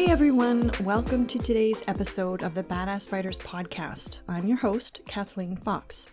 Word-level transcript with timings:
Hi, 0.00 0.06
everyone. 0.06 0.70
Welcome 0.80 1.26
to 1.26 1.38
today's 1.38 1.82
episode 1.86 2.42
of 2.42 2.54
the 2.54 2.62
Badass 2.62 3.12
Writers 3.12 3.38
Podcast. 3.40 4.22
I'm 4.26 4.46
your 4.46 4.56
host, 4.56 5.02
Kathleen 5.04 5.58
Foxx. 5.58 6.06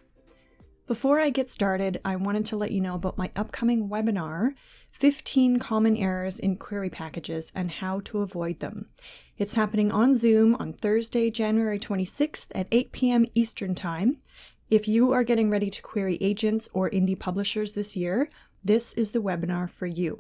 Before 0.88 1.22
I 1.22 1.30
get 1.30 1.50
started, 1.50 2.02
I 2.04 2.18
wanted 2.18 2.46
to 2.48 2.58
let 2.58 2.72
you 2.72 2.82
know 2.82 2.96
about 2.96 3.18
my 3.18 3.32
upcoming 3.38 3.88
webinar 3.88 4.56
15 4.92 5.60
Common 5.60 5.96
Errors 5.96 6.38
in 6.38 6.58
Query 6.58 6.90
Packages 6.90 7.54
and 7.56 7.72
How 7.72 8.02
to 8.02 8.20
Avoid 8.20 8.60
Them. 8.60 8.90
It's 9.38 9.56
happening 9.56 9.90
on 9.90 10.16
Zoom 10.16 10.56
on 10.56 10.74
Thursday, 10.74 11.32
January 11.32 11.80
26th 11.80 12.48
at 12.54 12.68
8 12.70 12.92
p.m. 12.92 13.26
Eastern 13.36 13.74
Time. 13.74 14.18
If 14.70 14.90
you 14.90 15.14
are 15.14 15.24
getting 15.24 15.50
ready 15.50 15.70
to 15.70 15.82
query 15.82 16.18
agents 16.20 16.68
or 16.74 16.90
indie 16.90 17.18
publishers 17.18 17.72
this 17.72 17.96
year, 17.96 18.30
this 18.62 18.94
is 18.96 19.14
the 19.14 19.22
webinar 19.22 19.70
for 19.70 19.86
you. 19.86 20.20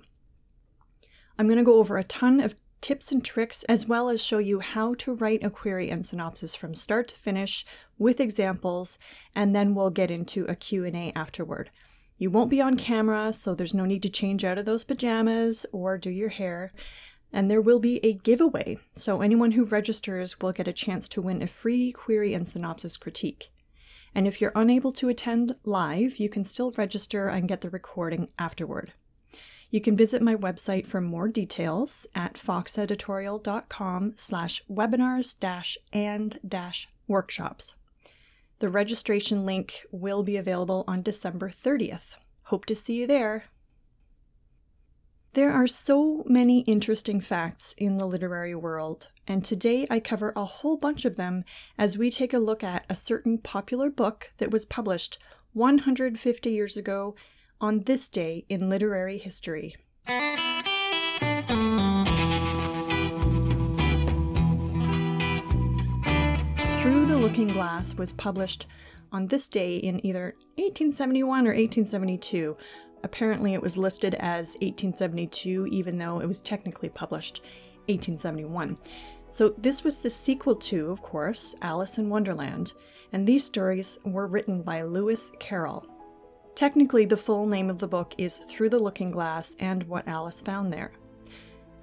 I'm 1.38 1.48
going 1.48 1.58
to 1.58 1.66
go 1.66 1.80
over 1.80 1.98
a 1.98 2.04
ton 2.06 2.40
of 2.40 2.56
tips 2.82 3.12
and 3.12 3.24
tricks 3.24 3.64
as 3.64 3.88
well 3.88 4.10
as 4.10 4.24
show 4.24 4.38
you 4.38 4.60
how 4.60 4.94
to 4.96 5.14
write 5.14 5.44
a 5.44 5.50
query 5.50 5.90
and 5.90 6.06
synopsis 6.06 6.56
from 6.56 6.74
start 6.74 7.08
to 7.10 7.16
finish 7.16 7.66
with 7.98 8.20
examples 8.20 9.00
and 9.36 9.56
then 9.56 9.74
we'll 9.74 9.90
get 9.90 10.12
into 10.12 10.46
a 10.46 10.56
Q&A 10.56 11.12
afterward. 11.16 11.70
You 12.18 12.32
won't 12.32 12.50
be 12.50 12.62
on 12.62 12.78
camera, 12.78 13.32
so 13.32 13.54
there's 13.54 13.76
no 13.76 13.86
need 13.86 14.02
to 14.04 14.10
change 14.10 14.44
out 14.44 14.58
of 14.58 14.66
those 14.66 14.84
pajamas 14.84 15.66
or 15.72 15.98
do 15.98 16.10
your 16.10 16.30
hair. 16.30 16.74
And 17.32 17.52
there 17.52 17.62
will 17.62 17.80
be 17.80 18.04
a 18.04 18.14
giveaway, 18.14 18.80
so 18.96 19.22
anyone 19.22 19.52
who 19.52 19.66
registers 19.66 20.40
will 20.40 20.52
get 20.52 20.68
a 20.68 20.74
chance 20.74 21.08
to 21.10 21.22
win 21.22 21.42
a 21.42 21.48
free 21.48 21.92
query 21.92 22.34
and 22.34 22.48
synopsis 22.48 22.98
critique. 22.98 23.52
And 24.16 24.28
if 24.28 24.42
you're 24.42 24.54
unable 24.56 24.92
to 24.94 25.10
attend 25.10 25.56
live, 25.64 26.18
you 26.18 26.30
can 26.30 26.44
still 26.44 26.72
register 26.72 27.28
and 27.28 27.48
get 27.48 27.62
the 27.62 27.70
recording 27.70 28.30
afterward. 28.40 28.94
You 29.70 29.82
can 29.82 29.98
visit 29.98 30.22
my 30.22 30.36
website 30.36 30.88
for 30.88 31.02
more 31.02 31.28
details 31.28 32.08
at 32.16 32.36
foxxeditorial.com 32.36 34.14
slash 34.16 34.64
webinars 34.72 35.38
dash 35.38 35.78
and 35.92 36.40
dash 36.48 36.88
workshops. 37.08 37.76
The 38.60 38.70
registration 38.70 39.46
link 39.46 39.86
will 39.92 40.24
be 40.24 40.38
available 40.38 40.84
on 40.88 41.02
December 41.02 41.50
30th. 41.50 42.16
Hope 42.44 42.66
to 42.66 42.76
see 42.76 43.02
you 43.02 43.08
there. 43.08 43.46
There 45.34 45.52
are 45.52 45.68
so 45.68 46.24
many 46.26 46.62
interesting 46.62 47.22
facts 47.22 47.74
in 47.78 47.98
the 47.98 48.08
literary 48.08 48.56
world, 48.56 49.12
and 49.28 49.46
today 49.46 49.86
I 49.90 50.00
cover 50.00 50.34
a 50.36 50.46
whole 50.46 50.78
bunch 50.78 51.06
of 51.06 51.18
them 51.18 51.44
as 51.78 51.98
we 51.98 52.10
take 52.10 52.34
a 52.34 52.40
look 52.40 52.64
at 52.64 52.86
a 52.90 52.96
certain 52.96 53.38
popular 53.38 53.92
book 53.92 54.32
that 54.38 54.50
was 54.50 54.66
published 54.66 55.20
150 55.54 56.50
years 56.50 56.78
ago 56.78 57.16
on 57.60 57.80
this 57.82 58.08
day 58.08 58.46
in 58.50 58.70
literary 58.70 59.18
history. 59.18 59.76
Through 66.80 67.06
the 67.08 67.18
Looking 67.18 67.50
Glass 67.50 67.96
was 67.96 68.14
published 68.14 68.68
on 69.12 69.28
this 69.28 69.50
day 69.50 69.78
in 69.78 70.06
either 70.06 70.36
1871 70.56 71.48
or 71.48 71.52
1872. 71.52 72.56
Apparently, 73.04 73.54
it 73.54 73.62
was 73.62 73.78
listed 73.78 74.16
as 74.16 74.54
1872, 74.56 75.68
even 75.68 75.98
though 75.98 76.20
it 76.20 76.28
was 76.28 76.42
technically 76.42 76.90
published 76.90 77.42
1871. 77.88 78.78
So, 79.30 79.50
this 79.58 79.84
was 79.84 80.00
the 80.00 80.10
sequel 80.10 80.56
to, 80.56 80.90
of 80.92 81.02
course, 81.02 81.56
Alice 81.62 81.98
in 81.98 82.10
Wonderland, 82.10 82.74
and 83.12 83.28
these 83.28 83.44
stories 83.44 84.00
were 84.06 84.28
written 84.28 84.62
by 84.62 84.84
Lewis 84.84 85.32
Carroll. 85.40 85.86
Technically, 86.58 87.06
the 87.06 87.16
full 87.16 87.46
name 87.46 87.70
of 87.70 87.78
the 87.78 87.88
book 87.88 88.16
is 88.18 88.40
Through 88.40 88.70
the 88.70 88.80
Looking 88.80 89.12
Glass 89.12 89.56
and 89.60 89.84
What 89.84 90.08
Alice 90.08 90.42
Found 90.42 90.74
There. 90.74 90.92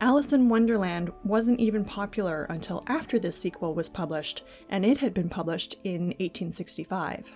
Alice 0.00 0.32
in 0.32 0.48
Wonderland 0.48 1.12
wasn't 1.22 1.60
even 1.60 1.84
popular 1.84 2.42
until 2.50 2.82
after 2.88 3.20
this 3.20 3.38
sequel 3.38 3.72
was 3.72 3.88
published, 3.88 4.42
and 4.70 4.84
it 4.84 4.98
had 4.98 5.14
been 5.14 5.28
published 5.28 5.76
in 5.84 6.06
1865. 6.18 7.30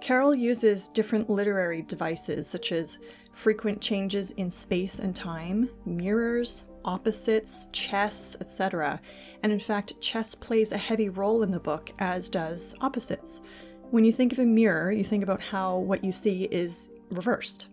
Carroll 0.00 0.34
uses 0.34 0.88
different 0.88 1.30
literary 1.30 1.82
devices 1.82 2.48
such 2.48 2.72
as 2.72 2.98
frequent 3.32 3.80
changes 3.80 4.32
in 4.32 4.50
space 4.50 4.98
and 4.98 5.14
time, 5.14 5.70
mirrors, 5.86 6.64
opposites, 6.84 7.68
chess, 7.70 8.36
etc. 8.40 9.00
And 9.44 9.52
in 9.52 9.60
fact, 9.60 10.00
chess 10.00 10.34
plays 10.34 10.72
a 10.72 10.76
heavy 10.76 11.08
role 11.08 11.44
in 11.44 11.52
the 11.52 11.60
book, 11.60 11.92
as 12.00 12.28
does 12.28 12.74
opposites. 12.80 13.42
When 13.90 14.04
you 14.04 14.12
think 14.12 14.32
of 14.32 14.38
a 14.38 14.44
mirror, 14.44 14.90
you 14.90 15.04
think 15.04 15.22
about 15.22 15.40
how 15.40 15.78
what 15.78 16.04
you 16.04 16.10
see 16.10 16.44
is 16.44 16.90
reversed. 17.10 17.68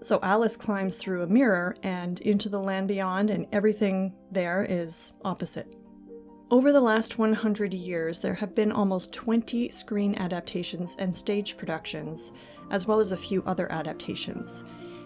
So 0.00 0.20
Alice 0.22 0.56
climbs 0.56 0.96
through 0.96 1.22
a 1.22 1.26
mirror 1.26 1.74
and 1.82 2.20
into 2.20 2.48
the 2.48 2.60
land 2.60 2.88
beyond, 2.88 3.30
and 3.30 3.46
everything 3.52 4.14
there 4.30 4.64
is 4.68 5.12
opposite. 5.24 5.74
Over 6.50 6.72
the 6.72 6.80
last 6.80 7.18
100 7.18 7.74
years, 7.74 8.20
there 8.20 8.34
have 8.34 8.54
been 8.54 8.72
almost 8.72 9.12
20 9.12 9.68
screen 9.68 10.14
adaptations 10.14 10.96
and 10.98 11.14
stage 11.14 11.58
productions, 11.58 12.32
as 12.70 12.86
well 12.86 13.00
as 13.00 13.12
a 13.12 13.16
few 13.16 13.42
other 13.42 13.70
adaptations. 13.70 14.64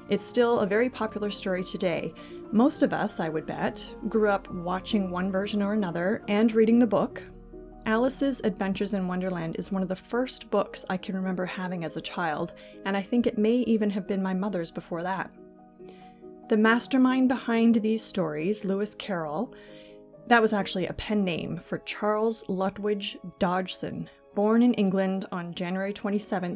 It's 0.08 0.24
still 0.24 0.60
a 0.60 0.66
very 0.66 0.90
popular 0.90 1.30
story 1.30 1.64
today. 1.64 2.12
Most 2.52 2.82
of 2.82 2.92
us, 2.92 3.18
I 3.18 3.28
would 3.28 3.46
bet, 3.46 3.84
grew 4.08 4.28
up 4.28 4.48
watching 4.52 5.10
one 5.10 5.32
version 5.32 5.62
or 5.62 5.72
another 5.72 6.22
and 6.28 6.52
reading 6.52 6.78
the 6.78 6.86
book, 6.86 7.24
Alice's 7.84 8.40
Adventures 8.44 8.94
in 8.94 9.08
Wonderland 9.08 9.56
is 9.58 9.72
one 9.72 9.82
of 9.82 9.88
the 9.88 9.96
first 9.96 10.50
books 10.50 10.84
I 10.88 10.96
can 10.96 11.16
remember 11.16 11.44
having 11.44 11.84
as 11.84 11.96
a 11.96 12.00
child, 12.00 12.52
and 12.84 12.96
I 12.96 13.02
think 13.02 13.26
it 13.26 13.38
may 13.38 13.56
even 13.56 13.90
have 13.90 14.06
been 14.06 14.22
my 14.22 14.34
mother's 14.34 14.70
before 14.70 15.02
that. 15.02 15.30
The 16.48 16.56
mastermind 16.56 17.28
behind 17.28 17.76
these 17.76 18.02
stories, 18.02 18.64
Lewis 18.64 18.94
Carroll, 18.94 19.52
that 20.28 20.40
was 20.40 20.52
actually 20.52 20.86
a 20.86 20.92
pen 20.92 21.24
name 21.24 21.56
for 21.56 21.78
Charles 21.78 22.44
Lutwidge 22.44 23.16
Dodgson, 23.40 24.08
born 24.34 24.62
in 24.62 24.74
England 24.74 25.26
on 25.32 25.52
January 25.52 25.92
27, 25.92 26.50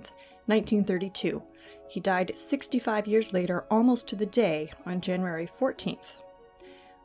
1932. 0.46 1.42
He 1.88 1.98
died 1.98 2.38
65 2.38 3.08
years 3.08 3.32
later, 3.32 3.64
almost 3.68 4.06
to 4.08 4.16
the 4.16 4.26
day, 4.26 4.70
on 4.84 5.00
January 5.00 5.46
14th. 5.46 6.14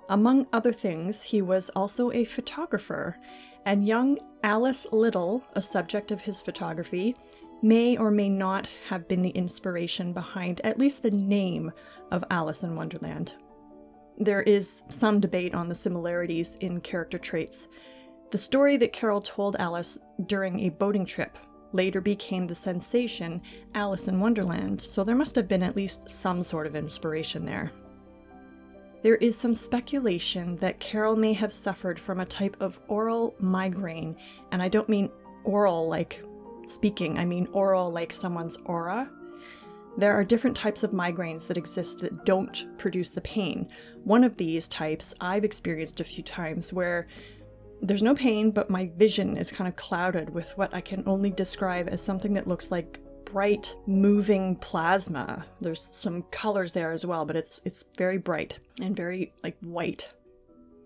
Among 0.10 0.46
other 0.54 0.74
things, 0.74 1.24
he 1.24 1.42
was 1.42 1.70
also 1.70 2.12
a 2.12 2.26
photographer 2.26 3.18
and 3.66 3.88
young 3.88 4.18
Alice 4.44 4.88
Liddell, 4.92 5.44
a 5.54 5.62
subject 5.62 6.12
of 6.12 6.22
his 6.22 6.42
photography, 6.42 7.16
may 7.62 7.96
or 7.98 8.10
may 8.10 8.30
not 8.30 8.68
have 8.90 9.08
been 9.08 9.22
the 9.22 9.30
inspiration 9.30 10.14
behind 10.14 10.62
at 10.64 10.80
least 10.80 11.04
the 11.04 11.12
name 11.12 11.72
of 12.10 12.24
Alice 12.32 12.64
in 12.64 12.76
Wonderland. 12.76 13.36
There 14.18 14.42
is 14.42 14.84
some 14.90 15.20
debate 15.20 15.54
on 15.54 15.70
the 15.70 15.76
similarities 15.76 16.56
in 16.56 16.82
character 16.82 17.18
traits. 17.18 17.68
The 18.32 18.38
story 18.38 18.78
that 18.78 18.94
Carroll 18.94 19.22
told 19.22 19.56
Alice 19.58 20.00
during 20.26 20.60
a 20.60 20.70
boating 20.70 21.06
trip 21.06 21.38
later 21.74 22.02
became 22.02 22.48
the 22.48 22.56
sensation 22.56 23.42
Alice 23.76 24.08
in 24.08 24.20
Wonderland, 24.20 24.82
so 24.82 25.04
there 25.04 25.16
must 25.16 25.36
have 25.36 25.48
been 25.48 25.64
at 25.64 25.76
least 25.76 26.10
some 26.10 26.44
sort 26.44 26.68
of 26.68 26.76
inspiration 26.76 27.46
there. 27.46 27.72
There 29.04 29.16
is 29.16 29.36
some 29.36 29.54
speculation 29.54 30.58
that 30.58 30.80
Carroll 30.80 31.16
may 31.16 31.34
have 31.34 31.52
suffered 31.52 32.00
from 32.00 32.20
a 32.20 32.26
type 32.26 32.56
of 32.60 32.80
oral 32.88 33.36
migraine, 33.40 34.16
and 34.52 34.62
I 34.62 34.70
don't 34.70 34.90
mean 34.90 35.10
oral 35.44 35.88
like 35.88 36.24
speaking, 36.68 37.18
I 37.18 37.26
mean 37.26 37.48
oral 37.52 37.92
like 37.92 38.14
someone's 38.14 38.58
aura. 38.66 39.10
There 39.98 40.14
are 40.14 40.24
different 40.24 40.56
types 40.56 40.84
of 40.84 40.92
migraines 40.92 41.48
that 41.48 41.58
exist 41.58 42.00
that 42.02 42.26
don't 42.26 42.78
produce 42.78 43.10
the 43.10 43.22
pain. 43.22 43.68
One 44.04 44.24
of 44.24 44.38
these 44.38 44.68
types 44.68 45.16
I've 45.20 45.44
experienced 45.44 46.00
a 46.00 46.06
few 46.06 46.24
times 46.24 46.72
where 46.72 47.08
there's 47.82 48.04
no 48.04 48.14
pain, 48.14 48.52
but 48.52 48.70
my 48.70 48.92
vision 48.96 49.36
is 49.36 49.52
kind 49.52 49.68
of 49.68 49.76
clouded 49.76 50.30
with 50.30 50.56
what 50.58 50.74
I 50.74 50.82
can 50.82 51.04
only 51.08 51.32
describe 51.32 51.90
as 51.90 52.02
something 52.02 52.34
that 52.34 52.48
looks 52.48 52.70
like 52.70 53.00
bright 53.32 53.76
moving 53.88 54.58
plasma. 54.58 55.46
There's 55.62 55.82
some 55.82 56.24
colors 56.32 56.74
there 56.74 56.92
as 56.92 57.06
well, 57.06 57.26
but 57.26 57.38
it's 57.38 57.62
it's 57.64 57.86
very 57.98 58.18
bright 58.18 58.60
and 58.82 58.96
very 58.96 59.34
like 59.42 59.58
white. 59.62 60.14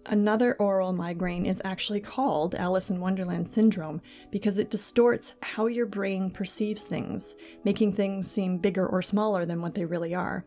Another 0.06 0.54
oral 0.60 0.94
migraine 0.94 1.48
is 1.48 1.60
actually 1.66 2.02
called 2.02 2.54
Alice 2.54 2.92
in 2.92 3.00
Wonderland 3.00 3.48
syndrome 3.48 4.00
because 4.30 4.60
it 4.60 4.70
distorts 4.70 5.34
how 5.42 5.66
your 5.66 5.88
brain 5.88 6.30
perceives 6.30 6.84
things, 6.84 7.34
making 7.64 7.94
things 7.94 8.30
seem 8.30 8.60
bigger 8.60 8.86
or 8.86 9.02
smaller 9.02 9.48
than 9.48 9.64
what 9.64 9.74
they 9.74 9.86
really 9.86 10.14
are. 10.14 10.46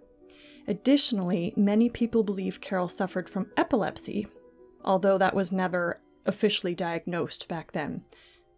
Additionally, 0.69 1.53
many 1.57 1.89
people 1.89 2.23
believe 2.23 2.61
Carroll 2.61 2.89
suffered 2.89 3.29
from 3.29 3.51
epilepsy, 3.57 4.29
although 4.85 5.19
that 5.19 5.35
was 5.35 5.51
never 5.51 5.97
officially 6.27 6.77
diagnosed 6.77 7.49
back 7.49 7.73
then. 7.73 8.05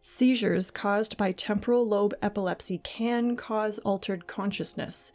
Seizures 0.03 0.71
caused 0.71 1.19
by 1.19 1.33
temporal 1.33 1.87
lobe 1.87 2.15
epilepsy 2.23 2.79
can 2.79 3.37
cause 3.37 3.79
altered 3.81 4.27
consciousness, 4.27 5.13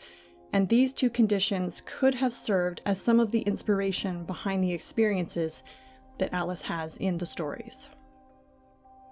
and 0.53 0.69
these 0.69 0.93
two 0.93 1.09
conditions 1.09 1.81
could 1.85 2.15
have 2.15 2.33
served 2.33 2.81
as 2.85 3.01
some 3.01 3.19
of 3.19 3.31
the 3.31 3.41
inspiration 3.41 4.25
behind 4.25 4.63
the 4.63 4.71
experiences 4.71 5.63
that 6.19 6.31
Alice 6.33 6.61
has 6.61 6.97
in 6.97 7.17
the 7.17 7.25
stories. 7.25 7.89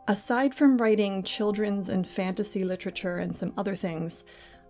Aside 0.08 0.54
from 0.54 0.78
writing 0.78 1.24
children's 1.24 1.90
and 1.90 2.08
fantasy 2.08 2.64
literature 2.64 3.18
and 3.18 3.36
some 3.36 3.54
other 3.58 3.76
things, 3.76 4.26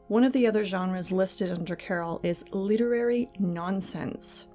one 0.08 0.24
of 0.24 0.32
the 0.32 0.48
other 0.48 0.64
genres 0.64 1.12
listed 1.12 1.52
under 1.52 1.76
Carroll 1.76 2.22
is 2.24 2.46
literary 2.52 3.30
nonsense. 3.40 4.46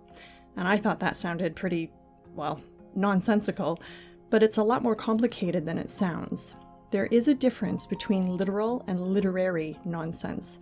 And 0.57 0.67
I 0.67 0.79
thought 0.79 1.01
that 1.01 1.17
sounded 1.17 1.57
pretty 1.57 1.91
well, 2.35 2.63
nonsensical, 2.95 3.81
but 4.31 4.43
it's 4.43 4.59
a 4.59 4.63
lot 4.63 4.83
more 4.83 4.95
complicated 4.95 5.65
than 5.65 5.79
it 5.79 5.91
sounds. 5.91 6.55
There 6.91 7.07
is 7.07 7.29
a 7.29 7.35
difference 7.35 7.87
between 7.87 8.37
literal 8.37 8.85
and 8.87 9.13
literary 9.13 9.79
nonsense, 9.85 10.59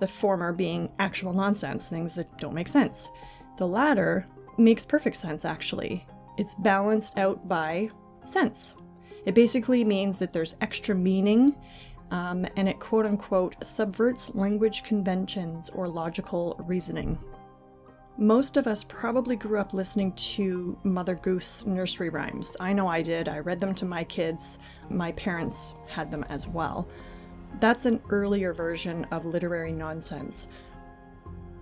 the 0.00 0.06
former 0.06 0.52
being 0.52 0.90
actual 0.98 1.32
nonsense, 1.32 1.88
things 1.88 2.14
that 2.14 2.38
don't 2.38 2.54
make 2.54 2.68
sense. 2.68 3.10
The 3.56 3.66
latter 3.66 4.26
makes 4.58 4.84
perfect 4.84 5.16
sense, 5.16 5.44
actually. 5.44 6.06
It's 6.38 6.54
balanced 6.54 7.18
out 7.18 7.48
by 7.48 7.90
sense. 8.24 8.74
It 9.24 9.34
basically 9.34 9.84
means 9.84 10.18
that 10.18 10.32
there's 10.32 10.56
extra 10.60 10.94
meaning 10.94 11.54
um, 12.10 12.46
and 12.56 12.68
it 12.68 12.78
quote 12.78 13.06
unquote 13.06 13.56
subverts 13.66 14.34
language 14.34 14.84
conventions 14.84 15.70
or 15.70 15.88
logical 15.88 16.62
reasoning. 16.66 17.18
Most 18.18 18.56
of 18.58 18.66
us 18.66 18.84
probably 18.84 19.36
grew 19.36 19.58
up 19.58 19.72
listening 19.72 20.12
to 20.12 20.76
Mother 20.84 21.14
Goose 21.14 21.64
nursery 21.64 22.10
rhymes. 22.10 22.56
I 22.60 22.72
know 22.72 22.86
I 22.86 23.00
did. 23.00 23.26
I 23.26 23.38
read 23.38 23.58
them 23.58 23.74
to 23.76 23.86
my 23.86 24.04
kids. 24.04 24.58
My 24.90 25.12
parents 25.12 25.74
had 25.88 26.10
them 26.10 26.24
as 26.28 26.46
well. 26.46 26.86
That's 27.58 27.86
an 27.86 28.02
earlier 28.10 28.52
version 28.52 29.06
of 29.10 29.24
literary 29.24 29.72
nonsense. 29.72 30.46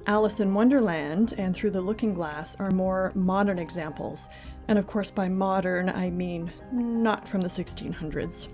Alice 0.06 0.40
in 0.40 0.52
Wonderland 0.52 1.34
and 1.38 1.54
Through 1.54 1.70
the 1.70 1.80
Looking 1.80 2.14
Glass 2.14 2.56
are 2.58 2.70
more 2.72 3.12
modern 3.14 3.58
examples, 3.58 4.28
and 4.66 4.78
of 4.78 4.86
course, 4.86 5.10
by 5.10 5.28
modern, 5.28 5.88
I 5.88 6.10
mean 6.10 6.50
not 6.72 7.28
from 7.28 7.42
the 7.42 7.48
1600s. 7.48 8.48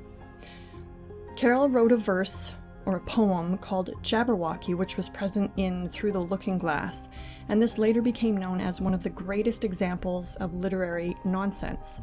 Carroll 1.35 1.69
wrote 1.69 1.93
a 1.93 1.97
verse 1.97 2.53
or 2.87 2.97
a 2.97 3.01
poem 3.01 3.59
called 3.59 3.91
Jabberwocky, 4.03 4.75
which 4.75 4.97
was 4.97 5.09
present 5.09 5.51
in 5.57 5.89
Through 5.89 6.13
the 6.13 6.21
Looking 6.21 6.57
Glass, 6.57 7.09
and 7.49 7.61
this 7.61 7.79
later 7.79 8.01
became 8.01 8.37
known 8.37 8.61
as 8.61 8.81
one 8.81 8.95
of 8.95 9.03
the 9.03 9.11
greatest 9.11 9.65
examples 9.65 10.37
of 10.37 10.55
literary 10.55 11.17
nonsense. 11.25 12.01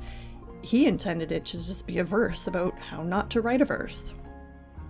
He 0.62 0.86
intended 0.86 1.32
it 1.32 1.46
to 1.46 1.58
just 1.58 1.88
be 1.88 2.00
a 2.00 2.04
verse 2.04 2.48
about 2.48 2.80
how 2.80 3.02
not 3.02 3.30
to 3.32 3.42
write 3.42 3.62
a 3.62 3.66
verse. 3.66 4.14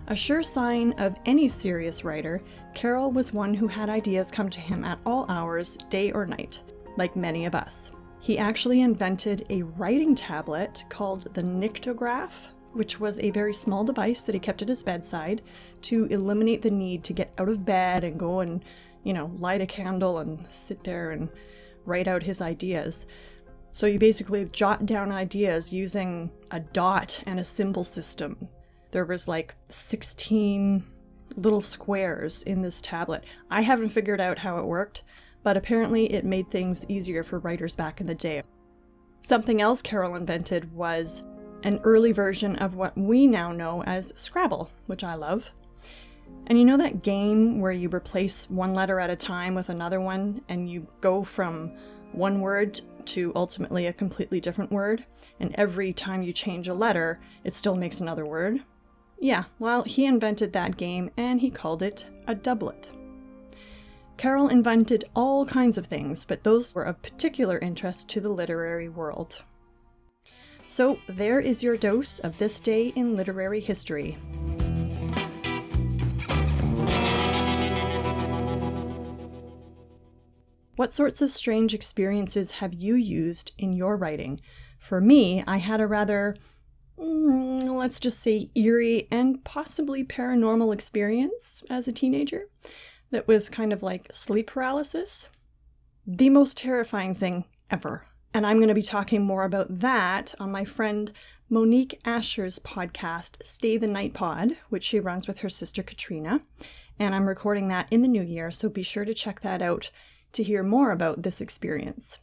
A 0.08 0.16
sure 0.16 0.42
sign 0.42 0.92
of 0.98 1.16
any 1.24 1.48
serious 1.48 2.04
writer, 2.04 2.42
Carroll 2.74 3.10
was 3.10 3.32
one 3.32 3.54
who 3.54 3.66
had 3.66 3.88
ideas 3.88 4.30
come 4.30 4.50
to 4.50 4.60
him 4.60 4.84
at 4.84 4.98
all 5.06 5.24
hours, 5.30 5.78
day 5.88 6.12
or 6.12 6.26
night, 6.26 6.60
like 6.98 7.16
many 7.16 7.46
of 7.46 7.54
us. 7.54 7.90
He 8.20 8.38
actually 8.38 8.82
invented 8.82 9.46
a 9.50 9.62
writing 9.62 10.14
tablet 10.14 10.84
called 10.88 11.32
the 11.34 11.42
Nyctograph, 11.42 12.48
which 12.74 13.00
was 13.00 13.18
a 13.18 13.30
very 13.30 13.54
small 13.54 13.84
device 13.84 14.22
that 14.22 14.34
he 14.34 14.38
kept 14.38 14.62
at 14.62 14.68
his 14.68 14.82
bedside 14.82 15.42
to 15.82 16.06
eliminate 16.06 16.62
the 16.62 16.70
need 16.70 17.04
to 17.04 17.12
get 17.12 17.32
out 17.38 17.48
of 17.48 17.64
bed 17.64 18.04
and 18.04 18.18
go 18.18 18.40
and, 18.40 18.64
you 19.02 19.12
know, 19.12 19.32
light 19.38 19.60
a 19.60 19.66
candle 19.66 20.18
and 20.18 20.50
sit 20.50 20.84
there 20.84 21.10
and 21.10 21.28
write 21.86 22.08
out 22.08 22.22
his 22.22 22.40
ideas. 22.40 23.06
So 23.70 23.86
you 23.86 23.98
basically 23.98 24.44
jot 24.46 24.86
down 24.86 25.10
ideas 25.10 25.72
using 25.72 26.30
a 26.50 26.60
dot 26.60 27.22
and 27.26 27.40
a 27.40 27.44
symbol 27.44 27.84
system. 27.84 28.48
There 28.92 29.04
was 29.04 29.26
like 29.26 29.54
16 29.68 30.84
little 31.36 31.60
squares 31.60 32.42
in 32.44 32.62
this 32.62 32.80
tablet. 32.80 33.24
I 33.50 33.62
haven't 33.62 33.88
figured 33.88 34.20
out 34.20 34.38
how 34.38 34.58
it 34.58 34.64
worked, 34.64 35.02
but 35.42 35.56
apparently 35.56 36.12
it 36.12 36.24
made 36.24 36.50
things 36.50 36.86
easier 36.88 37.22
for 37.22 37.40
writers 37.40 37.74
back 37.74 38.00
in 38.00 38.06
the 38.06 38.14
day. 38.14 38.42
Something 39.20 39.60
else 39.60 39.82
Carroll 39.82 40.16
invented 40.16 40.72
was 40.72 41.22
an 41.64 41.80
early 41.82 42.12
version 42.12 42.56
of 42.56 42.76
what 42.76 42.96
we 42.96 43.26
now 43.26 43.50
know 43.50 43.82
as 43.82 44.12
Scrabble, 44.16 44.70
which 44.86 45.02
I 45.02 45.14
love. 45.14 45.50
And 46.46 46.58
you 46.58 46.64
know 46.64 46.76
that 46.76 47.02
game 47.02 47.60
where 47.60 47.72
you 47.72 47.88
replace 47.88 48.48
one 48.48 48.74
letter 48.74 49.00
at 49.00 49.10
a 49.10 49.16
time 49.16 49.54
with 49.54 49.70
another 49.70 50.00
one 50.00 50.42
and 50.48 50.70
you 50.70 50.86
go 51.00 51.24
from 51.24 51.72
one 52.12 52.40
word 52.40 52.80
to 53.06 53.32
ultimately 53.34 53.86
a 53.86 53.92
completely 53.92 54.40
different 54.40 54.70
word, 54.70 55.04
and 55.40 55.54
every 55.56 55.92
time 55.92 56.22
you 56.22 56.32
change 56.32 56.68
a 56.68 56.74
letter, 56.74 57.18
it 57.42 57.54
still 57.54 57.76
makes 57.76 58.00
another 58.00 58.24
word? 58.24 58.62
Yeah, 59.18 59.44
well, 59.58 59.82
he 59.82 60.06
invented 60.06 60.52
that 60.52 60.76
game 60.76 61.10
and 61.16 61.40
he 61.40 61.50
called 61.50 61.82
it 61.82 62.08
a 62.26 62.34
doublet. 62.34 62.88
Carroll 64.16 64.48
invented 64.48 65.04
all 65.14 65.44
kinds 65.44 65.76
of 65.76 65.86
things, 65.86 66.24
but 66.24 66.44
those 66.44 66.74
were 66.74 66.84
of 66.84 67.02
particular 67.02 67.58
interest 67.58 68.08
to 68.10 68.20
the 68.20 68.28
literary 68.28 68.88
world. 68.88 69.42
So, 70.66 70.98
there 71.06 71.40
is 71.40 71.62
your 71.62 71.76
dose 71.76 72.20
of 72.20 72.38
this 72.38 72.58
day 72.58 72.88
in 72.96 73.16
literary 73.16 73.60
history. 73.60 74.16
What 80.76 80.92
sorts 80.92 81.22
of 81.22 81.30
strange 81.30 81.74
experiences 81.74 82.52
have 82.52 82.74
you 82.74 82.94
used 82.94 83.52
in 83.58 83.74
your 83.74 83.96
writing? 83.96 84.40
For 84.78 85.00
me, 85.00 85.44
I 85.46 85.58
had 85.58 85.80
a 85.80 85.86
rather, 85.86 86.34
mm, 86.98 87.78
let's 87.78 88.00
just 88.00 88.20
say, 88.20 88.50
eerie 88.54 89.06
and 89.10 89.44
possibly 89.44 90.02
paranormal 90.02 90.74
experience 90.74 91.62
as 91.70 91.86
a 91.86 91.92
teenager 91.92 92.48
that 93.10 93.28
was 93.28 93.48
kind 93.48 93.72
of 93.72 93.82
like 93.82 94.08
sleep 94.12 94.48
paralysis. 94.48 95.28
The 96.06 96.30
most 96.30 96.58
terrifying 96.58 97.14
thing 97.14 97.44
ever. 97.70 98.06
And 98.34 98.44
I'm 98.44 98.56
going 98.56 98.68
to 98.68 98.74
be 98.74 98.82
talking 98.82 99.22
more 99.22 99.44
about 99.44 99.78
that 99.78 100.34
on 100.40 100.50
my 100.50 100.64
friend 100.64 101.12
Monique 101.48 102.00
Asher's 102.04 102.58
podcast, 102.58 103.36
Stay 103.44 103.76
the 103.76 103.86
Night 103.86 104.12
Pod, 104.12 104.56
which 104.70 104.82
she 104.82 104.98
runs 104.98 105.28
with 105.28 105.38
her 105.38 105.48
sister 105.48 105.84
Katrina. 105.84 106.40
And 106.98 107.14
I'm 107.14 107.28
recording 107.28 107.68
that 107.68 107.86
in 107.92 108.02
the 108.02 108.08
new 108.08 108.22
year, 108.22 108.50
so 108.50 108.68
be 108.68 108.82
sure 108.82 109.04
to 109.04 109.14
check 109.14 109.42
that 109.42 109.62
out 109.62 109.92
to 110.32 110.42
hear 110.42 110.64
more 110.64 110.90
about 110.90 111.22
this 111.22 111.40
experience. 111.40 112.18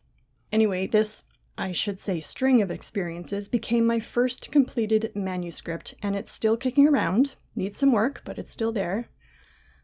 Anyway, 0.51 0.85
this, 0.85 1.23
I 1.57 1.71
should 1.71 1.97
say, 1.97 2.19
string 2.19 2.61
of 2.61 2.69
experiences 2.69 3.47
became 3.47 3.85
my 3.85 4.01
first 4.01 4.51
completed 4.51 5.13
manuscript, 5.15 5.95
and 6.03 6.13
it's 6.13 6.31
still 6.31 6.57
kicking 6.57 6.89
around. 6.89 7.35
Needs 7.55 7.77
some 7.77 7.93
work, 7.93 8.21
but 8.25 8.37
it's 8.37 8.51
still 8.51 8.73
there. 8.73 9.07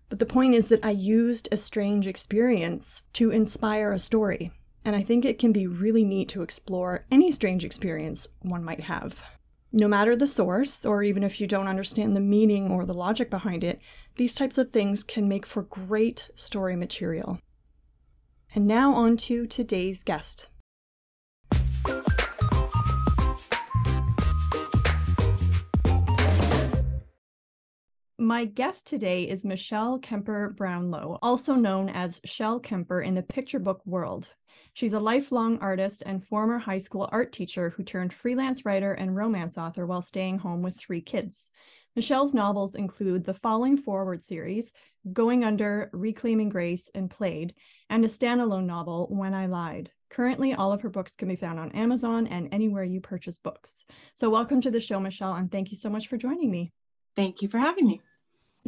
But 0.10 0.20
the 0.20 0.26
point 0.26 0.56
is 0.56 0.68
that 0.70 0.84
I 0.84 0.92
used 0.92 1.48
a 1.54 1.58
strange 1.58 2.06
experience 2.06 3.04
to 3.14 3.32
inspire 3.32 3.94
a 3.94 4.00
story, 4.00 4.52
and 4.88 4.96
I 4.96 5.04
think 5.04 5.26
it 5.26 5.38
can 5.38 5.52
be 5.52 5.68
really 5.68 6.06
neat 6.06 6.30
to 6.30 6.44
explore 6.44 7.04
any 7.12 7.30
strange 7.30 7.66
experience 7.66 8.26
one 8.44 8.64
might 8.64 8.80
have. 8.80 9.22
No 9.74 9.86
matter 9.86 10.16
the 10.16 10.26
source, 10.26 10.86
or 10.86 11.04
even 11.04 11.24
if 11.24 11.42
you 11.42 11.46
don't 11.46 11.68
understand 11.68 12.16
the 12.16 12.22
meaning 12.22 12.72
or 12.72 12.86
the 12.86 12.94
logic 12.94 13.30
behind 13.30 13.66
it, 13.66 13.82
these 14.16 14.34
types 14.34 14.58
of 14.58 14.72
things 14.72 15.04
can 15.04 15.28
make 15.28 15.46
for 15.46 15.64
great 15.64 16.30
story 16.36 16.78
material. 16.78 17.42
And 18.56 18.66
now 18.66 18.94
on 18.94 19.18
to 19.18 19.46
today's 19.46 20.06
guest. 20.06 20.48
My 28.18 28.46
guest 28.46 28.88
today 28.88 29.24
is 29.24 29.44
Michelle 29.44 30.00
Kemper 30.00 30.54
Brownlow, 30.56 31.20
also 31.22 31.56
known 31.56 31.90
as 31.90 32.22
Shell 32.24 32.62
Kemper 32.62 33.02
in 33.02 33.16
the 33.16 33.22
picture 33.22 33.60
book 33.60 33.82
world. 33.86 34.34
She's 34.78 34.94
a 34.94 35.00
lifelong 35.00 35.58
artist 35.58 36.04
and 36.06 36.24
former 36.24 36.60
high 36.60 36.78
school 36.78 37.10
art 37.12 37.34
teacher 37.34 37.72
who 37.72 37.82
turned 37.82 38.14
freelance 38.14 38.64
writer 38.64 38.94
and 38.94 39.16
romance 39.16 39.58
author 39.58 39.88
while 39.88 40.04
staying 40.04 40.38
home 40.38 40.62
with 40.62 40.78
three 40.78 41.02
kids. 41.02 41.50
Michelle's 41.96 42.36
novels 42.36 42.76
include 42.76 43.24
the 43.24 43.34
Falling 43.34 43.76
Forward 43.76 44.24
series, 44.24 44.74
Going 45.12 45.44
Under, 45.44 45.90
Reclaiming 45.94 46.50
Grace, 46.50 46.92
and 46.94 47.10
Played, 47.10 47.56
and 47.90 48.06
a 48.06 48.08
standalone 48.08 48.68
novel, 48.68 49.08
When 49.10 49.34
I 49.34 49.48
Lied. 49.48 49.90
Currently, 50.12 50.54
all 50.54 50.72
of 50.72 50.82
her 50.82 50.90
books 50.90 51.16
can 51.16 51.28
be 51.28 51.36
found 51.36 51.58
on 51.58 51.72
Amazon 51.72 52.28
and 52.28 52.48
anywhere 52.52 52.84
you 52.84 53.02
purchase 53.02 53.40
books. 53.40 53.84
So, 54.14 54.30
welcome 54.30 54.62
to 54.62 54.70
the 54.70 54.80
show, 54.80 55.00
Michelle, 55.00 55.34
and 55.34 55.52
thank 55.52 55.72
you 55.72 55.78
so 55.78 55.90
much 55.90 56.08
for 56.08 56.18
joining 56.18 56.52
me. 56.52 56.72
Thank 57.16 57.42
you 57.42 57.48
for 57.48 57.58
having 57.58 57.88
me. 57.88 58.02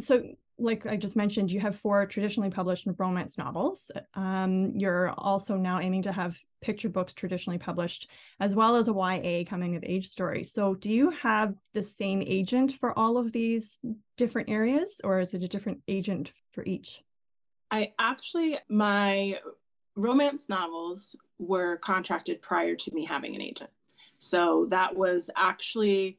So, 0.00 0.24
like 0.60 0.86
I 0.86 0.96
just 0.96 1.16
mentioned, 1.16 1.50
you 1.50 1.60
have 1.60 1.76
four 1.76 2.04
traditionally 2.06 2.50
published 2.50 2.86
romance 2.98 3.38
novels. 3.38 3.90
Um, 4.14 4.72
you're 4.76 5.12
also 5.16 5.56
now 5.56 5.80
aiming 5.80 6.02
to 6.02 6.12
have 6.12 6.38
picture 6.60 6.88
books 6.88 7.14
traditionally 7.14 7.58
published, 7.58 8.10
as 8.38 8.54
well 8.54 8.76
as 8.76 8.88
a 8.88 8.92
YA 8.92 9.44
coming 9.48 9.76
of 9.76 9.84
age 9.84 10.06
story. 10.06 10.44
So, 10.44 10.74
do 10.74 10.92
you 10.92 11.10
have 11.10 11.54
the 11.72 11.82
same 11.82 12.22
agent 12.22 12.72
for 12.72 12.96
all 12.98 13.16
of 13.16 13.32
these 13.32 13.80
different 14.16 14.50
areas, 14.50 15.00
or 15.02 15.20
is 15.20 15.34
it 15.34 15.42
a 15.42 15.48
different 15.48 15.80
agent 15.88 16.32
for 16.52 16.64
each? 16.64 17.02
I 17.70 17.92
actually, 17.98 18.58
my 18.68 19.38
romance 19.96 20.48
novels 20.48 21.16
were 21.38 21.76
contracted 21.78 22.42
prior 22.42 22.74
to 22.74 22.94
me 22.94 23.04
having 23.04 23.34
an 23.34 23.40
agent. 23.40 23.70
So, 24.18 24.66
that 24.70 24.94
was 24.94 25.30
actually 25.36 26.18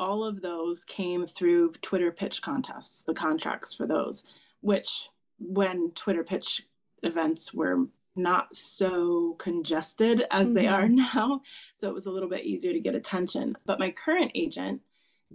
all 0.00 0.24
of 0.24 0.40
those 0.40 0.84
came 0.84 1.26
through 1.26 1.72
Twitter 1.82 2.10
pitch 2.10 2.40
contests, 2.40 3.02
the 3.02 3.12
contracts 3.12 3.74
for 3.74 3.86
those, 3.86 4.24
which 4.62 5.10
when 5.38 5.90
Twitter 5.90 6.24
pitch 6.24 6.62
events 7.02 7.52
were 7.52 7.84
not 8.16 8.56
so 8.56 9.34
congested 9.38 10.24
as 10.30 10.46
mm-hmm. 10.46 10.54
they 10.54 10.66
are 10.66 10.88
now. 11.14 11.42
So 11.74 11.88
it 11.88 11.94
was 11.94 12.06
a 12.06 12.10
little 12.10 12.30
bit 12.30 12.44
easier 12.44 12.72
to 12.72 12.80
get 12.80 12.94
attention. 12.94 13.56
But 13.66 13.78
my 13.78 13.90
current 13.90 14.32
agent 14.34 14.80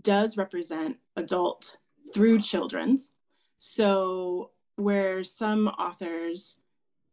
does 0.01 0.35
represent 0.35 0.97
adult 1.15 1.77
through 2.13 2.41
children's. 2.41 3.11
So 3.57 4.49
where 4.77 5.23
some 5.23 5.67
authors 5.67 6.57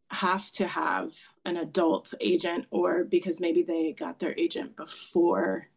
have 0.09 0.51
to 0.51 0.67
have 0.67 1.11
an 1.45 1.57
adult 1.57 2.13
agent 2.19 2.65
or 2.71 3.03
because 3.03 3.39
maybe 3.39 3.63
they 3.63 3.93
got 3.93 4.19
their 4.19 4.37
agent 4.37 4.75
before 4.75 5.67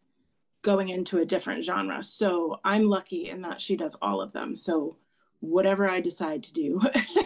going 0.67 0.89
into 0.89 1.19
a 1.19 1.25
different 1.25 1.63
genre. 1.63 2.03
So 2.03 2.59
I'm 2.61 2.89
lucky 2.89 3.29
in 3.29 3.41
that 3.43 3.61
she 3.61 3.77
does 3.77 3.95
all 4.01 4.19
of 4.19 4.33
them. 4.33 4.53
So 4.53 4.97
whatever 5.39 5.89
I 5.89 6.01
decide 6.01 6.43
to 6.43 6.53
do, 6.53 6.81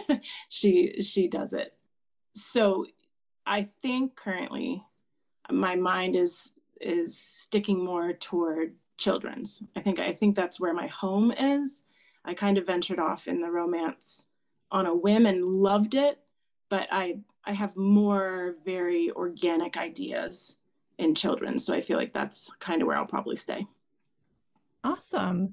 she 0.48 1.02
she 1.02 1.26
does 1.26 1.52
it. 1.52 1.74
So 2.36 2.86
I 3.44 3.64
think 3.64 4.14
currently 4.14 4.84
my 5.50 5.74
mind 5.74 6.14
is 6.14 6.52
is 6.80 7.18
sticking 7.18 7.84
more 7.84 8.12
toward 8.12 8.76
children's. 8.96 9.60
I 9.74 9.80
think 9.80 9.98
I 9.98 10.12
think 10.12 10.36
that's 10.36 10.60
where 10.60 10.72
my 10.72 10.86
home 10.86 11.32
is. 11.32 11.82
I 12.24 12.34
kind 12.34 12.58
of 12.58 12.66
ventured 12.68 13.00
off 13.00 13.26
in 13.26 13.40
the 13.40 13.50
romance 13.50 14.28
on 14.70 14.86
a 14.86 14.94
whim 14.94 15.26
and 15.26 15.42
loved 15.44 15.96
it, 15.96 16.20
but 16.68 16.86
I 16.92 17.18
I 17.44 17.54
have 17.54 17.76
more 17.76 18.54
very 18.64 19.10
organic 19.10 19.76
ideas 19.76 20.58
in 21.02 21.14
children, 21.14 21.58
so 21.58 21.74
I 21.74 21.80
feel 21.80 21.98
like 21.98 22.12
that's 22.12 22.50
kind 22.58 22.82
of 22.82 22.86
where 22.86 22.96
I'll 22.96 23.06
probably 23.06 23.36
stay. 23.36 23.66
Awesome. 24.84 25.52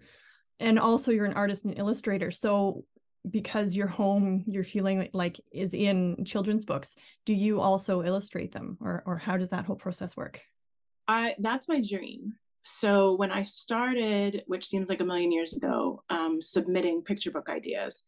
And 0.60 0.80
also 0.80 1.12
you're 1.12 1.26
an 1.26 1.34
artist 1.34 1.66
and 1.66 1.78
illustrator. 1.78 2.32
So 2.32 2.86
because 3.30 3.76
your 3.76 3.88
home 3.88 4.44
you're 4.48 4.64
feeling 4.64 5.10
like 5.14 5.40
is 5.52 5.74
in 5.74 6.24
children's 6.26 6.66
books, 6.66 6.96
do 7.26 7.34
you 7.34 7.60
also 7.60 8.04
illustrate 8.04 8.52
them 8.52 8.78
or 8.82 9.04
or 9.06 9.18
how 9.18 9.38
does 9.38 9.50
that 9.50 9.66
whole 9.66 9.76
process 9.76 10.16
work? 10.16 10.42
I 11.08 11.36
that's 11.40 11.70
my 11.70 11.82
dream. 11.82 12.34
So 12.62 13.16
when 13.16 13.32
I 13.32 13.44
started, 13.44 14.44
which 14.48 14.66
seems 14.66 14.90
like 14.90 15.00
a 15.00 15.06
million 15.06 15.32
years 15.32 15.56
ago, 15.56 16.04
um, 16.10 16.42
submitting 16.42 17.02
picture 17.02 17.32
book 17.32 17.50
ideas, 17.50 18.04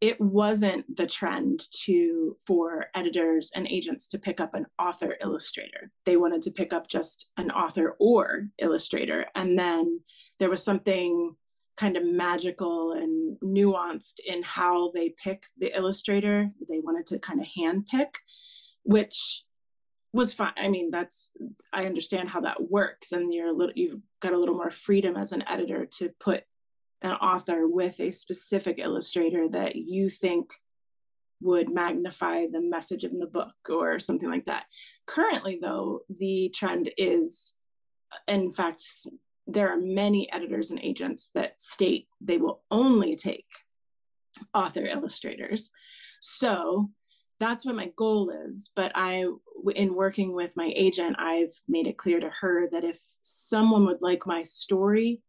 it 0.00 0.20
wasn't 0.20 0.96
the 0.96 1.06
trend 1.06 1.60
to 1.84 2.36
for 2.46 2.86
editors 2.94 3.50
and 3.54 3.66
agents 3.66 4.06
to 4.08 4.18
pick 4.18 4.40
up 4.40 4.54
an 4.54 4.66
author 4.78 5.16
illustrator. 5.20 5.90
They 6.06 6.16
wanted 6.16 6.42
to 6.42 6.52
pick 6.52 6.72
up 6.72 6.88
just 6.88 7.30
an 7.36 7.50
author 7.50 7.96
or 7.98 8.48
illustrator, 8.58 9.26
and 9.34 9.58
then 9.58 10.00
there 10.38 10.50
was 10.50 10.64
something 10.64 11.34
kind 11.76 11.96
of 11.96 12.04
magical 12.04 12.92
and 12.92 13.38
nuanced 13.40 14.20
in 14.26 14.42
how 14.42 14.90
they 14.92 15.14
pick 15.22 15.44
the 15.58 15.76
illustrator. 15.76 16.50
They 16.68 16.80
wanted 16.80 17.06
to 17.08 17.18
kind 17.20 17.40
of 17.40 17.46
hand 17.56 17.86
pick, 17.88 18.18
which 18.82 19.44
was 20.12 20.32
fine. 20.32 20.52
I 20.56 20.68
mean, 20.68 20.90
that's 20.90 21.30
I 21.72 21.86
understand 21.86 22.28
how 22.28 22.40
that 22.42 22.70
works, 22.70 23.12
and 23.12 23.32
you're 23.32 23.48
a 23.48 23.52
little 23.52 23.74
you've 23.74 24.00
got 24.20 24.32
a 24.32 24.38
little 24.38 24.54
more 24.54 24.70
freedom 24.70 25.16
as 25.16 25.32
an 25.32 25.44
editor 25.48 25.86
to 25.98 26.10
put 26.20 26.44
an 27.02 27.12
author 27.12 27.68
with 27.68 28.00
a 28.00 28.10
specific 28.10 28.78
illustrator 28.78 29.48
that 29.48 29.76
you 29.76 30.08
think 30.08 30.50
would 31.40 31.72
magnify 31.72 32.46
the 32.50 32.60
message 32.60 33.04
in 33.04 33.18
the 33.18 33.26
book 33.26 33.54
or 33.68 33.98
something 33.98 34.28
like 34.28 34.46
that. 34.46 34.64
Currently, 35.06 35.58
though, 35.62 36.00
the 36.08 36.50
trend 36.54 36.90
is, 36.96 37.54
in 38.26 38.50
fact, 38.50 38.82
there 39.46 39.72
are 39.72 39.80
many 39.80 40.30
editors 40.32 40.70
and 40.70 40.80
agents 40.82 41.30
that 41.34 41.60
state 41.60 42.06
they 42.20 42.36
will 42.36 42.62
only 42.70 43.14
take 43.14 43.46
author 44.52 44.84
illustrators. 44.84 45.70
So 46.20 46.90
that's 47.40 47.64
what 47.64 47.76
my 47.76 47.90
goal 47.96 48.30
is 48.30 48.70
but 48.74 48.92
i 48.94 49.24
in 49.74 49.94
working 49.94 50.32
with 50.32 50.56
my 50.56 50.72
agent 50.74 51.16
i've 51.18 51.52
made 51.68 51.86
it 51.86 51.96
clear 51.96 52.20
to 52.20 52.30
her 52.40 52.68
that 52.70 52.84
if 52.84 52.98
someone 53.22 53.86
would 53.86 54.02
like 54.02 54.26
my 54.26 54.42
story 54.42 55.20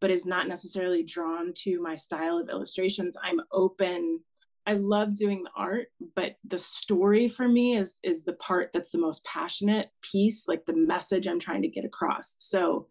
but 0.00 0.10
is 0.10 0.26
not 0.26 0.48
necessarily 0.48 1.02
drawn 1.02 1.52
to 1.54 1.80
my 1.80 1.94
style 1.94 2.38
of 2.38 2.48
illustrations 2.48 3.16
i'm 3.22 3.40
open 3.52 4.20
i 4.66 4.74
love 4.74 5.14
doing 5.16 5.42
the 5.42 5.50
art 5.56 5.88
but 6.14 6.36
the 6.44 6.58
story 6.58 7.28
for 7.28 7.48
me 7.48 7.76
is 7.76 7.98
is 8.02 8.24
the 8.24 8.34
part 8.34 8.70
that's 8.72 8.90
the 8.90 8.98
most 8.98 9.24
passionate 9.24 9.90
piece 10.02 10.46
like 10.48 10.64
the 10.66 10.76
message 10.76 11.26
i'm 11.26 11.40
trying 11.40 11.62
to 11.62 11.68
get 11.68 11.84
across 11.84 12.36
so 12.38 12.86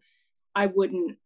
i 0.54 0.66
wouldn't 0.66 1.16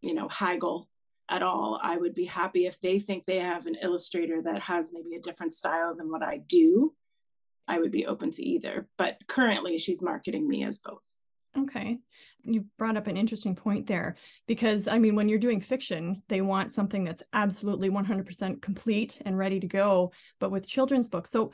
you 0.00 0.14
know 0.14 0.28
haggle 0.28 0.88
at 1.28 1.42
all. 1.42 1.80
I 1.82 1.96
would 1.96 2.14
be 2.14 2.26
happy 2.26 2.66
if 2.66 2.80
they 2.80 2.98
think 2.98 3.24
they 3.24 3.38
have 3.38 3.66
an 3.66 3.76
illustrator 3.80 4.42
that 4.42 4.62
has 4.62 4.92
maybe 4.92 5.16
a 5.16 5.20
different 5.20 5.54
style 5.54 5.94
than 5.94 6.10
what 6.10 6.22
I 6.22 6.38
do. 6.38 6.94
I 7.66 7.78
would 7.78 7.90
be 7.90 8.06
open 8.06 8.30
to 8.32 8.42
either. 8.42 8.88
But 8.98 9.18
currently, 9.26 9.78
she's 9.78 10.02
marketing 10.02 10.46
me 10.46 10.64
as 10.64 10.78
both. 10.78 11.18
Okay. 11.56 11.98
You 12.42 12.66
brought 12.78 12.96
up 12.96 13.06
an 13.06 13.16
interesting 13.16 13.54
point 13.54 13.86
there 13.86 14.16
because, 14.46 14.86
I 14.86 14.98
mean, 14.98 15.14
when 15.14 15.28
you're 15.28 15.38
doing 15.38 15.60
fiction, 15.60 16.22
they 16.28 16.42
want 16.42 16.72
something 16.72 17.04
that's 17.04 17.22
absolutely 17.32 17.90
100% 17.90 18.60
complete 18.60 19.22
and 19.24 19.38
ready 19.38 19.60
to 19.60 19.66
go. 19.66 20.12
But 20.40 20.50
with 20.50 20.66
children's 20.66 21.08
books, 21.08 21.30
so 21.30 21.52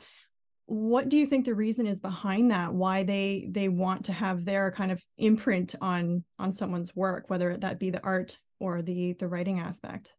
what 0.65 1.09
do 1.09 1.17
you 1.17 1.25
think 1.25 1.43
the 1.43 1.53
reason 1.53 1.85
is 1.85 1.99
behind 1.99 2.51
that 2.51 2.73
why 2.73 3.03
they 3.03 3.45
they 3.49 3.67
want 3.67 4.05
to 4.05 4.13
have 4.13 4.45
their 4.45 4.71
kind 4.71 4.89
of 4.89 5.03
imprint 5.17 5.75
on 5.81 6.23
on 6.39 6.53
someone's 6.53 6.95
work 6.95 7.29
whether 7.29 7.57
that 7.57 7.77
be 7.77 7.89
the 7.89 8.01
art 8.03 8.37
or 8.59 8.81
the 8.81 9.11
the 9.13 9.27
writing 9.27 9.59
aspect 9.59 10.13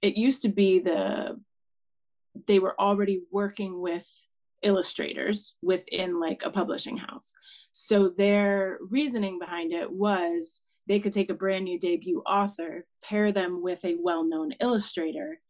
it 0.00 0.16
used 0.16 0.42
to 0.42 0.48
be 0.48 0.78
the 0.78 1.36
they 2.46 2.60
were 2.60 2.80
already 2.80 3.22
working 3.32 3.80
with 3.80 4.08
illustrators 4.62 5.56
within 5.62 6.20
like 6.20 6.42
a 6.44 6.50
publishing 6.50 6.96
house 6.96 7.34
so 7.72 8.08
their 8.08 8.78
reasoning 8.90 9.38
behind 9.38 9.72
it 9.72 9.90
was 9.90 10.62
they 10.86 10.98
could 10.98 11.12
take 11.12 11.30
a 11.30 11.34
brand 11.34 11.64
new 11.64 11.78
debut 11.78 12.22
author 12.26 12.84
pair 13.02 13.32
them 13.32 13.62
with 13.62 13.84
a 13.84 13.96
well-known 14.00 14.52
illustrator 14.60 15.40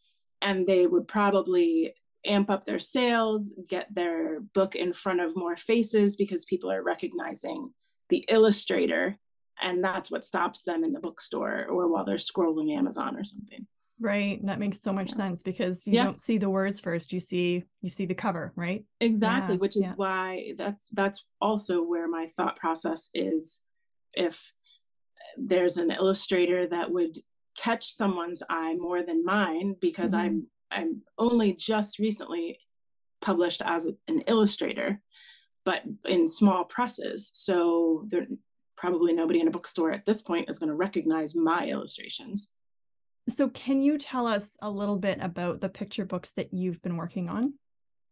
and 0.41 0.67
they 0.67 0.87
would 0.87 1.07
probably 1.07 1.95
amp 2.25 2.51
up 2.51 2.65
their 2.65 2.79
sales 2.79 3.55
get 3.69 3.93
their 3.95 4.41
book 4.41 4.75
in 4.75 4.93
front 4.93 5.21
of 5.21 5.37
more 5.37 5.57
faces 5.57 6.17
because 6.17 6.45
people 6.45 6.71
are 6.71 6.83
recognizing 6.83 7.73
the 8.09 8.25
illustrator 8.29 9.19
and 9.61 9.83
that's 9.83 10.11
what 10.11 10.25
stops 10.25 10.65
them 10.65 10.85
in 10.85 10.93
the 10.93 11.01
bookstore 11.01 11.67
or 11.69 11.89
while 11.89 12.05
they're 12.05 12.17
scrolling 12.17 12.77
Amazon 12.77 13.17
or 13.17 13.25
something. 13.25 13.67
Right. 14.03 14.45
That 14.45 14.59
makes 14.59 14.81
so 14.81 14.93
much 14.93 15.11
yeah. 15.11 15.17
sense 15.17 15.43
because 15.43 15.87
you 15.87 15.95
yeah. 15.95 16.05
don't 16.05 16.21
see 16.21 16.37
the 16.37 16.51
words 16.51 16.81
first. 16.81 17.13
You 17.13 17.21
see 17.21 17.65
you 17.83 17.89
see 17.89 18.05
the 18.05 18.15
cover, 18.15 18.53
right? 18.57 18.85
Exactly, 19.01 19.55
yeah. 19.55 19.61
which 19.61 19.77
is 19.77 19.91
why 19.91 20.55
that's 20.57 20.89
that's 20.91 21.25
also 21.41 21.83
where 21.83 22.09
my 22.09 22.27
thought 22.27 22.57
process 22.57 23.11
is 23.15 23.61
if 24.13 24.53
there's 25.39 25.77
an 25.77 25.93
illustrator 25.93 26.67
that 26.67 26.91
would 26.91 27.17
catch 27.57 27.93
someone's 27.93 28.43
eye 28.51 28.75
more 28.75 29.05
than 29.05 29.25
mine 29.25 29.77
because 29.81 30.11
mm-hmm. 30.11 30.21
I'm 30.21 30.47
I'm 30.71 31.03
only 31.17 31.53
just 31.55 32.01
recently 32.01 32.59
published 33.21 33.63
as 33.65 33.89
an 34.09 34.23
illustrator 34.27 35.01
but 35.65 35.83
in 36.05 36.27
small 36.27 36.65
presses 36.65 37.31
so 37.35 38.05
there 38.09 38.27
probably 38.83 39.13
nobody 39.13 39.41
in 39.41 39.47
a 39.47 39.51
bookstore 39.51 39.93
at 39.93 40.05
this 40.05 40.23
point 40.23 40.51
is 40.51 40.59
going 40.59 40.69
to 40.69 40.75
recognize 40.75 41.37
my 41.37 41.69
illustrations. 41.69 42.51
So, 43.29 43.49
can 43.49 43.81
you 43.81 43.99
tell 43.99 44.27
us 44.27 44.57
a 44.61 44.71
little 44.71 44.97
bit 44.97 45.19
about 45.21 45.61
the 45.61 45.69
picture 45.69 46.05
books 46.05 46.33
that 46.33 46.53
you've 46.53 46.83
been 46.83 46.97
working 46.97 47.29
on? 47.29 47.55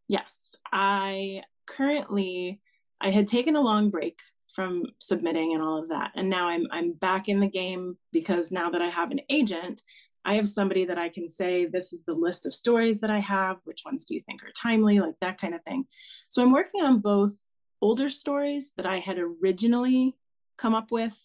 Yes, 0.08 0.54
I 0.72 1.42
currently 1.66 2.60
I 3.00 3.10
had 3.10 3.26
taken 3.26 3.56
a 3.56 3.60
long 3.60 3.90
break 3.90 4.20
from 4.54 4.84
submitting 4.98 5.54
and 5.54 5.62
all 5.62 5.82
of 5.82 5.88
that, 5.88 6.12
and 6.14 6.30
now 6.30 6.48
I'm 6.48 6.66
I'm 6.70 6.92
back 6.92 7.28
in 7.28 7.40
the 7.40 7.48
game 7.48 7.96
because 8.12 8.52
now 8.52 8.70
that 8.70 8.82
I 8.82 8.88
have 8.88 9.10
an 9.10 9.20
agent, 9.28 9.82
I 10.24 10.34
have 10.34 10.46
somebody 10.46 10.84
that 10.84 10.98
I 10.98 11.08
can 11.08 11.28
say 11.28 11.66
this 11.66 11.92
is 11.92 12.04
the 12.04 12.14
list 12.14 12.46
of 12.46 12.54
stories 12.54 13.00
that 13.00 13.10
I 13.10 13.20
have. 13.20 13.56
Which 13.64 13.82
ones 13.84 14.04
do 14.04 14.14
you 14.14 14.20
think 14.20 14.44
are 14.44 14.52
timely? 14.52 15.00
Like 15.00 15.14
that 15.20 15.40
kind 15.40 15.54
of 15.54 15.62
thing. 15.64 15.86
So 16.28 16.42
I'm 16.42 16.52
working 16.52 16.82
on 16.82 17.00
both 17.00 17.44
older 17.80 18.08
stories 18.08 18.74
that 18.76 18.86
I 18.86 18.98
had 18.98 19.18
originally 19.18 20.16
come 20.58 20.74
up 20.74 20.92
with 20.92 21.16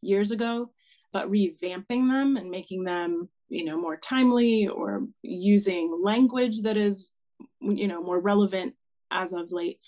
years 0.00 0.32
ago, 0.32 0.70
but 1.12 1.30
revamping 1.30 2.08
them 2.08 2.36
and 2.36 2.50
making 2.50 2.84
them, 2.84 3.28
you 3.48 3.64
know, 3.64 3.80
more 3.80 3.96
timely 3.96 4.68
or 4.68 5.06
using 5.22 6.00
language 6.02 6.62
that 6.62 6.76
is, 6.76 7.10
you 7.60 7.86
know, 7.86 8.02
more 8.02 8.20
relevant 8.20 8.74
as 9.10 9.32
of 9.32 9.52
late. 9.52 9.78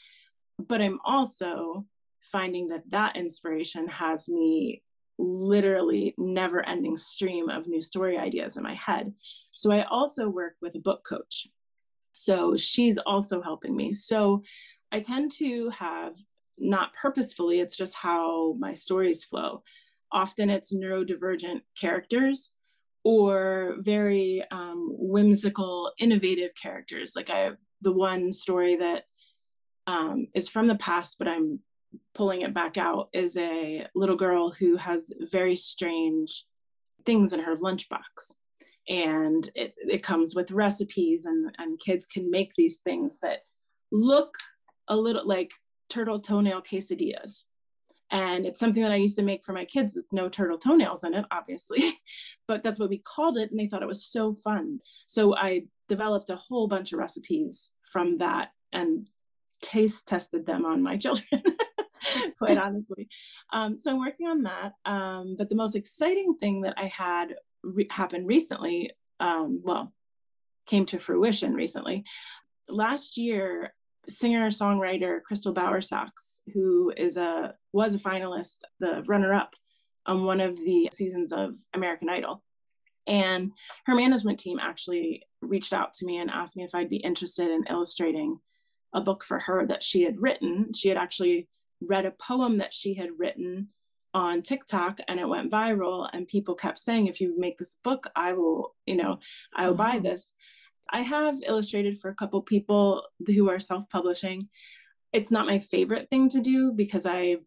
But 0.59 0.83
I'm 0.83 0.99
also 1.05 1.87
finding 2.21 2.69
that 2.69 2.91
that 2.91 3.17
inspiration 3.17 3.89
has 3.89 4.29
me 4.29 4.83
literally 5.19 6.15
never 6.19 6.67
ending 6.67 6.97
stream 6.97 7.49
of 7.49 7.69
new 7.69 7.81
story 7.81 8.19
ideas 8.19 8.57
in 8.57 8.63
my 8.63 8.75
head. 8.75 9.13
So 9.51 9.73
I 9.73 9.85
also 9.85 10.29
work 10.29 10.55
with 10.61 10.75
a 10.75 10.81
book 10.81 11.05
coach. 11.09 11.47
So 12.13 12.57
she's 12.57 12.99
also 12.99 13.41
helping 13.43 13.75
me. 13.77 13.93
So 13.93 14.43
I 14.93 15.01
tend 15.01 15.33
to 15.39 15.71
have 15.71 16.15
not 16.59 16.95
purposefully, 16.95 17.61
it's 17.61 17.77
just 17.77 17.95
how 17.95 18.55
my 18.59 18.75
stories 18.75 19.25
flow. 19.25 19.63
Often 20.13 20.51
it's 20.51 20.75
neurodivergent 20.75 21.63
characters 21.79 22.53
or 23.05 23.77
very 23.79 24.43
um, 24.51 24.89
whimsical, 24.91 25.93
innovative 25.99 26.53
characters. 26.61 27.15
Like 27.15 27.31
I 27.31 27.51
the 27.83 27.93
one 27.93 28.33
story 28.33 28.77
that 28.77 29.05
um, 29.87 30.27
is 30.35 30.49
from 30.49 30.69
the 30.69 30.77
past, 30.77 31.19
but 31.19 31.29
I'm 31.29 31.61
pulling 32.15 32.41
it 32.41 32.55
back 32.55 32.77
out 32.77 33.09
is 33.13 33.37
a 33.37 33.87
little 33.95 34.17
girl 34.17 34.51
who 34.51 34.77
has 34.77 35.13
very 35.31 35.55
strange 35.55 36.45
things 37.05 37.33
in 37.33 37.41
her 37.41 37.57
lunchbox. 37.57 38.35
And 38.89 39.49
it, 39.55 39.75
it 39.79 40.03
comes 40.03 40.35
with 40.35 40.51
recipes, 40.51 41.25
and, 41.25 41.55
and 41.59 41.81
kids 41.81 42.07
can 42.07 42.31
make 42.31 42.53
these 42.57 42.81
things 42.81 43.19
that 43.23 43.41
look 43.93 44.35
a 44.89 44.97
little 44.97 45.27
like 45.27 45.53
turtle 45.89 46.21
toenail 46.21 46.63
quesadillas 46.63 47.45
and 48.11 48.47
it's 48.47 48.61
something 48.61 48.83
that 48.83 48.93
I 48.93 48.97
used 48.97 49.17
to 49.17 49.23
make 49.23 49.45
for 49.45 49.53
my 49.53 49.65
kids 49.65 49.95
with 49.95 50.07
no 50.13 50.29
turtle 50.29 50.59
toenails 50.59 51.05
in 51.05 51.15
it, 51.15 51.25
obviously. 51.31 51.99
but 52.49 52.63
that's 52.63 52.79
what 52.79 52.91
we 52.91 52.99
called 52.99 53.39
it, 53.39 53.51
and 53.51 53.59
they 53.59 53.67
thought 53.67 53.83
it 53.83 53.89
was 53.89 54.05
so 54.05 54.35
fun. 54.35 54.81
So 55.07 55.37
I 55.37 55.65
developed 55.89 56.31
a 56.31 56.37
whole 56.37 56.69
bunch 56.69 56.93
of 56.93 56.99
recipes 56.99 57.71
from 57.91 58.19
that 58.19 58.51
and 58.73 59.09
taste 59.63 60.09
tested 60.09 60.47
them 60.47 60.65
on 60.65 60.83
my 60.83 60.97
children. 60.99 61.43
quite 62.39 62.59
honestly. 62.59 63.09
Um, 63.53 63.77
so 63.77 63.93
I'm 63.93 63.99
working 63.99 64.27
on 64.27 64.43
that. 64.43 64.73
Um, 64.85 65.37
but 65.39 65.49
the 65.49 65.55
most 65.55 65.77
exciting 65.77 66.37
thing 66.39 66.63
that 66.63 66.75
I 66.77 66.87
had 66.87 67.35
re- 67.63 67.89
happen 67.91 68.27
recently, 68.27 68.93
um, 69.21 69.61
well, 69.65 69.93
came 70.67 70.87
to 70.87 70.99
fruition 70.99 71.55
recently. 71.55 72.05
Last 72.69 73.17
year, 73.17 73.75
singer 74.09 74.49
songwriter 74.49 75.23
Crystal 75.23 75.55
Bowersox, 75.55 76.41
who 76.53 76.93
is 76.97 77.17
a 77.17 77.55
was 77.73 77.95
a 77.95 77.99
finalist, 77.99 78.59
the 78.81 79.03
runner 79.07 79.35
up 79.35 79.55
on 80.07 80.25
one 80.25 80.41
of 80.41 80.57
the 80.57 80.91
seasons 80.93 81.33
of 81.33 81.59
American 81.73 82.09
Idol. 82.09 82.43
And 83.07 83.53
her 83.87 83.95
management 83.95 84.41
team 84.41 84.59
actually 84.59 85.23
reached 85.43 85.73
out 85.73 85.93
to 85.95 86.07
me 86.07 86.19
and 86.19 86.31
asked 86.31 86.57
me 86.57 86.65
if 86.65 86.75
I'd 86.75 86.89
be 86.89 86.97
interested 86.97 87.51
in 87.51 87.65
illustrating 87.69 88.39
a 88.95 89.01
book 89.01 89.25
for 89.25 89.39
her 89.41 89.67
that 89.67 89.83
she 89.83 90.03
had 90.03 90.21
written. 90.21 90.73
She 90.75 90.89
had 90.89 90.97
actually 90.97 91.49
read 91.83 92.07
a 92.07 92.13
poem 92.13 92.59
that 92.59 92.73
she 92.73 92.95
had 92.95 93.11
written 93.19 93.69
on 94.15 94.43
TikTok 94.43 95.01
and 95.09 95.19
it 95.19 95.29
went 95.29 95.51
viral 95.51 96.09
and 96.13 96.29
people 96.29 96.55
kept 96.55 96.79
saying 96.79 97.09
if 97.09 97.21
you 97.21 97.35
make 97.37 97.59
this 97.59 97.79
book 97.83 98.07
I 98.15 98.33
will, 98.33 98.75
you 98.87 98.97
know, 98.97 99.19
I 99.55 99.69
will 99.69 99.75
buy 99.75 99.99
this. 99.99 100.35
I 100.91 101.01
have 101.01 101.37
illustrated 101.47 101.99
for 101.99 102.11
a 102.11 102.15
couple 102.15 102.41
people 102.43 103.05
who 103.27 103.49
are 103.49 103.61
self-publishing. 103.61 104.49
It's 105.13 105.31
not 105.31 105.47
my 105.47 105.59
favorite 105.59 106.09
thing 106.11 106.29
to 106.31 106.41
do 106.41 106.73
because 106.73 107.07
I 107.07 107.39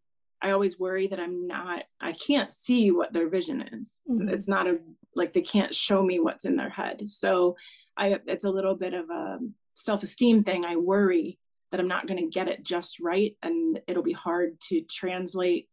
I 0.42 0.52
always 0.52 0.80
worry 0.80 1.08
that 1.08 1.20
I'm 1.20 1.48
not 1.48 1.84
I 2.00 2.14
can't 2.14 2.52
see 2.52 2.92
what 2.92 3.14
their 3.14 3.30
vision 3.30 3.62
is. 3.74 4.02
Mm-hmm. 4.10 4.28
It's, 4.28 4.36
it's 4.36 4.48
not 4.48 4.68
a 4.68 4.78
like 5.16 5.34
they 5.34 5.42
can't 5.42 5.74
show 5.74 6.04
me 6.04 6.20
what's 6.20 6.46
in 6.46 6.56
their 6.56 6.70
head. 6.70 7.10
So 7.10 7.58
I 7.96 8.20
it's 8.28 8.46
a 8.46 8.52
little 8.52 8.76
bit 8.76 8.94
of 8.94 9.10
a 9.10 9.40
self-esteem 9.74 10.44
thing. 10.44 10.66
I 10.66 10.76
worry 10.76 11.40
that 11.72 11.80
I'm 11.80 11.88
not 11.88 12.08
going 12.08 12.24
to 12.24 12.30
get 12.30 12.48
it 12.48 12.64
just 12.64 13.00
right 13.00 13.36
and 13.44 13.80
it'll 13.88 14.04
be 14.04 14.14
hard 14.14 14.60
to 14.70 14.82
translate 14.82 15.68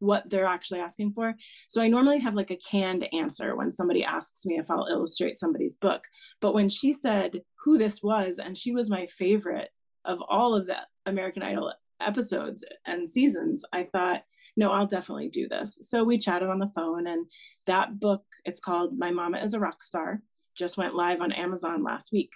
what 0.00 0.28
they're 0.28 0.46
actually 0.46 0.80
asking 0.80 1.12
for. 1.12 1.34
So 1.68 1.80
I 1.80 1.88
normally 1.88 2.18
have 2.18 2.34
like 2.34 2.50
a 2.50 2.56
canned 2.56 3.06
answer 3.12 3.54
when 3.54 3.70
somebody 3.70 4.02
asks 4.02 4.44
me 4.44 4.58
if 4.58 4.70
I'll 4.70 4.88
illustrate 4.90 5.36
somebody's 5.36 5.76
book. 5.76 6.04
But 6.40 6.54
when 6.54 6.68
she 6.68 6.92
said 6.92 7.42
who 7.64 7.78
this 7.78 8.02
was, 8.02 8.38
and 8.38 8.56
she 8.56 8.72
was 8.72 8.90
my 8.90 9.06
favorite 9.06 9.68
of 10.04 10.20
all 10.28 10.54
of 10.54 10.66
the 10.66 10.78
American 11.06 11.42
Idol 11.42 11.72
episodes 12.00 12.64
and 12.86 13.08
seasons, 13.08 13.64
I 13.72 13.84
thought, 13.84 14.22
no, 14.56 14.72
I'll 14.72 14.86
definitely 14.86 15.28
do 15.28 15.48
this. 15.48 15.78
So 15.82 16.02
we 16.02 16.18
chatted 16.18 16.48
on 16.48 16.58
the 16.58 16.72
phone, 16.74 17.06
and 17.06 17.26
that 17.66 18.00
book, 18.00 18.24
it's 18.44 18.60
called 18.60 18.98
My 18.98 19.10
Mama 19.10 19.38
is 19.38 19.54
a 19.54 19.60
Rock 19.60 19.82
Star, 19.82 20.20
just 20.56 20.76
went 20.76 20.94
live 20.94 21.20
on 21.20 21.30
Amazon 21.30 21.84
last 21.84 22.10
week. 22.12 22.30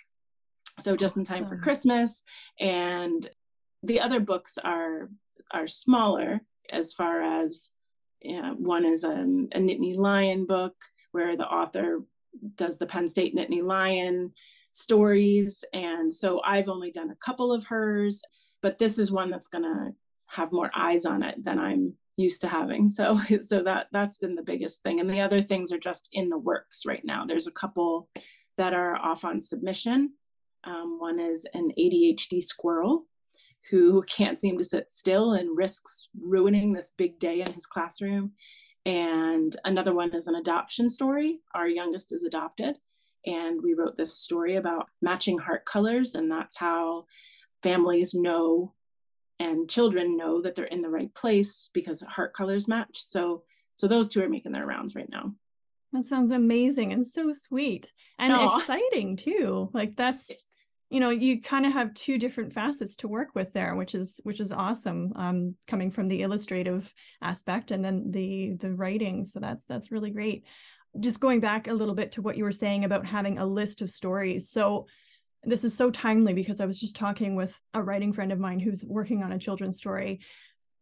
So 0.80 0.96
just 0.96 1.16
in 1.16 1.24
time 1.24 1.46
for 1.46 1.56
Christmas. 1.56 2.22
And 2.60 3.28
the 3.82 4.00
other 4.00 4.20
books 4.20 4.58
are 4.58 5.08
are 5.52 5.66
smaller 5.66 6.40
as 6.70 6.92
far 6.92 7.44
as 7.44 7.70
one 8.56 8.84
is 8.84 9.04
a, 9.04 9.10
a 9.10 9.58
Nittany 9.58 9.96
Lion 9.96 10.46
book 10.46 10.74
where 11.12 11.36
the 11.36 11.46
author 11.46 12.00
does 12.56 12.78
the 12.78 12.86
Penn 12.86 13.06
State 13.06 13.34
Nittany 13.34 13.62
Lion 13.62 14.32
stories. 14.72 15.64
And 15.72 16.12
so 16.12 16.40
I've 16.44 16.68
only 16.68 16.90
done 16.90 17.10
a 17.10 17.16
couple 17.16 17.52
of 17.52 17.66
hers, 17.66 18.22
but 18.62 18.78
this 18.78 18.98
is 18.98 19.12
one 19.12 19.30
that's 19.30 19.48
going 19.48 19.64
to 19.64 19.92
have 20.26 20.52
more 20.52 20.70
eyes 20.74 21.04
on 21.04 21.24
it 21.24 21.44
than 21.44 21.58
I'm 21.58 21.94
used 22.16 22.40
to 22.40 22.48
having. 22.48 22.88
So, 22.88 23.20
so 23.40 23.62
that 23.62 23.86
that's 23.92 24.18
been 24.18 24.34
the 24.34 24.42
biggest 24.42 24.82
thing. 24.82 25.00
And 25.00 25.08
the 25.08 25.20
other 25.20 25.42
things 25.42 25.72
are 25.72 25.78
just 25.78 26.08
in 26.12 26.28
the 26.28 26.38
works 26.38 26.82
right 26.86 27.04
now. 27.04 27.24
There's 27.24 27.46
a 27.46 27.52
couple 27.52 28.08
that 28.56 28.72
are 28.72 28.96
off 28.96 29.24
on 29.24 29.40
submission. 29.40 30.12
Um, 30.64 30.98
one 30.98 31.20
is 31.20 31.46
an 31.52 31.70
ADHD 31.78 32.42
squirrel 32.42 33.06
who 33.70 34.02
can't 34.02 34.38
seem 34.38 34.58
to 34.58 34.64
sit 34.64 34.90
still 34.90 35.32
and 35.32 35.56
risks 35.56 36.08
ruining 36.20 36.72
this 36.72 36.92
big 36.96 37.18
day 37.18 37.40
in 37.40 37.52
his 37.52 37.66
classroom. 37.66 38.32
And 38.86 39.56
another 39.64 39.94
one 39.94 40.14
is 40.14 40.26
an 40.26 40.34
adoption 40.34 40.90
story. 40.90 41.40
Our 41.54 41.68
youngest 41.68 42.12
is 42.12 42.24
adopted. 42.24 42.78
And 43.26 43.62
we 43.62 43.72
wrote 43.72 43.96
this 43.96 44.14
story 44.14 44.56
about 44.56 44.88
matching 45.00 45.38
heart 45.38 45.64
colors. 45.64 46.14
And 46.14 46.30
that's 46.30 46.56
how 46.56 47.06
families 47.62 48.12
know 48.14 48.74
and 49.40 49.68
children 49.68 50.16
know 50.16 50.42
that 50.42 50.54
they're 50.54 50.66
in 50.66 50.82
the 50.82 50.90
right 50.90 51.12
place 51.14 51.70
because 51.72 52.02
heart 52.02 52.34
colors 52.34 52.68
match. 52.68 53.00
So, 53.00 53.44
so 53.76 53.88
those 53.88 54.08
two 54.08 54.22
are 54.22 54.28
making 54.28 54.52
their 54.52 54.62
rounds 54.64 54.94
right 54.94 55.08
now. 55.10 55.34
That 55.92 56.04
sounds 56.06 56.32
amazing 56.32 56.92
and 56.92 57.06
so 57.06 57.32
sweet 57.32 57.92
and 58.18 58.32
Aww. 58.32 58.58
exciting 58.58 59.16
too. 59.16 59.70
Like 59.72 59.96
that's 59.96 60.44
you 60.94 61.00
know 61.00 61.10
you 61.10 61.42
kind 61.42 61.66
of 61.66 61.72
have 61.72 61.92
two 61.94 62.18
different 62.18 62.52
facets 62.52 62.94
to 62.94 63.08
work 63.08 63.28
with 63.34 63.52
there 63.52 63.74
which 63.74 63.96
is 63.96 64.20
which 64.22 64.38
is 64.38 64.52
awesome 64.52 65.12
um 65.16 65.54
coming 65.66 65.90
from 65.90 66.06
the 66.06 66.22
illustrative 66.22 66.94
aspect 67.20 67.72
and 67.72 67.84
then 67.84 68.10
the 68.10 68.54
the 68.60 68.72
writing. 68.72 69.24
So 69.24 69.40
that's 69.40 69.64
that's 69.64 69.90
really 69.90 70.10
great. 70.10 70.44
Just 71.00 71.20
going 71.20 71.40
back 71.40 71.66
a 71.66 71.74
little 71.74 71.94
bit 71.94 72.12
to 72.12 72.22
what 72.22 72.36
you 72.36 72.44
were 72.44 72.52
saying 72.52 72.84
about 72.84 73.06
having 73.06 73.38
a 73.38 73.46
list 73.46 73.82
of 73.82 73.90
stories. 73.90 74.50
So 74.50 74.86
this 75.42 75.64
is 75.64 75.74
so 75.76 75.90
timely 75.90 76.32
because 76.32 76.58
i 76.58 76.64
was 76.64 76.80
just 76.80 76.96
talking 76.96 77.36
with 77.36 77.60
a 77.74 77.82
writing 77.82 78.14
friend 78.14 78.32
of 78.32 78.38
mine 78.38 78.58
who's 78.58 78.82
working 78.82 79.22
on 79.22 79.32
a 79.32 79.38
children's 79.38 79.76
story 79.76 80.18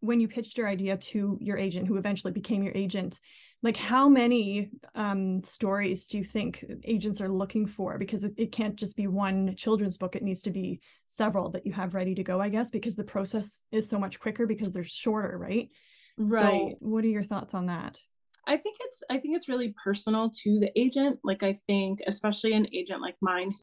when 0.03 0.21
you 0.21 0.29
pitched 0.29 0.59
your 0.59 0.69
idea 0.69 0.97
to 0.97 1.39
your 1.41 1.57
agent 1.57 1.87
who 1.87 1.97
eventually 1.97 2.33
became 2.33 2.63
your 2.63 2.75
agent 2.75 3.21
like 3.63 3.77
how 3.77 4.09
many 4.09 4.71
um, 4.97 5.43
stories 5.45 6.09
do 6.09 6.19
you 6.19 6.25
think 6.25 6.65
agents 6.83 7.21
are 7.21 7.29
looking 7.29 7.67
for? 7.67 7.97
Because 7.97 8.25
it, 8.25 8.33
it, 8.37 8.51
can't 8.51 8.75
just 8.75 8.97
be 8.97 9.07
one 9.07 9.55
children's 9.55 9.97
book. 9.97 10.17
It 10.17 10.25
needs 10.25 10.43
to 10.43 10.51
be 10.51 10.81
several 11.07 11.49
that 11.51 11.65
you 11.65 11.73
have 11.73 11.95
ready 11.95 12.15
to 12.17 12.25
go 12.25 12.41
i 12.41 12.49
guess 12.49 12.71
because 12.71 12.97
the 12.97 13.05
process 13.05 13.63
is 13.71 13.89
so 13.89 13.99
much 13.99 14.19
quicker 14.19 14.47
because 14.47 14.73
they're 14.73 14.85
shorter 14.85 15.39
right? 15.39 15.69
Right. 16.19 16.43
so 16.43 16.77
what 16.81 17.05
are 17.05 17.09
your 17.09 17.25
thoughts 17.25 17.55
on 17.55 17.67
that? 17.67 17.99
I 18.47 18.57
think 18.57 18.79
it's 18.81 19.05
i 19.09 19.19
think 19.19 19.37
it's 19.37 19.49
really 19.49 19.75
personal 19.83 20.31
to 20.43 20.59
the 20.59 20.73
agent. 20.79 21.21
Like 21.23 21.43
i 21.45 21.53
think 21.53 22.01
especially 22.07 22.55
an 22.55 22.67
agent 22.73 23.01
like 23.01 23.17
mine 23.21 23.55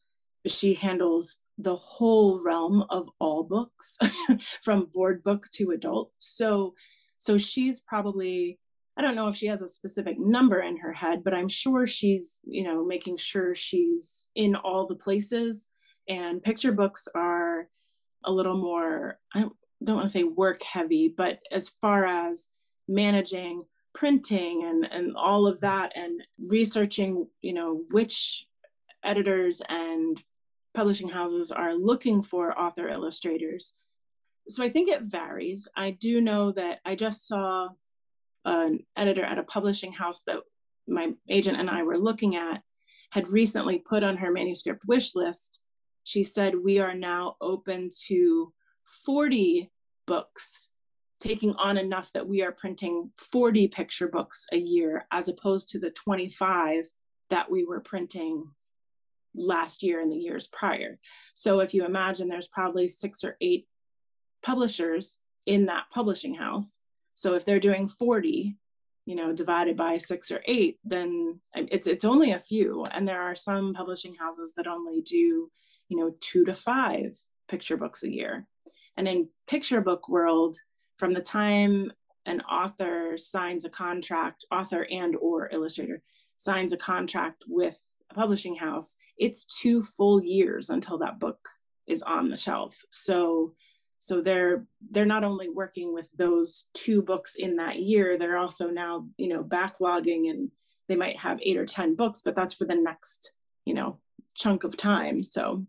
she 0.46 0.74
handles 0.74 1.38
the 1.58 1.76
whole 1.76 2.42
realm 2.44 2.84
of 2.88 3.08
all 3.18 3.42
books 3.42 3.98
from 4.62 4.88
board 4.92 5.22
book 5.22 5.46
to 5.52 5.70
adult 5.70 6.10
so 6.18 6.74
so 7.18 7.36
she's 7.36 7.80
probably 7.80 8.58
I 8.96 9.02
don't 9.02 9.14
know 9.14 9.28
if 9.28 9.36
she 9.36 9.46
has 9.46 9.62
a 9.62 9.68
specific 9.68 10.18
number 10.18 10.60
in 10.60 10.76
her 10.76 10.92
head, 10.92 11.24
but 11.24 11.32
I'm 11.32 11.48
sure 11.48 11.86
she's, 11.86 12.40
you 12.44 12.64
know, 12.64 12.84
making 12.84 13.16
sure 13.16 13.54
she's 13.54 14.28
in 14.34 14.56
all 14.56 14.86
the 14.86 14.94
places. 14.94 15.68
And 16.06 16.42
picture 16.42 16.72
books 16.72 17.08
are 17.14 17.68
a 18.24 18.30
little 18.30 18.58
more, 18.58 19.18
I 19.32 19.46
don't 19.82 19.96
want 19.96 20.06
to 20.06 20.12
say 20.12 20.24
work 20.24 20.62
heavy, 20.62 21.08
but 21.16 21.38
as 21.50 21.70
far 21.80 22.04
as 22.04 22.50
managing 22.88 23.64
printing 23.94 24.64
and, 24.64 24.86
and 24.92 25.16
all 25.16 25.46
of 25.46 25.60
that 25.60 25.92
and 25.94 26.20
researching, 26.38 27.26
you 27.40 27.54
know, 27.54 27.82
which 27.90 28.46
editors 29.02 29.62
and 29.66 30.22
publishing 30.74 31.08
houses 31.08 31.50
are 31.50 31.74
looking 31.74 32.22
for 32.22 32.58
author 32.58 32.88
illustrators. 32.88 33.74
So 34.48 34.64
I 34.64 34.68
think 34.68 34.88
it 34.88 35.02
varies. 35.02 35.68
I 35.76 35.90
do 35.90 36.20
know 36.20 36.52
that 36.52 36.80
I 36.84 36.94
just 36.94 37.26
saw 37.26 37.68
an 38.44 38.80
editor 38.96 39.22
at 39.22 39.38
a 39.38 39.44
publishing 39.44 39.92
house 39.92 40.22
that 40.22 40.38
my 40.88 41.12
agent 41.28 41.58
and 41.58 41.70
I 41.70 41.82
were 41.82 41.98
looking 41.98 42.36
at 42.36 42.62
had 43.10 43.28
recently 43.28 43.78
put 43.78 44.02
on 44.02 44.16
her 44.16 44.30
manuscript 44.30 44.84
wish 44.86 45.14
list. 45.14 45.60
She 46.04 46.24
said, 46.24 46.54
We 46.54 46.78
are 46.78 46.94
now 46.94 47.36
open 47.40 47.90
to 48.06 48.52
40 49.04 49.70
books, 50.06 50.68
taking 51.20 51.54
on 51.56 51.76
enough 51.76 52.12
that 52.12 52.26
we 52.26 52.42
are 52.42 52.52
printing 52.52 53.10
40 53.18 53.68
picture 53.68 54.08
books 54.08 54.46
a 54.52 54.56
year, 54.56 55.06
as 55.12 55.28
opposed 55.28 55.70
to 55.70 55.78
the 55.78 55.90
25 55.90 56.84
that 57.30 57.50
we 57.50 57.64
were 57.64 57.80
printing 57.80 58.50
last 59.34 59.82
year 59.82 60.00
and 60.00 60.10
the 60.10 60.16
years 60.16 60.46
prior. 60.46 60.98
So 61.34 61.60
if 61.60 61.74
you 61.74 61.84
imagine 61.84 62.28
there's 62.28 62.48
probably 62.48 62.88
six 62.88 63.24
or 63.24 63.36
eight 63.40 63.66
publishers 64.42 65.18
in 65.46 65.66
that 65.66 65.84
publishing 65.92 66.34
house 66.34 66.78
so 67.20 67.34
if 67.34 67.44
they're 67.44 67.60
doing 67.60 67.86
40, 67.86 68.56
you 69.04 69.14
know, 69.14 69.34
divided 69.34 69.76
by 69.76 69.98
six 69.98 70.30
or 70.30 70.40
eight, 70.46 70.78
then 70.84 71.38
it's 71.54 71.86
it's 71.86 72.06
only 72.06 72.32
a 72.32 72.38
few. 72.38 72.82
And 72.92 73.06
there 73.06 73.20
are 73.20 73.34
some 73.34 73.74
publishing 73.74 74.14
houses 74.14 74.54
that 74.56 74.66
only 74.66 75.02
do, 75.02 75.50
you 75.90 75.96
know, 75.98 76.14
two 76.20 76.46
to 76.46 76.54
five 76.54 77.20
picture 77.46 77.76
books 77.76 78.04
a 78.04 78.10
year. 78.10 78.46
And 78.96 79.06
in 79.06 79.28
picture 79.46 79.82
book 79.82 80.08
world, 80.08 80.56
from 80.96 81.12
the 81.12 81.20
time 81.20 81.92
an 82.24 82.40
author 82.40 83.18
signs 83.18 83.66
a 83.66 83.70
contract, 83.70 84.46
author 84.50 84.86
and 84.90 85.14
or 85.16 85.50
illustrator 85.52 86.02
signs 86.38 86.72
a 86.72 86.78
contract 86.78 87.44
with 87.46 87.78
publishing 88.14 88.56
house, 88.56 88.96
it's 89.16 89.44
two 89.44 89.82
full 89.82 90.22
years 90.22 90.70
until 90.70 90.98
that 90.98 91.18
book 91.18 91.48
is 91.86 92.02
on 92.02 92.28
the 92.28 92.36
shelf. 92.36 92.82
So 92.90 93.50
so 93.98 94.22
they're 94.22 94.64
they're 94.90 95.04
not 95.04 95.24
only 95.24 95.50
working 95.50 95.92
with 95.92 96.10
those 96.16 96.66
two 96.72 97.02
books 97.02 97.34
in 97.36 97.56
that 97.56 97.80
year, 97.80 98.16
they're 98.16 98.38
also 98.38 98.70
now, 98.70 99.06
you 99.18 99.28
know, 99.28 99.44
backlogging 99.44 100.30
and 100.30 100.50
they 100.88 100.96
might 100.96 101.18
have 101.18 101.38
eight 101.42 101.58
or 101.58 101.66
10 101.66 101.94
books, 101.96 102.22
but 102.22 102.34
that's 102.34 102.54
for 102.54 102.64
the 102.64 102.74
next, 102.74 103.32
you 103.64 103.74
know, 103.74 103.98
chunk 104.34 104.64
of 104.64 104.76
time. 104.76 105.22
So 105.22 105.66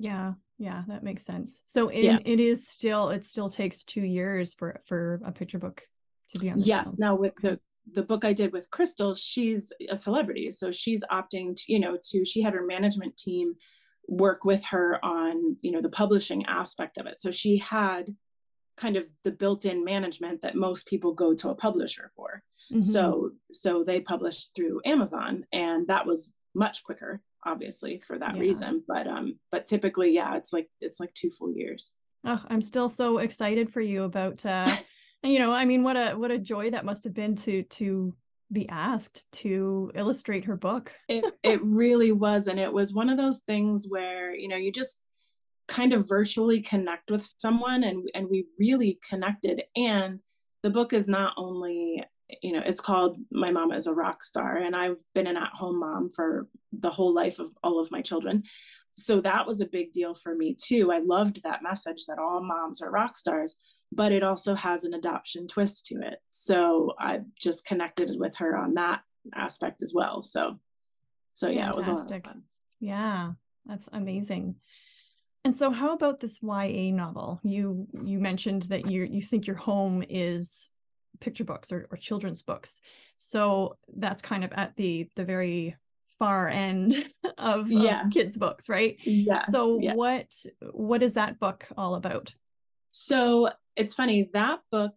yeah, 0.00 0.32
yeah, 0.58 0.82
that 0.88 1.04
makes 1.04 1.24
sense. 1.24 1.62
So 1.66 1.88
it, 1.88 2.02
yeah. 2.02 2.18
it 2.24 2.40
is 2.40 2.68
still 2.68 3.10
it 3.10 3.24
still 3.24 3.48
takes 3.48 3.84
two 3.84 4.02
years 4.02 4.54
for 4.54 4.80
for 4.84 5.20
a 5.24 5.30
picture 5.30 5.58
book 5.58 5.82
to 6.32 6.40
be 6.40 6.50
on 6.50 6.58
the 6.58 6.64
shelf. 6.64 6.68
yes. 6.68 6.86
Shelves. 6.86 6.98
Now 6.98 7.14
with 7.14 7.36
the 7.36 7.60
the 7.90 8.02
book 8.02 8.24
I 8.24 8.32
did 8.32 8.52
with 8.52 8.70
Crystal, 8.70 9.14
she's 9.14 9.72
a 9.90 9.96
celebrity. 9.96 10.50
So 10.50 10.70
she's 10.70 11.04
opting 11.10 11.56
to, 11.56 11.72
you 11.72 11.80
know, 11.80 11.96
to 12.10 12.24
she 12.24 12.42
had 12.42 12.54
her 12.54 12.64
management 12.64 13.16
team 13.16 13.54
work 14.08 14.44
with 14.44 14.64
her 14.66 15.04
on, 15.04 15.56
you 15.62 15.72
know, 15.72 15.80
the 15.80 15.88
publishing 15.88 16.44
aspect 16.46 16.98
of 16.98 17.06
it. 17.06 17.20
So 17.20 17.30
she 17.30 17.58
had 17.58 18.14
kind 18.76 18.96
of 18.96 19.04
the 19.22 19.32
built-in 19.32 19.84
management 19.84 20.42
that 20.42 20.54
most 20.54 20.86
people 20.86 21.12
go 21.12 21.34
to 21.34 21.50
a 21.50 21.54
publisher 21.54 22.08
for. 22.14 22.42
Mm-hmm. 22.70 22.82
So 22.82 23.32
so 23.50 23.84
they 23.84 24.00
published 24.00 24.52
through 24.54 24.80
Amazon 24.84 25.44
and 25.52 25.86
that 25.88 26.06
was 26.06 26.32
much 26.54 26.84
quicker 26.84 27.20
obviously 27.44 27.98
for 27.98 28.18
that 28.18 28.34
yeah. 28.34 28.40
reason 28.40 28.82
but 28.86 29.06
um 29.06 29.38
but 29.50 29.66
typically 29.66 30.12
yeah 30.12 30.36
it's 30.36 30.52
like 30.52 30.68
it's 30.80 31.00
like 31.00 31.12
two 31.14 31.30
full 31.30 31.52
years 31.52 31.92
oh 32.24 32.40
i'm 32.48 32.62
still 32.62 32.88
so 32.88 33.18
excited 33.18 33.72
for 33.72 33.80
you 33.80 34.04
about 34.04 34.44
uh 34.46 34.74
you 35.22 35.38
know 35.38 35.52
i 35.52 35.64
mean 35.64 35.82
what 35.82 35.96
a 35.96 36.14
what 36.14 36.30
a 36.30 36.38
joy 36.38 36.70
that 36.70 36.84
must 36.84 37.04
have 37.04 37.14
been 37.14 37.34
to 37.34 37.62
to 37.64 38.14
be 38.52 38.68
asked 38.68 39.24
to 39.32 39.90
illustrate 39.94 40.44
her 40.44 40.56
book. 40.56 40.92
It 41.08 41.24
it 41.42 41.60
really 41.62 42.12
was. 42.12 42.46
And 42.46 42.60
it 42.60 42.72
was 42.72 42.94
one 42.94 43.08
of 43.08 43.16
those 43.16 43.40
things 43.40 43.86
where 43.88 44.34
you 44.34 44.48
know 44.48 44.56
you 44.56 44.70
just 44.70 45.00
kind 45.68 45.92
of 45.92 46.08
virtually 46.08 46.60
connect 46.60 47.10
with 47.10 47.24
someone 47.38 47.84
and 47.84 48.08
and 48.14 48.28
we 48.28 48.46
really 48.58 48.98
connected. 49.08 49.62
And 49.76 50.22
the 50.62 50.70
book 50.70 50.92
is 50.92 51.08
not 51.08 51.32
only 51.36 52.04
you 52.42 52.52
know 52.52 52.62
it's 52.64 52.80
called 52.80 53.18
my 53.30 53.50
mama 53.50 53.74
is 53.74 53.86
a 53.86 53.92
rock 53.92 54.24
star 54.24 54.56
and 54.56 54.74
i've 54.74 55.02
been 55.14 55.26
an 55.26 55.36
at-home 55.36 55.78
mom 55.78 56.08
for 56.08 56.48
the 56.72 56.88
whole 56.88 57.12
life 57.12 57.38
of 57.38 57.50
all 57.62 57.80
of 57.80 57.90
my 57.90 58.02
children. 58.02 58.44
So 58.96 59.22
that 59.22 59.46
was 59.46 59.60
a 59.60 59.66
big 59.66 59.92
deal 59.92 60.14
for 60.14 60.34
me 60.34 60.54
too. 60.54 60.92
I 60.92 60.98
loved 60.98 61.42
that 61.42 61.62
message 61.62 62.04
that 62.08 62.18
all 62.18 62.42
moms 62.42 62.82
are 62.82 62.90
rock 62.90 63.16
stars 63.16 63.56
but 63.94 64.12
it 64.12 64.22
also 64.22 64.54
has 64.54 64.84
an 64.84 64.94
adoption 64.94 65.46
twist 65.46 65.86
to 65.86 66.00
it. 66.00 66.20
So 66.30 66.94
I 66.98 67.20
just 67.38 67.66
connected 67.66 68.10
with 68.18 68.36
her 68.38 68.56
on 68.56 68.74
that 68.74 69.02
aspect 69.34 69.82
as 69.82 69.92
well. 69.94 70.22
So, 70.22 70.58
so 71.34 71.48
yeah, 71.48 71.70
Fantastic. 71.72 71.88
it 71.88 71.92
was 71.92 72.10
a 72.10 72.20
fun. 72.20 72.42
Yeah, 72.80 73.32
that's 73.66 73.88
amazing. 73.92 74.56
And 75.44 75.56
so, 75.56 75.70
how 75.70 75.92
about 75.92 76.20
this 76.20 76.38
YA 76.40 76.92
novel? 76.94 77.40
You 77.42 77.86
you 78.02 78.18
mentioned 78.18 78.62
that 78.64 78.90
you 78.90 79.04
you 79.04 79.20
think 79.20 79.46
your 79.46 79.56
home 79.56 80.04
is 80.08 80.68
picture 81.20 81.44
books 81.44 81.72
or, 81.72 81.88
or 81.90 81.96
children's 81.96 82.42
books. 82.42 82.80
So 83.16 83.76
that's 83.96 84.22
kind 84.22 84.44
of 84.44 84.52
at 84.52 84.76
the 84.76 85.08
the 85.16 85.24
very 85.24 85.76
far 86.18 86.48
end 86.48 87.08
of, 87.38 87.70
yes. 87.70 88.04
of 88.04 88.12
kids 88.12 88.36
books, 88.36 88.68
right? 88.68 88.96
Yeah. 89.04 89.44
So 89.46 89.78
yes. 89.80 89.96
what 89.96 90.34
what 90.72 91.02
is 91.02 91.14
that 91.14 91.40
book 91.40 91.66
all 91.76 91.94
about? 91.94 92.34
So 92.92 93.50
it's 93.76 93.94
funny, 93.94 94.30
that 94.34 94.60
book 94.70 94.96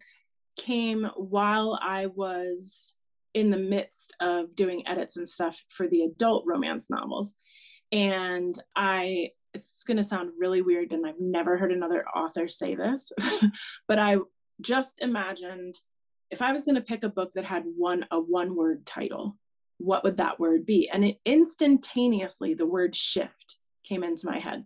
came 0.56 1.04
while 1.16 1.78
I 1.82 2.06
was 2.06 2.94
in 3.34 3.50
the 3.50 3.58
midst 3.58 4.14
of 4.20 4.54
doing 4.56 4.86
edits 4.86 5.16
and 5.16 5.28
stuff 5.28 5.62
for 5.68 5.88
the 5.88 6.02
adult 6.02 6.44
romance 6.46 6.88
novels. 6.88 7.34
And 7.92 8.58
I, 8.74 9.30
it's 9.52 9.84
going 9.84 9.98
to 9.98 10.02
sound 10.02 10.30
really 10.38 10.62
weird, 10.62 10.92
and 10.92 11.06
I've 11.06 11.20
never 11.20 11.56
heard 11.56 11.72
another 11.72 12.06
author 12.08 12.48
say 12.48 12.74
this, 12.74 13.12
but 13.88 13.98
I 13.98 14.16
just 14.60 15.00
imagined 15.00 15.76
if 16.30 16.42
I 16.42 16.52
was 16.52 16.64
going 16.64 16.74
to 16.74 16.80
pick 16.80 17.04
a 17.04 17.08
book 17.08 17.32
that 17.34 17.44
had 17.44 17.64
one, 17.76 18.06
a 18.10 18.18
one 18.18 18.56
word 18.56 18.84
title, 18.84 19.36
what 19.78 20.02
would 20.04 20.16
that 20.16 20.40
word 20.40 20.66
be? 20.66 20.88
And 20.88 21.04
it 21.04 21.18
instantaneously, 21.24 22.54
the 22.54 22.66
word 22.66 22.94
shift 22.94 23.58
came 23.84 24.02
into 24.02 24.26
my 24.26 24.38
head. 24.38 24.64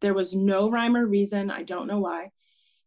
There 0.00 0.14
was 0.14 0.34
no 0.34 0.70
rhyme 0.70 0.96
or 0.96 1.06
reason. 1.06 1.50
I 1.50 1.62
don't 1.62 1.88
know 1.88 1.98
why. 1.98 2.30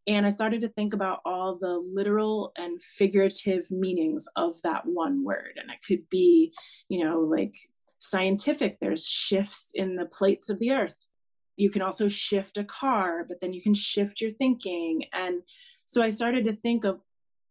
And 0.07 0.25
I 0.25 0.29
started 0.29 0.61
to 0.61 0.69
think 0.69 0.93
about 0.93 1.19
all 1.25 1.57
the 1.59 1.77
literal 1.93 2.51
and 2.57 2.81
figurative 2.81 3.69
meanings 3.69 4.27
of 4.35 4.55
that 4.63 4.85
one 4.85 5.23
word. 5.23 5.59
And 5.61 5.69
it 5.69 5.77
could 5.87 6.09
be, 6.09 6.53
you 6.89 7.05
know, 7.05 7.19
like 7.19 7.55
scientific, 7.99 8.79
there's 8.79 9.07
shifts 9.07 9.71
in 9.75 9.95
the 9.95 10.05
plates 10.05 10.49
of 10.49 10.59
the 10.59 10.71
earth. 10.71 11.07
You 11.55 11.69
can 11.69 11.83
also 11.83 12.07
shift 12.07 12.57
a 12.57 12.63
car, 12.63 13.23
but 13.27 13.39
then 13.41 13.53
you 13.53 13.61
can 13.61 13.75
shift 13.75 14.21
your 14.21 14.31
thinking. 14.31 15.05
And 15.13 15.43
so 15.85 16.01
I 16.01 16.09
started 16.09 16.45
to 16.45 16.53
think 16.53 16.83
of 16.83 16.99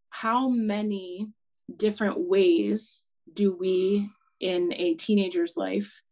how 0.08 0.48
many 0.48 1.28
different 1.76 2.18
ways 2.18 3.00
do 3.32 3.54
we 3.54 4.10
in 4.40 4.72
a 4.72 4.94
teenager's 4.94 5.56
life 5.56 6.02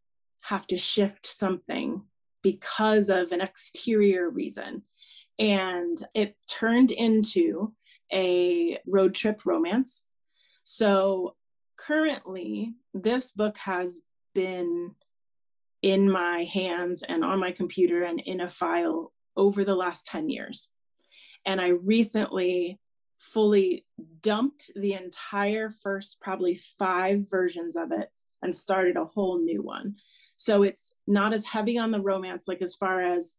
have 0.42 0.68
to 0.68 0.78
shift 0.78 1.26
something 1.26 2.02
because 2.42 3.10
of 3.10 3.32
an 3.32 3.40
exterior 3.40 4.30
reason 4.30 4.82
and 5.38 5.98
it 6.14 6.36
turned 6.50 6.90
into 6.90 7.72
a 8.12 8.78
road 8.86 9.14
trip 9.14 9.44
romance. 9.44 10.04
So 10.64 11.36
currently, 11.76 12.74
this 12.94 13.32
book 13.32 13.58
has 13.58 14.00
been 14.34 14.94
in 15.82 16.10
my 16.10 16.44
hands 16.44 17.02
and 17.02 17.24
on 17.24 17.38
my 17.38 17.52
computer 17.52 18.02
and 18.02 18.20
in 18.20 18.40
a 18.40 18.48
file 18.48 19.12
over 19.36 19.64
the 19.64 19.76
last 19.76 20.06
10 20.06 20.28
years. 20.28 20.68
And 21.46 21.60
I 21.60 21.74
recently 21.86 22.80
fully 23.18 23.84
dumped 24.20 24.70
the 24.74 24.94
entire 24.94 25.70
first 25.70 26.20
probably 26.20 26.54
five 26.54 27.30
versions 27.30 27.76
of 27.76 27.92
it 27.92 28.10
and 28.42 28.54
started 28.54 28.96
a 28.96 29.04
whole 29.04 29.38
new 29.38 29.62
one. 29.62 29.96
So 30.36 30.62
it's 30.62 30.94
not 31.06 31.32
as 31.32 31.44
heavy 31.44 31.78
on 31.78 31.90
the 31.90 32.00
romance, 32.00 32.46
like 32.46 32.62
as 32.62 32.76
far 32.76 33.02
as 33.02 33.36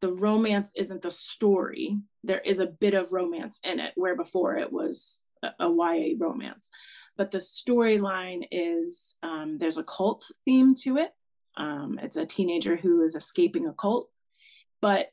the 0.00 0.12
romance 0.12 0.72
isn't 0.76 1.02
the 1.02 1.10
story. 1.10 1.98
There 2.24 2.40
is 2.40 2.60
a 2.60 2.66
bit 2.66 2.94
of 2.94 3.12
romance 3.12 3.60
in 3.64 3.80
it, 3.80 3.92
where 3.96 4.16
before 4.16 4.56
it 4.56 4.72
was 4.72 5.22
a, 5.42 5.48
a 5.60 5.68
YA 5.68 6.14
romance. 6.18 6.70
But 7.16 7.30
the 7.30 7.38
storyline 7.38 8.46
is 8.50 9.16
um, 9.22 9.58
there's 9.58 9.78
a 9.78 9.84
cult 9.84 10.30
theme 10.44 10.74
to 10.82 10.98
it. 10.98 11.10
Um, 11.56 11.98
it's 12.00 12.16
a 12.16 12.26
teenager 12.26 12.76
who 12.76 13.02
is 13.02 13.16
escaping 13.16 13.66
a 13.66 13.72
cult, 13.72 14.08
but 14.80 15.10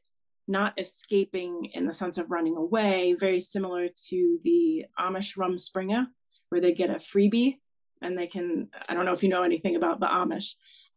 not 0.47 0.73
escaping 0.77 1.71
in 1.73 1.87
the 1.87 1.93
sense 1.93 2.19
of 2.19 2.29
running 2.29 2.55
away, 2.55 3.15
very 3.19 3.39
similar 3.39 3.87
to 4.09 4.39
the 4.43 4.85
Amish 4.99 5.37
Rumspringa, 5.37 6.05
where 6.49 6.61
they 6.61 6.73
get 6.73 6.91
a 6.91 6.95
freebie 6.95 7.57
and 8.01 8.17
they 8.17 8.27
can, 8.27 8.69
I 8.87 8.93
don't 8.93 9.05
know 9.05 9.13
if 9.13 9.23
you 9.23 9.29
know 9.29 9.41
anything 9.41 9.75
about 9.75 9.99
the 9.99 10.05
Amish, 10.05 10.53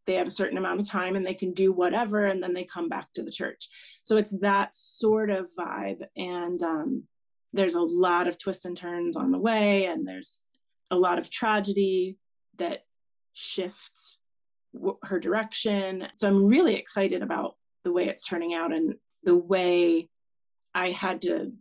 they 0.09 0.15
have 0.15 0.27
a 0.27 0.31
certain 0.31 0.57
amount 0.57 0.81
of 0.81 0.89
time 0.89 1.17
and 1.17 1.27
they 1.27 1.35
can 1.35 1.53
do 1.53 1.71
whatever 1.71 2.25
and 2.25 2.43
then 2.43 2.55
they 2.55 2.65
come 2.65 2.89
back 2.89 3.13
to 3.13 3.23
the 3.23 3.31
church. 3.31 3.69
So 4.05 4.17
it's 4.17 4.37
that 4.41 4.75
sort 4.75 5.29
of 5.29 5.51
vibe 5.57 6.01
and 6.17 6.61
um, 6.63 7.03
there's 7.53 7.75
a 7.75 7.83
lot 7.83 8.27
of 8.27 8.39
twists 8.39 8.65
and 8.65 8.75
turns 8.75 9.19
on 9.19 9.33
the 9.33 9.39
way 9.39 9.85
and 9.85 10.07
there's 10.07 10.43
a 10.91 10.97
lot 10.97 11.19
of 11.19 11.31
tragedy 11.31 12.17
that 12.57 12.85
shifts 13.35 14.19
w- 14.73 14.97
her 15.03 15.21
direction. 15.21 16.09
So 16.17 16.27
i'm 16.27 16.47
really 16.47 16.77
excited 16.77 17.23
about 17.23 17.57
the 17.85 17.93
way 17.93 18.09
it's 18.09 18.27
turning 18.27 18.55
out 18.55 18.73
and 18.73 18.95
the 19.25 19.37
way 19.37 20.09
i 20.75 20.89
had 20.91 21.21
to 21.23 21.53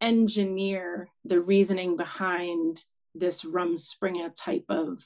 engineer 0.00 1.08
the 1.26 1.42
reasoning 1.42 1.96
behind 1.96 2.82
this 3.14 3.42
rumspringa 3.44 4.30
type 4.34 4.64
of 4.70 5.02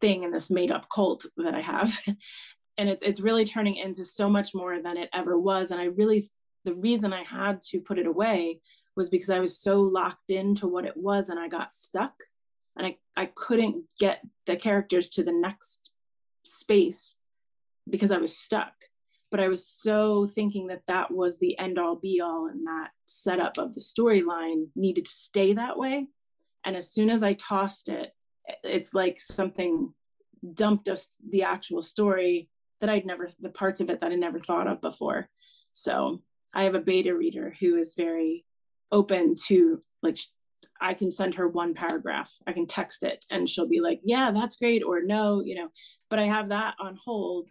thing 0.00 0.22
in 0.22 0.30
this 0.30 0.50
made 0.50 0.70
up 0.70 0.88
cult 0.88 1.26
that 1.36 1.54
I 1.54 1.62
have. 1.62 1.98
and 2.78 2.88
it's 2.88 3.02
it's 3.02 3.20
really 3.20 3.44
turning 3.44 3.76
into 3.76 4.04
so 4.04 4.28
much 4.28 4.54
more 4.54 4.80
than 4.80 4.96
it 4.96 5.08
ever 5.12 5.38
was. 5.38 5.70
And 5.70 5.80
I 5.80 5.84
really 5.84 6.28
the 6.64 6.74
reason 6.74 7.12
I 7.12 7.22
had 7.22 7.62
to 7.70 7.80
put 7.80 7.98
it 7.98 8.06
away 8.06 8.60
was 8.96 9.10
because 9.10 9.30
I 9.30 9.40
was 9.40 9.58
so 9.58 9.80
locked 9.80 10.30
into 10.30 10.66
what 10.66 10.86
it 10.86 10.96
was 10.96 11.28
and 11.28 11.38
I 11.38 11.48
got 11.48 11.74
stuck 11.74 12.14
and 12.76 12.86
I, 12.86 12.96
I 13.16 13.26
couldn't 13.26 13.84
get 13.98 14.20
the 14.46 14.56
characters 14.56 15.08
to 15.10 15.24
the 15.24 15.32
next 15.32 15.92
space 16.44 17.16
because 17.88 18.12
I 18.12 18.18
was 18.18 18.36
stuck. 18.36 18.72
But 19.30 19.40
I 19.40 19.48
was 19.48 19.66
so 19.66 20.24
thinking 20.24 20.68
that 20.68 20.86
that 20.86 21.10
was 21.10 21.38
the 21.38 21.58
end 21.58 21.78
all 21.78 21.96
be 21.96 22.20
all 22.20 22.46
and 22.46 22.66
that 22.66 22.90
setup 23.06 23.58
of 23.58 23.74
the 23.74 23.80
storyline 23.80 24.68
needed 24.76 25.06
to 25.06 25.12
stay 25.12 25.52
that 25.54 25.78
way. 25.78 26.06
And 26.64 26.76
as 26.76 26.90
soon 26.90 27.10
as 27.10 27.22
I 27.22 27.34
tossed 27.34 27.88
it, 27.88 28.12
it's 28.62 28.94
like 28.94 29.18
something 29.18 29.92
dumped 30.54 30.88
us 30.88 31.16
the 31.28 31.42
actual 31.42 31.82
story 31.82 32.48
that 32.80 32.90
I'd 32.90 33.06
never, 33.06 33.28
the 33.40 33.50
parts 33.50 33.80
of 33.80 33.90
it 33.90 34.00
that 34.00 34.12
I 34.12 34.16
never 34.16 34.38
thought 34.38 34.66
of 34.68 34.80
before. 34.80 35.28
So 35.72 36.22
I 36.54 36.64
have 36.64 36.74
a 36.74 36.80
beta 36.80 37.14
reader 37.14 37.54
who 37.58 37.76
is 37.76 37.94
very 37.96 38.44
open 38.92 39.34
to 39.46 39.80
like, 40.02 40.18
I 40.80 40.94
can 40.94 41.10
send 41.10 41.36
her 41.36 41.48
one 41.48 41.74
paragraph, 41.74 42.30
I 42.46 42.52
can 42.52 42.66
text 42.66 43.02
it, 43.02 43.24
and 43.30 43.48
she'll 43.48 43.66
be 43.66 43.80
like, 43.80 44.00
yeah, 44.04 44.30
that's 44.34 44.58
great, 44.58 44.82
or 44.82 45.02
no, 45.02 45.42
you 45.42 45.54
know, 45.54 45.68
but 46.10 46.18
I 46.18 46.24
have 46.24 46.50
that 46.50 46.74
on 46.78 46.98
hold 47.02 47.50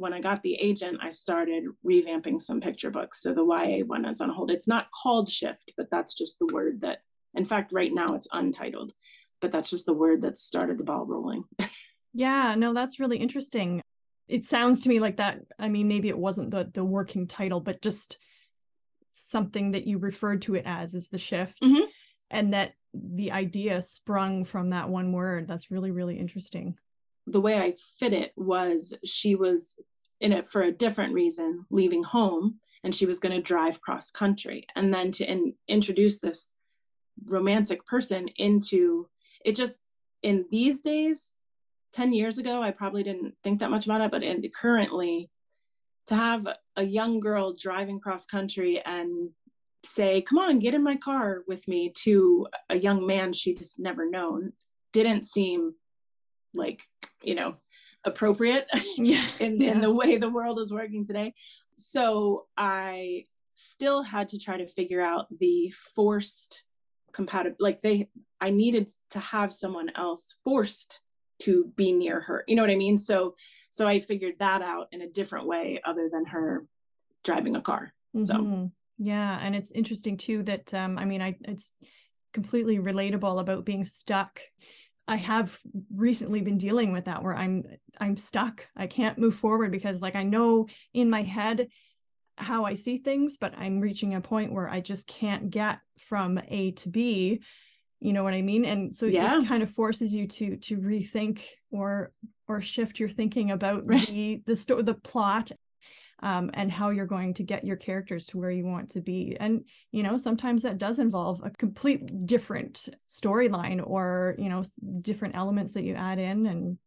when 0.00 0.14
I 0.14 0.20
got 0.20 0.42
the 0.42 0.54
agent, 0.54 0.98
I 1.02 1.10
started 1.10 1.64
revamping 1.86 2.40
some 2.40 2.62
picture 2.62 2.90
books. 2.90 3.20
So 3.20 3.34
the 3.34 3.44
YA 3.44 3.84
one 3.84 4.06
is 4.06 4.22
on 4.22 4.30
hold. 4.30 4.50
It's 4.50 4.66
not 4.66 4.88
called 4.90 5.28
Shift, 5.28 5.74
but 5.76 5.88
that's 5.90 6.14
just 6.14 6.38
the 6.38 6.48
word 6.54 6.80
that, 6.80 7.02
in 7.34 7.44
fact, 7.44 7.70
right 7.74 7.92
now 7.92 8.14
it's 8.14 8.26
untitled, 8.32 8.92
but 9.40 9.52
that's 9.52 9.70
just 9.70 9.86
the 9.86 9.92
word 9.92 10.22
that 10.22 10.38
started 10.38 10.78
the 10.78 10.84
ball 10.84 11.06
rolling. 11.06 11.44
yeah, 12.14 12.54
no, 12.56 12.74
that's 12.74 13.00
really 13.00 13.18
interesting. 13.18 13.82
It 14.28 14.44
sounds 14.44 14.80
to 14.80 14.88
me 14.88 15.00
like 15.00 15.16
that. 15.16 15.40
I 15.58 15.68
mean, 15.68 15.88
maybe 15.88 16.08
it 16.08 16.18
wasn't 16.18 16.50
the 16.50 16.70
the 16.72 16.84
working 16.84 17.26
title, 17.26 17.60
but 17.60 17.82
just 17.82 18.18
something 19.12 19.72
that 19.72 19.86
you 19.86 19.98
referred 19.98 20.42
to 20.42 20.54
it 20.54 20.64
as 20.66 20.94
is 20.94 21.08
the 21.08 21.18
shift. 21.18 21.60
Mm-hmm. 21.62 21.84
And 22.30 22.54
that 22.54 22.74
the 22.94 23.32
idea 23.32 23.82
sprung 23.82 24.44
from 24.44 24.70
that 24.70 24.88
one 24.88 25.12
word. 25.12 25.48
That's 25.48 25.70
really, 25.70 25.90
really 25.90 26.18
interesting 26.18 26.76
the 27.26 27.40
way 27.40 27.58
I 27.58 27.74
fit 27.98 28.12
it 28.12 28.32
was 28.36 28.94
she 29.04 29.34
was 29.34 29.78
in 30.20 30.32
it 30.32 30.46
for 30.46 30.62
a 30.62 30.72
different 30.72 31.14
reason, 31.14 31.64
leaving 31.70 32.02
home, 32.02 32.60
and 32.84 32.94
she 32.94 33.06
was 33.06 33.18
going 33.18 33.34
to 33.34 33.42
drive 33.42 33.80
cross 33.80 34.10
country. 34.10 34.66
And 34.74 34.92
then 34.92 35.10
to 35.12 35.30
in, 35.30 35.54
introduce 35.68 36.18
this 36.18 36.56
romantic 37.26 37.86
person 37.86 38.28
into 38.36 39.08
it, 39.44 39.56
just 39.56 39.94
in 40.22 40.46
these 40.50 40.80
days, 40.80 41.32
10 41.92 42.12
years 42.12 42.38
ago, 42.38 42.62
I 42.62 42.70
probably 42.70 43.02
didn't 43.02 43.34
think 43.42 43.60
that 43.60 43.70
much 43.70 43.86
about 43.86 44.00
it, 44.00 44.10
but 44.10 44.22
in, 44.22 44.42
currently, 44.54 45.30
to 46.06 46.14
have 46.14 46.46
a 46.76 46.82
young 46.82 47.20
girl 47.20 47.52
driving 47.52 48.00
cross 48.00 48.26
country 48.26 48.80
and 48.84 49.30
say, 49.82 50.22
Come 50.22 50.38
on, 50.38 50.58
get 50.58 50.74
in 50.74 50.82
my 50.82 50.96
car 50.96 51.42
with 51.46 51.66
me 51.66 51.92
to 52.04 52.46
a 52.68 52.78
young 52.78 53.06
man 53.06 53.32
she 53.32 53.54
just 53.54 53.80
never 53.80 54.08
known 54.08 54.52
didn't 54.92 55.24
seem 55.24 55.74
like 56.54 56.82
you 57.22 57.34
know 57.34 57.54
appropriate 58.04 58.66
yeah. 58.96 59.24
in, 59.38 59.60
yeah. 59.60 59.72
in 59.72 59.80
the 59.80 59.90
way 59.90 60.16
the 60.16 60.28
world 60.28 60.58
is 60.58 60.72
working 60.72 61.04
today 61.04 61.34
so 61.76 62.46
i 62.56 63.24
still 63.54 64.02
had 64.02 64.28
to 64.28 64.38
try 64.38 64.56
to 64.56 64.66
figure 64.66 65.00
out 65.00 65.26
the 65.38 65.72
forced 65.94 66.64
compatible 67.12 67.56
like 67.58 67.80
they 67.80 68.08
i 68.40 68.50
needed 68.50 68.88
to 69.10 69.18
have 69.20 69.52
someone 69.52 69.90
else 69.96 70.36
forced 70.44 71.00
to 71.38 71.72
be 71.76 71.92
near 71.92 72.20
her 72.20 72.44
you 72.46 72.54
know 72.54 72.62
what 72.62 72.70
i 72.70 72.76
mean 72.76 72.98
so 72.98 73.34
so 73.70 73.86
i 73.86 73.98
figured 73.98 74.34
that 74.38 74.62
out 74.62 74.88
in 74.92 75.02
a 75.02 75.08
different 75.08 75.46
way 75.46 75.80
other 75.84 76.08
than 76.12 76.24
her 76.26 76.66
driving 77.24 77.56
a 77.56 77.60
car 77.60 77.92
mm-hmm. 78.16 78.24
so 78.24 78.70
yeah 78.98 79.38
and 79.42 79.54
it's 79.54 79.72
interesting 79.72 80.16
too 80.16 80.42
that 80.42 80.72
um 80.74 80.98
i 80.98 81.04
mean 81.04 81.22
i 81.22 81.36
it's 81.42 81.72
completely 82.32 82.78
relatable 82.78 83.40
about 83.40 83.64
being 83.64 83.84
stuck 83.84 84.40
I 85.10 85.16
have 85.16 85.58
recently 85.92 86.40
been 86.40 86.56
dealing 86.56 86.92
with 86.92 87.06
that 87.06 87.24
where 87.24 87.34
I'm 87.34 87.64
I'm 87.98 88.16
stuck. 88.16 88.64
I 88.76 88.86
can't 88.86 89.18
move 89.18 89.34
forward 89.34 89.72
because 89.72 90.00
like 90.00 90.14
I 90.14 90.22
know 90.22 90.68
in 90.94 91.10
my 91.10 91.24
head 91.24 91.66
how 92.36 92.64
I 92.64 92.74
see 92.74 92.98
things, 92.98 93.36
but 93.36 93.54
I'm 93.56 93.80
reaching 93.80 94.14
a 94.14 94.20
point 94.20 94.52
where 94.52 94.68
I 94.68 94.80
just 94.80 95.06
can't 95.06 95.50
get 95.50 95.80
from 95.98 96.40
A 96.48 96.72
to 96.72 96.88
B. 96.88 97.42
You 98.00 98.12
know 98.12 98.24
what 98.24 98.34
I 98.34 98.42
mean? 98.42 98.64
And 98.64 98.94
so 98.94 99.06
yeah. 99.06 99.38
it 99.38 99.46
kind 99.46 99.62
of 99.62 99.70
forces 99.70 100.14
you 100.14 100.26
to 100.26 100.56
to 100.56 100.78
rethink 100.78 101.42
or 101.70 102.12
or 102.48 102.62
shift 102.62 102.98
your 102.98 103.10
thinking 103.10 103.50
about 103.50 103.86
right. 103.86 104.06
the 104.06 104.42
the 104.46 104.56
story 104.56 104.82
the 104.82 104.94
plot 104.94 105.52
um, 106.22 106.50
and 106.54 106.70
how 106.70 106.90
you're 106.90 107.06
going 107.06 107.34
to 107.34 107.42
get 107.42 107.64
your 107.64 107.76
characters 107.76 108.26
to 108.26 108.38
where 108.38 108.50
you 108.50 108.64
want 108.64 108.90
to 108.90 109.00
be. 109.00 109.36
And, 109.38 109.64
you 109.90 110.02
know, 110.02 110.16
sometimes 110.18 110.62
that 110.62 110.78
does 110.78 110.98
involve 110.98 111.40
a 111.42 111.50
complete 111.50 112.26
different 112.26 112.88
storyline 113.08 113.82
or, 113.84 114.34
you 114.38 114.48
know, 114.48 114.62
different 115.00 115.36
elements 115.36 115.72
that 115.72 115.84
you 115.84 115.94
add 115.94 116.18
in. 116.18 116.46
And 116.46 116.78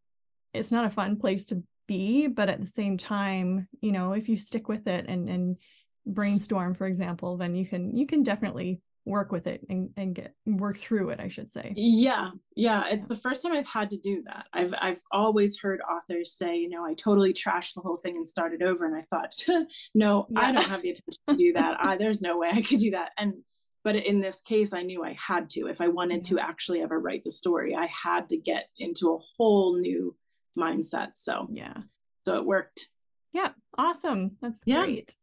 it's 0.53 0.71
not 0.71 0.86
a 0.86 0.91
fun 0.91 1.17
place 1.17 1.45
to 1.45 1.63
be, 1.93 2.27
but 2.27 2.49
at 2.49 2.60
the 2.60 2.65
same 2.65 2.97
time, 2.97 3.67
you 3.82 3.91
know, 3.91 4.13
if 4.13 4.27
you 4.27 4.38
stick 4.38 4.67
with 4.67 4.88
it 4.88 5.06
and, 5.08 5.29
and 5.29 5.58
brainstorm, 6.06 6.73
for 6.73 6.88
example, 6.88 7.38
then 7.38 7.56
you 7.56 7.65
can, 7.65 7.95
you 7.95 8.06
can 8.06 8.23
definitely 8.23 8.82
work 9.06 9.32
with 9.32 9.47
it 9.47 9.62
and, 9.69 9.89
and 9.97 10.15
get 10.15 10.34
work 10.45 10.77
through 10.77 11.10
it 11.10 11.19
i 11.19 11.27
should 11.27 11.51
say. 11.51 11.73
Yeah 11.75 12.29
yeah 12.56 12.86
it's 12.89 13.06
the 13.06 13.15
first 13.15 13.41
time 13.41 13.51
i've 13.51 13.67
had 13.67 13.89
to 13.89 13.97
do 13.97 14.23
that. 14.27 14.45
I've 14.53 14.73
i've 14.79 15.01
always 15.12 15.60
heard 15.60 15.82
authors 15.82 16.34
say 16.34 16.56
you 16.56 16.69
know 16.69 16.86
i 16.86 16.93
totally 16.93 17.34
trashed 17.34 17.73
the 17.73 17.82
whole 17.82 17.97
thing 17.97 18.15
and 18.15 18.25
started 18.25 18.63
over 18.63 18.86
and 18.86 18.95
i 18.95 19.01
thought 19.10 19.34
no 19.93 20.27
yeah. 20.29 20.39
i 20.39 20.51
don't 20.53 20.63
have 20.63 20.82
the 20.82 20.89
attention 20.91 21.21
to 21.27 21.36
do 21.36 21.53
that. 21.53 21.77
I, 21.82 21.97
there's 21.97 22.21
no 22.21 22.38
way 22.38 22.49
i 22.51 22.62
could 22.62 22.79
do 22.79 22.91
that. 22.91 23.12
And 23.17 23.34
but 23.84 23.97
in 23.97 24.21
this 24.21 24.39
case 24.39 24.71
i 24.73 24.84
knew 24.84 25.03
i 25.03 25.17
had 25.19 25.49
to 25.49 25.67
if 25.67 25.82
i 25.82 25.89
wanted 25.89 26.17
yeah. 26.17 26.29
to 26.29 26.36
mm-hmm. 26.36 26.49
actually 26.49 26.82
ever 26.82 26.97
write 26.97 27.23
the 27.25 27.32
story. 27.32 27.75
I 27.75 27.88
had 27.88 28.29
to 28.29 28.38
get 28.38 28.69
into 28.77 29.13
a 29.13 29.19
whole 29.38 29.77
new 29.77 30.15
mindset. 30.57 31.11
So 31.15 31.47
yeah. 31.51 31.77
so 32.25 32.37
it 32.37 32.45
worked. 32.45 32.89
Yeah. 33.33 33.49
Awesome. 33.77 34.37
That's 34.41 34.61
yeah. 34.65 34.83
great. 34.83 35.15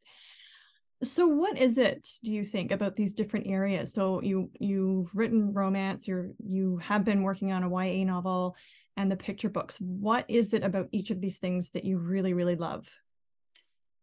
So 1.03 1.27
what 1.27 1.57
is 1.57 1.79
it 1.79 2.07
do 2.23 2.33
you 2.33 2.45
think 2.45 2.73
about 2.73 2.95
these 2.95 3.15
different 3.15 3.47
areas? 3.47 3.93
So 3.93 4.21
you 4.21 4.51
you've 4.59 5.15
written 5.15 5.55
romance 5.55 6.07
you're 6.07 6.31
you 6.39 6.79
have 6.79 7.05
been 7.05 7.23
working 7.23 7.53
on 7.53 7.63
a 7.63 7.69
ya 7.71 8.05
novel 8.05 8.57
and 8.97 9.11
the 9.11 9.17
picture 9.17 9.49
books. 9.49 9.77
What 9.81 10.27
is 10.29 10.53
it 10.53 10.63
about 10.63 10.89
each 10.93 11.11
of 11.11 11.21
these 11.21 11.39
things 11.39 11.71
that 11.71 11.85
you 11.85 11.99
really 11.99 12.35
really 12.35 12.57
love? 12.57 12.87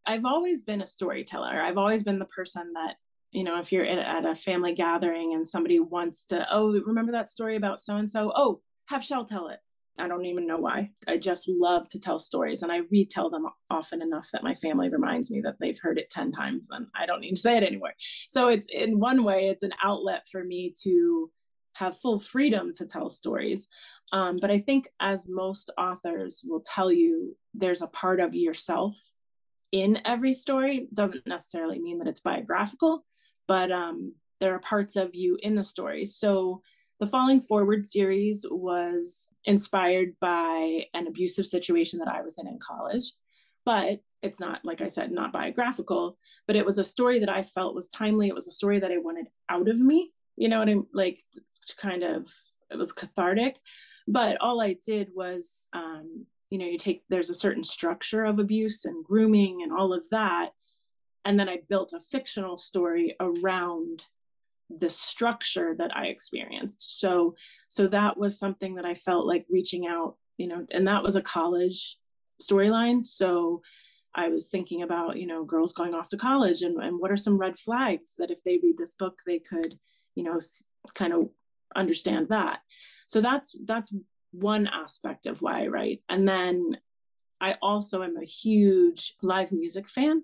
I've 0.06 0.26
always 0.26 0.64
been 0.64 0.82
a 0.82 0.86
storyteller. 0.86 1.62
I've 1.62 1.78
always 1.78 2.04
been 2.04 2.18
the 2.18 2.26
person 2.26 2.72
that 2.74 2.96
you 3.32 3.44
know 3.44 3.60
if 3.60 3.72
you're 3.72 3.86
at, 3.86 4.26
a 4.26 4.34
family 4.34 4.74
gathering 4.74 5.34
and 5.34 5.48
somebody 5.48 5.80
wants 5.80 6.26
to 6.28 6.48
oh 6.50 6.82
remember 6.82 7.12
that 7.12 7.30
story 7.30 7.58
about 7.58 7.80
so 7.80 7.98
and 7.98 8.10
so? 8.10 8.32
Oh 8.36 8.62
have 8.88 9.04
shell 9.04 9.26
tell 9.26 9.50
it 9.50 9.60
I 10.00 10.08
don't 10.08 10.26
even 10.26 10.48
know 10.48 10.58
why. 10.58 10.92
I 11.08 11.18
just 11.18 11.48
love 11.48 11.88
to 11.90 12.00
tell 12.00 12.20
stories 12.20 12.64
and 12.64 12.72
I 12.72 12.82
retell 12.92 13.30
them 13.30 13.48
often 13.70 14.02
enough 14.02 14.30
that 14.32 14.44
my 14.44 14.54
family 14.54 14.90
reminds 14.90 15.32
me 15.32 15.42
that 15.42 15.56
they've 15.60 15.80
heard 15.80 15.98
it 15.98 16.10
10 16.10 16.32
times 16.32 16.70
and 16.72 16.88
I 16.96 17.06
don't 17.06 17.22
need 17.22 17.36
to 17.36 17.42
say 17.42 17.58
it 17.58 17.64
anymore. 17.64 17.94
So 18.28 18.50
it's 18.50 18.68
in 18.72 19.00
one 19.00 19.24
way, 19.24 19.48
it's 19.50 19.64
an 19.64 19.74
outlet 19.84 20.28
for 20.32 20.44
me 20.44 20.74
to 20.84 21.32
have 21.74 21.98
full 21.98 22.20
freedom 22.20 22.72
to 22.74 22.86
tell 22.86 23.10
stories. 23.10 23.68
Um, 24.12 24.38
but 24.42 24.50
I 24.50 24.60
think, 24.60 24.88
as 25.00 25.28
most 25.28 25.70
authors 25.78 26.44
will 26.48 26.62
tell 26.62 26.92
you, 26.92 27.36
there's 27.54 27.82
a 27.82 27.88
part 27.88 28.20
of 28.20 28.34
yourself 28.34 28.96
in 29.72 30.00
every 30.06 30.34
story. 30.34 30.88
Doesn't 30.94 31.28
necessarily 31.28 31.80
mean 31.80 32.00
that 32.00 32.08
it's 32.08 32.22
biographical, 32.22 33.06
but 33.48 33.72
um, 33.72 34.14
there 34.40 34.56
are 34.56 34.60
parts 34.60 34.96
of 34.96 35.14
you 35.14 35.38
in 35.42 35.56
the 35.56 35.64
story. 35.64 36.06
So 36.06 36.62
the 37.00 37.08
Falling 37.08 37.40
Forward 37.40 37.86
series 37.86 38.46
was 38.50 39.30
inspired 39.46 40.16
by 40.20 40.86
an 40.94 41.08
abusive 41.08 41.48
situation 41.48 42.00
that 42.00 42.08
I 42.08 42.22
was 42.22 42.38
in 42.38 42.48
in 42.48 42.60
college, 42.60 43.14
but 43.66 44.00
it's 44.24 44.40
not, 44.40 44.62
like 44.64 44.82
I 44.82 44.88
said, 44.88 45.12
not 45.12 45.32
biographical, 45.32 46.18
but 46.48 46.56
it 46.56 46.66
was 46.66 46.80
a 46.80 46.84
story 46.84 47.20
that 47.20 47.30
I 47.30 47.44
felt 47.44 47.76
was 47.76 47.88
timely. 47.90 48.28
It 48.28 48.36
was 48.36 48.48
a 48.48 48.52
story 48.52 48.80
that 48.80 48.92
I 48.92 48.98
wanted 48.98 49.28
out 49.50 49.68
of 49.68 49.80
me, 49.80 50.12
you 50.36 50.50
know 50.50 50.60
what 50.60 50.70
I'm 50.70 50.88
like, 50.94 51.20
kind 51.78 52.04
of, 52.04 52.28
it 52.72 52.78
was 52.78 52.94
cathartic. 52.94 53.60
But 54.08 54.38
all 54.40 54.62
I 54.62 54.78
did 54.86 55.10
was, 55.14 55.68
um, 55.74 56.26
you 56.50 56.58
know, 56.58 56.66
you 56.66 56.78
take, 56.78 57.04
there's 57.10 57.30
a 57.30 57.36
certain 57.36 57.64
structure 57.64 58.24
of 58.24 58.40
abuse 58.40 58.86
and 58.86 59.04
grooming 59.04 59.62
and 59.64 59.72
all 59.72 59.94
of 59.94 60.08
that. 60.12 60.52
And 61.26 61.38
then 61.38 61.50
I 61.50 61.60
built 61.68 61.92
a 61.94 62.00
fictional 62.00 62.56
story 62.56 63.16
around 63.20 64.06
the 64.70 64.90
structure 64.90 65.76
that 65.78 65.96
I 65.96 66.08
experienced. 66.08 67.00
So 67.00 67.36
so 67.70 67.88
that 67.88 68.18
was 68.18 68.40
something 68.40 68.76
that 68.76 68.86
I 68.86 68.94
felt 68.94 69.26
like 69.26 69.46
reaching 69.50 69.88
out, 69.88 70.16
you 70.38 70.48
know, 70.48 70.66
and 70.72 70.88
that 70.88 71.04
was 71.04 71.16
a 71.16 71.22
college 71.22 71.98
storyline. 72.42 73.06
So 73.06 73.62
I 74.16 74.30
was 74.30 74.50
thinking 74.50 74.82
about, 74.82 75.18
you 75.18 75.28
know, 75.28 75.44
girls 75.44 75.74
going 75.74 75.94
off 75.94 76.10
to 76.10 76.18
college 76.18 76.62
and, 76.62 76.82
and 76.82 77.00
what 77.00 77.12
are 77.12 77.18
some 77.18 77.38
red 77.38 77.58
flags 77.58 78.16
that 78.18 78.32
if 78.32 78.44
they 78.44 78.60
read 78.62 78.78
this 78.78 78.96
book, 78.96 79.20
they 79.26 79.40
could, 79.40 79.78
you 80.16 80.24
know, 80.24 80.40
kind 80.96 81.14
of 81.14 81.30
understand 81.76 82.30
that. 82.30 82.62
So 83.08 83.22
that's 83.22 83.56
that's 83.66 83.94
one 84.32 84.68
aspect 84.68 85.26
of 85.26 85.42
why 85.42 85.64
I 85.64 85.68
write. 85.68 86.02
And 86.10 86.28
then 86.28 86.78
I 87.40 87.56
also 87.62 88.04
am 88.04 88.18
a 88.18 88.26
huge 88.26 89.16
live 89.22 89.52
music 89.52 89.90
fan. 89.90 90.24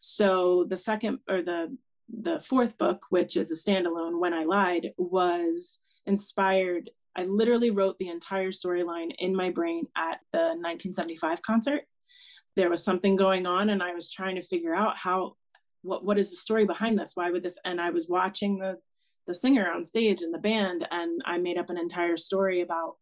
So 0.00 0.64
the 0.64 0.76
second 0.76 1.18
or 1.28 1.42
the 1.42 1.76
the 2.08 2.40
fourth 2.40 2.78
book, 2.78 3.06
which 3.10 3.36
is 3.36 3.52
a 3.52 3.54
standalone, 3.54 4.18
When 4.18 4.32
I 4.32 4.44
Lied, 4.44 4.92
was 4.96 5.78
inspired. 6.06 6.90
I 7.16 7.24
literally 7.24 7.70
wrote 7.70 7.98
the 7.98 8.08
entire 8.08 8.50
storyline 8.50 9.10
in 9.18 9.34
my 9.34 9.50
brain 9.50 9.86
at 9.96 10.20
the 10.32 10.38
1975 10.38 11.42
concert. 11.42 11.82
There 12.56 12.70
was 12.70 12.84
something 12.84 13.16
going 13.16 13.46
on, 13.46 13.70
and 13.70 13.82
I 13.82 13.92
was 13.94 14.10
trying 14.10 14.36
to 14.36 14.42
figure 14.42 14.74
out 14.74 14.96
how, 14.96 15.36
what, 15.82 16.04
what 16.04 16.18
is 16.18 16.30
the 16.30 16.36
story 16.36 16.64
behind 16.64 16.98
this? 16.98 17.12
Why 17.14 17.30
would 17.30 17.42
this? 17.42 17.58
And 17.64 17.80
I 17.80 17.90
was 17.90 18.08
watching 18.08 18.58
the, 18.58 18.78
the 19.26 19.34
singer 19.34 19.70
on 19.70 19.84
stage 19.84 20.22
and 20.22 20.32
the 20.32 20.38
band, 20.38 20.86
and 20.90 21.20
I 21.24 21.38
made 21.38 21.58
up 21.58 21.70
an 21.70 21.78
entire 21.78 22.16
story 22.16 22.62
about 22.62 22.96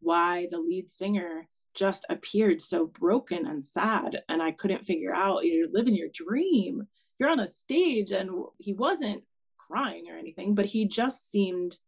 why 0.00 0.46
the 0.50 0.58
lead 0.58 0.88
singer 0.88 1.48
just 1.74 2.04
appeared 2.10 2.60
so 2.60 2.86
broken 2.86 3.46
and 3.46 3.64
sad. 3.64 4.22
And 4.28 4.42
I 4.42 4.52
couldn't 4.52 4.84
figure 4.84 5.14
out, 5.14 5.44
you're 5.44 5.70
living 5.70 5.94
your 5.94 6.10
dream 6.12 6.86
you're 7.18 7.30
on 7.30 7.40
a 7.40 7.46
stage 7.46 8.10
and 8.12 8.30
he 8.58 8.72
wasn't 8.72 9.22
crying 9.58 10.06
or 10.10 10.16
anything 10.16 10.54
but 10.54 10.66
he 10.66 10.86
just 10.86 11.30
seemed 11.30 11.78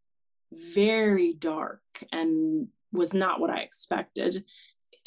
very 0.51 1.33
dark 1.33 1.81
and 2.11 2.67
was 2.91 3.13
not 3.13 3.39
what 3.39 3.49
i 3.49 3.59
expected 3.59 4.43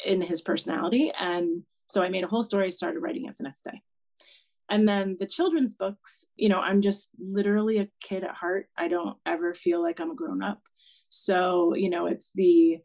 in 0.05 0.21
his 0.21 0.41
personality 0.41 1.11
and 1.19 1.63
So 1.89 2.03
I 2.03 2.09
made 2.09 2.23
a 2.23 2.27
whole 2.27 2.43
story, 2.43 2.71
started 2.71 2.99
writing 2.99 3.25
it 3.25 3.35
the 3.35 3.43
next 3.43 3.63
day. 3.63 3.81
And 4.69 4.87
then 4.87 5.17
the 5.19 5.25
children's 5.25 5.73
books, 5.73 6.23
you 6.35 6.47
know, 6.47 6.59
I'm 6.59 6.81
just 6.81 7.09
literally 7.17 7.79
a 7.79 7.89
kid 7.99 8.23
at 8.23 8.35
heart. 8.35 8.67
I 8.77 8.87
don't 8.87 9.17
ever 9.25 9.55
feel 9.55 9.81
like 9.81 9.99
I'm 9.99 10.11
a 10.11 10.15
grown 10.15 10.43
up. 10.43 10.61
So, 11.09 11.73
you 11.73 11.89
know, 11.89 12.05
it's 12.05 12.31
the, 12.35 12.77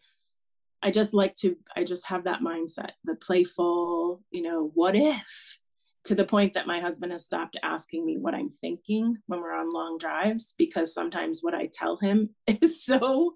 I 0.82 0.90
just 0.90 1.12
like 1.12 1.34
to, 1.42 1.56
I 1.76 1.84
just 1.84 2.06
have 2.06 2.24
that 2.24 2.40
mindset, 2.40 2.92
the 3.04 3.14
playful, 3.14 4.22
you 4.30 4.40
know, 4.42 4.70
what 4.72 4.96
if? 4.96 5.58
To 6.06 6.14
the 6.14 6.24
point 6.24 6.52
that 6.54 6.66
my 6.66 6.80
husband 6.80 7.12
has 7.12 7.24
stopped 7.24 7.56
asking 7.62 8.04
me 8.04 8.18
what 8.18 8.34
I'm 8.34 8.50
thinking 8.50 9.16
when 9.26 9.40
we're 9.40 9.54
on 9.54 9.70
long 9.70 9.96
drives 9.98 10.54
because 10.58 10.92
sometimes 10.92 11.40
what 11.42 11.54
I 11.54 11.70
tell 11.72 11.96
him 11.96 12.30
is 12.46 12.84
so 12.84 13.32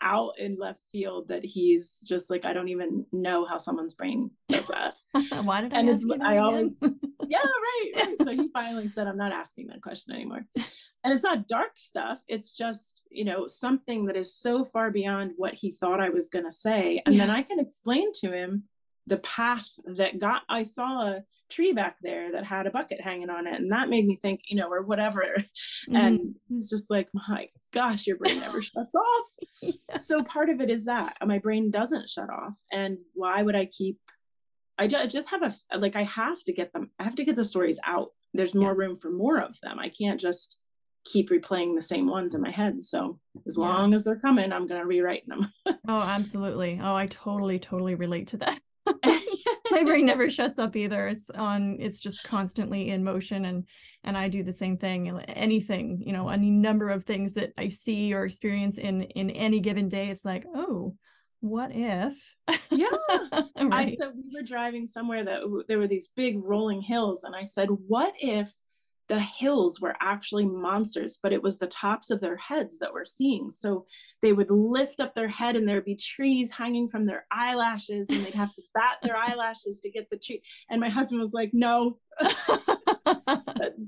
out 0.00 0.38
in 0.38 0.56
left 0.56 0.80
field 0.92 1.28
that 1.28 1.44
he's 1.44 2.04
just 2.08 2.30
like, 2.30 2.44
I 2.44 2.52
don't 2.52 2.68
even 2.68 3.06
know 3.12 3.44
how 3.44 3.58
someone's 3.58 3.94
brain 3.94 4.30
does 4.48 4.68
that. 4.68 4.94
Why 5.44 5.60
did 5.60 5.72
I? 5.74 5.80
And 5.80 5.88
it's 5.88 6.08
I 6.22 6.38
always, 6.38 6.72
yeah, 7.26 7.38
right, 7.38 7.92
right. 7.96 8.16
So 8.22 8.30
he 8.30 8.48
finally 8.52 8.88
said, 8.88 9.06
I'm 9.06 9.16
not 9.16 9.32
asking 9.32 9.68
that 9.68 9.82
question 9.82 10.14
anymore. 10.14 10.46
And 10.56 11.12
it's 11.12 11.22
not 11.22 11.48
dark 11.48 11.72
stuff. 11.76 12.20
It's 12.28 12.56
just, 12.56 13.06
you 13.10 13.24
know, 13.24 13.46
something 13.46 14.06
that 14.06 14.16
is 14.16 14.34
so 14.34 14.64
far 14.64 14.90
beyond 14.90 15.32
what 15.36 15.54
he 15.54 15.70
thought 15.70 16.00
I 16.00 16.10
was 16.10 16.28
going 16.28 16.44
to 16.44 16.52
say. 16.52 17.02
And 17.06 17.14
yeah. 17.14 17.26
then 17.26 17.34
I 17.34 17.42
can 17.42 17.60
explain 17.60 18.12
to 18.20 18.32
him 18.32 18.64
the 19.08 19.18
path 19.18 19.68
that 19.96 20.18
got, 20.18 20.42
I 20.48 20.62
saw 20.62 21.02
a 21.02 21.22
tree 21.50 21.72
back 21.72 21.96
there 22.02 22.32
that 22.32 22.44
had 22.44 22.66
a 22.66 22.70
bucket 22.70 23.00
hanging 23.00 23.30
on 23.30 23.46
it. 23.46 23.54
And 23.54 23.72
that 23.72 23.88
made 23.88 24.06
me 24.06 24.18
think, 24.20 24.42
you 24.48 24.56
know, 24.56 24.70
or 24.70 24.82
whatever. 24.82 25.24
Mm-hmm. 25.88 25.96
And 25.96 26.34
he's 26.48 26.68
just 26.68 26.90
like, 26.90 27.08
my 27.14 27.48
gosh, 27.72 28.06
your 28.06 28.18
brain 28.18 28.40
never 28.40 28.60
shuts 28.62 28.94
off. 28.94 29.24
Yeah. 29.62 29.98
So 29.98 30.22
part 30.22 30.50
of 30.50 30.60
it 30.60 30.68
is 30.68 30.84
that 30.84 31.16
my 31.24 31.38
brain 31.38 31.70
doesn't 31.70 32.10
shut 32.10 32.28
off. 32.28 32.60
And 32.70 32.98
why 33.14 33.42
would 33.42 33.56
I 33.56 33.66
keep, 33.66 33.98
I 34.76 34.86
just 34.86 35.30
have 35.30 35.42
a, 35.42 35.78
like, 35.78 35.96
I 35.96 36.02
have 36.02 36.42
to 36.44 36.52
get 36.52 36.74
them, 36.74 36.90
I 36.98 37.04
have 37.04 37.14
to 37.14 37.24
get 37.24 37.36
the 37.36 37.44
stories 37.44 37.80
out. 37.86 38.08
There's 38.34 38.54
more 38.54 38.72
yeah. 38.72 38.86
room 38.86 38.96
for 38.96 39.10
more 39.10 39.38
of 39.38 39.58
them. 39.62 39.78
I 39.78 39.88
can't 39.88 40.20
just 40.20 40.58
keep 41.06 41.30
replaying 41.30 41.74
the 41.74 41.82
same 41.82 42.06
ones 42.06 42.34
in 42.34 42.42
my 42.42 42.50
head. 42.50 42.82
So 42.82 43.18
as 43.46 43.56
yeah. 43.56 43.64
long 43.64 43.94
as 43.94 44.04
they're 44.04 44.18
coming, 44.18 44.52
I'm 44.52 44.66
going 44.66 44.80
to 44.80 44.86
rewrite 44.86 45.26
them. 45.26 45.50
oh, 45.66 46.02
absolutely. 46.02 46.78
Oh, 46.82 46.94
I 46.94 47.06
totally, 47.06 47.58
totally 47.58 47.94
relate 47.94 48.28
to 48.28 48.38
that. 48.38 48.60
my 49.70 49.82
brain 49.82 50.06
never 50.06 50.30
shuts 50.30 50.58
up 50.58 50.76
either. 50.76 51.08
It's 51.08 51.30
on 51.30 51.76
it's 51.80 52.00
just 52.00 52.22
constantly 52.24 52.90
in 52.90 53.04
motion 53.04 53.44
and 53.44 53.64
and 54.04 54.16
i 54.16 54.28
do 54.28 54.42
the 54.42 54.52
same 54.52 54.76
thing 54.76 55.20
anything 55.28 56.02
you 56.04 56.12
know 56.12 56.28
any 56.28 56.50
number 56.50 56.88
of 56.88 57.04
things 57.04 57.34
that 57.34 57.52
i 57.58 57.68
see 57.68 58.14
or 58.14 58.24
experience 58.24 58.78
in 58.78 59.02
in 59.02 59.30
any 59.30 59.60
given 59.60 59.88
day 59.88 60.08
it's 60.08 60.24
like 60.24 60.44
oh 60.54 60.94
what 61.40 61.70
if? 61.72 62.14
Yeah. 62.70 62.88
Right. 63.60 63.72
i 63.72 63.84
said 63.86 64.12
we 64.14 64.34
were 64.34 64.44
driving 64.44 64.86
somewhere 64.86 65.24
that 65.24 65.64
there 65.66 65.78
were 65.78 65.88
these 65.88 66.08
big 66.14 66.38
rolling 66.42 66.80
hills 66.80 67.24
and 67.24 67.34
i 67.34 67.42
said 67.42 67.68
what 67.68 68.14
if 68.20 68.52
the 69.08 69.18
hills 69.18 69.80
were 69.80 69.96
actually 70.00 70.46
monsters, 70.46 71.18
but 71.22 71.32
it 71.32 71.42
was 71.42 71.58
the 71.58 71.66
tops 71.66 72.10
of 72.10 72.20
their 72.20 72.36
heads 72.36 72.78
that 72.78 72.92
we're 72.92 73.04
seeing. 73.04 73.50
So 73.50 73.86
they 74.20 74.32
would 74.32 74.50
lift 74.50 75.00
up 75.00 75.14
their 75.14 75.28
head 75.28 75.56
and 75.56 75.66
there'd 75.66 75.84
be 75.84 75.96
trees 75.96 76.50
hanging 76.50 76.88
from 76.88 77.06
their 77.06 77.26
eyelashes 77.30 78.10
and 78.10 78.24
they'd 78.24 78.34
have 78.34 78.54
to 78.54 78.62
bat 78.74 78.98
their 79.02 79.16
eyelashes 79.16 79.80
to 79.80 79.90
get 79.90 80.08
the 80.10 80.18
tree. 80.18 80.42
And 80.70 80.80
my 80.80 80.90
husband 80.90 81.20
was 81.20 81.32
like, 81.32 81.50
no, 81.52 81.98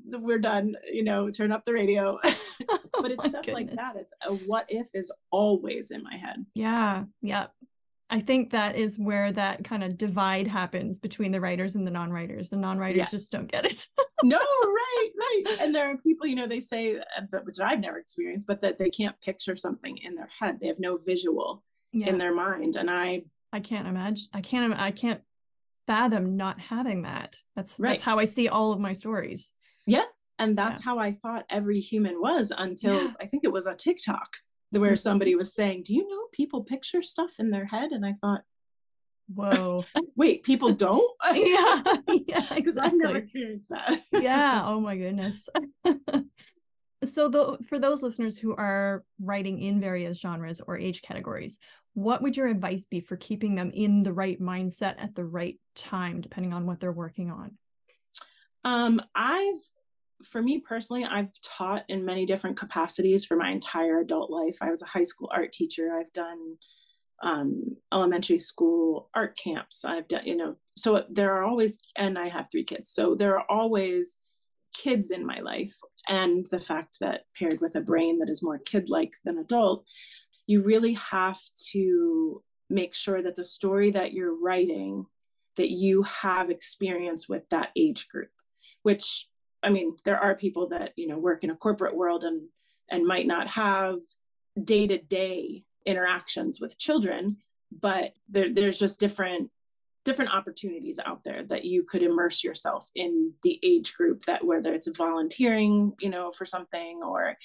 we're 0.06 0.38
done, 0.38 0.74
you 0.90 1.04
know, 1.04 1.30
turn 1.30 1.52
up 1.52 1.64
the 1.64 1.74
radio. 1.74 2.18
but 2.22 3.11
it's 3.11 3.24
oh 3.24 3.28
stuff 3.28 3.44
goodness. 3.44 3.54
like 3.54 3.76
that. 3.76 3.96
It's 3.96 4.14
a 4.26 4.35
what 4.46 4.66
if 4.68 4.88
is 4.94 5.12
always 5.30 5.90
in 5.90 6.02
my 6.02 6.16
head. 6.16 6.44
Yeah. 6.54 7.04
Yeah. 7.20 7.46
I 8.11 8.20
think 8.20 8.51
that 8.51 8.75
is 8.77 8.99
where 8.99 9.33
that 9.33 9.62
kind 9.64 9.85
of 9.85 9.96
divide 9.96 10.49
happens 10.49 10.99
between 10.99 11.31
the 11.31 11.40
writers 11.40 11.77
and 11.77 11.87
the 11.87 11.92
non-writers. 11.92 12.51
The 12.51 12.57
non-writers 12.57 12.99
yeah. 12.99 13.05
just 13.09 13.31
don't 13.31 13.51
get 13.51 13.64
it. 13.64 13.87
no, 14.25 14.38
right, 14.62 15.11
right. 15.18 15.44
And 15.61 15.73
there 15.73 15.90
are 15.90 15.96
people, 15.99 16.27
you 16.27 16.35
know, 16.35 16.49
they 16.49 16.59
say, 16.59 16.96
uh, 16.96 17.38
which 17.44 17.61
I've 17.61 17.79
never 17.79 17.99
experienced, 17.99 18.49
but 18.49 18.61
that 18.62 18.79
they 18.79 18.90
can't 18.90 19.18
picture 19.20 19.55
something 19.55 19.96
in 19.99 20.16
their 20.16 20.29
head. 20.38 20.59
They 20.59 20.66
have 20.66 20.81
no 20.81 20.99
visual 20.99 21.62
yeah. 21.92 22.09
in 22.09 22.18
their 22.18 22.35
mind. 22.35 22.75
And 22.77 22.90
I, 22.90 23.23
I 23.53 23.61
can't 23.61 23.87
imagine. 23.87 24.27
I 24.33 24.40
can't. 24.40 24.75
I 24.75 24.90
can't 24.90 25.20
fathom 25.87 26.37
not 26.37 26.61
having 26.61 27.03
that. 27.03 27.37
That's 27.55 27.79
right. 27.79 27.90
that's 27.90 28.03
how 28.03 28.18
I 28.18 28.25
see 28.25 28.49
all 28.49 28.73
of 28.73 28.81
my 28.81 28.92
stories. 28.92 29.53
Yeah, 29.87 30.05
and 30.38 30.57
that's 30.57 30.81
yeah. 30.81 30.85
how 30.85 30.99
I 30.99 31.12
thought 31.12 31.46
every 31.51 31.81
human 31.81 32.20
was 32.20 32.53
until 32.57 33.12
I 33.20 33.27
think 33.27 33.44
it 33.44 33.53
was 33.53 33.66
a 33.66 33.75
TikTok 33.75 34.29
where 34.72 34.96
somebody 34.96 35.35
was 35.35 35.54
saying, 35.54 35.85
Do 35.85 35.94
you 35.94 36.09
know 36.09 36.26
people 36.33 36.64
picture 36.64 37.02
stuff 37.02 37.35
in 37.38 37.50
their 37.50 37.66
head? 37.66 37.92
And 37.92 38.04
I 38.04 38.14
thought, 38.14 38.42
Whoa. 39.35 39.85
Wait, 40.16 40.42
people 40.42 40.72
don't? 40.72 41.11
yeah. 41.35 41.83
Yeah. 42.26 42.46
Exactly. 42.56 42.83
I've 42.83 42.94
never 42.94 43.16
experienced 43.16 43.68
that. 43.70 44.02
yeah. 44.12 44.62
Oh 44.64 44.80
my 44.80 44.96
goodness. 44.96 45.48
so 47.04 47.28
the, 47.28 47.59
for 47.68 47.78
those 47.78 48.02
listeners 48.02 48.38
who 48.38 48.54
are 48.56 49.04
writing 49.20 49.61
in 49.61 49.80
various 49.80 50.18
genres 50.18 50.61
or 50.61 50.76
age 50.76 51.02
categories, 51.02 51.59
what 51.94 52.22
would 52.22 52.37
your 52.37 52.48
advice 52.48 52.87
be 52.87 53.00
for 53.00 53.16
keeping 53.16 53.54
them 53.54 53.70
in 53.72 54.02
the 54.02 54.12
right 54.12 54.40
mindset 54.40 54.94
at 54.98 55.14
the 55.14 55.24
right 55.24 55.59
time, 55.74 56.20
depending 56.20 56.52
on 56.52 56.66
what 56.66 56.80
they're 56.80 56.92
working 56.92 57.30
on? 57.30 57.56
Um, 58.64 59.00
I've 59.14 59.59
for 60.24 60.42
me 60.42 60.59
personally, 60.61 61.04
I've 61.04 61.30
taught 61.42 61.85
in 61.88 62.04
many 62.04 62.26
different 62.26 62.56
capacities 62.56 63.24
for 63.24 63.37
my 63.37 63.50
entire 63.50 64.00
adult 64.00 64.30
life. 64.30 64.59
I 64.61 64.70
was 64.70 64.83
a 64.83 64.87
high 64.87 65.04
school 65.04 65.30
art 65.33 65.52
teacher. 65.52 65.92
I've 65.98 66.12
done 66.12 66.56
um, 67.22 67.76
elementary 67.92 68.38
school 68.38 69.11
art 69.14 69.37
camps. 69.37 69.85
I've 69.85 70.09
done, 70.09 70.26
you 70.26 70.37
know, 70.37 70.56
so 70.76 71.04
there 71.11 71.35
are 71.35 71.44
always, 71.44 71.80
and 71.96 72.18
I 72.18 72.28
have 72.28 72.46
three 72.50 72.64
kids. 72.64 72.88
So 72.88 73.14
there 73.14 73.38
are 73.38 73.44
always 73.50 74.18
kids 74.74 75.11
in 75.11 75.26
my 75.26 75.40
life. 75.40 75.74
And 76.09 76.46
the 76.50 76.61
fact 76.61 76.96
that 77.00 77.22
paired 77.38 77.61
with 77.61 77.76
a 77.76 77.80
brain 77.80 78.18
that 78.18 78.30
is 78.30 78.42
more 78.42 78.59
kid 78.59 78.88
like 78.88 79.12
than 79.24 79.38
adult, 79.38 79.85
you 80.46 80.64
really 80.64 80.94
have 80.94 81.38
to 81.72 82.42
make 82.68 82.94
sure 82.94 83.22
that 83.22 83.37
the 83.37 83.44
story 83.44 83.90
that 83.90 84.12
you're 84.12 84.38
writing 84.40 85.06
that 85.56 85.70
you 85.70 86.02
have 86.04 86.48
experience 86.48 87.28
with 87.28 87.42
that 87.50 87.70
age 87.76 88.09
group 88.09 88.30
which 88.83 89.26
I 89.62 89.70
mean, 89.70 89.96
there 90.05 90.18
are 90.18 90.35
people 90.35 90.68
that, 90.68 90.92
you 90.96 91.07
know, 91.07 91.18
work 91.18 91.44
in 91.44 91.51
a 91.51 91.57
corporate 91.57 91.96
world 91.96 92.25
and 92.25 92.49
and 92.90 93.07
might 93.07 93.27
not 93.27 93.46
have 93.46 93.99
day-to-day 94.62 95.62
interactions 95.87 96.61
with 96.61 96.77
children, 96.79 97.37
but 97.70 98.14
there, 98.29 98.53
there's 98.53 98.79
just 98.79 98.99
different 98.99 99.51
different 100.05 100.35
opportunities 100.35 100.99
out 101.05 101.23
there 101.25 101.42
that 101.44 101.64
you 101.64 101.83
could 101.85 102.03
immerse 102.03 102.42
yourself 102.42 102.90
in 102.94 103.35
the 103.42 103.61
age 103.62 103.94
group 103.94 104.23
that 104.23 104.44
whether 104.44 104.73
it's 104.73 104.88
volunteering, 104.96 105.92
you 106.01 106.09
know, 106.09 106.31
for 106.31 106.46
something 106.46 107.01
or 107.05 107.37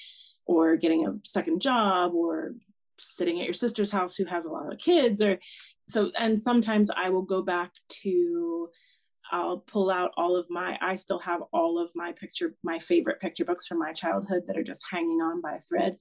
or 0.46 0.76
getting 0.76 1.06
a 1.06 1.14
second 1.24 1.60
job 1.60 2.14
or 2.14 2.54
sitting 2.98 3.38
at 3.40 3.44
your 3.44 3.52
sister's 3.52 3.90
house 3.92 4.16
who 4.16 4.24
has 4.24 4.46
a 4.46 4.50
lot 4.50 4.72
of 4.72 4.78
kids 4.78 5.20
or 5.20 5.38
so 5.86 6.10
and 6.18 6.40
sometimes 6.40 6.90
I 6.90 7.10
will 7.10 7.22
go 7.22 7.42
back 7.42 7.72
to 8.02 8.70
I'll 9.32 9.58
pull 9.58 9.90
out 9.90 10.12
all 10.16 10.36
of 10.36 10.46
my, 10.50 10.78
I 10.80 10.94
still 10.94 11.18
have 11.20 11.42
all 11.52 11.78
of 11.78 11.90
my 11.94 12.12
picture, 12.12 12.54
my 12.62 12.78
favorite 12.78 13.20
picture 13.20 13.44
books 13.44 13.66
from 13.66 13.78
my 13.78 13.92
childhood 13.92 14.44
that 14.46 14.56
are 14.56 14.62
just 14.62 14.84
hanging 14.90 15.20
on 15.20 15.40
by 15.40 15.54
a 15.54 15.60
thread. 15.60 15.96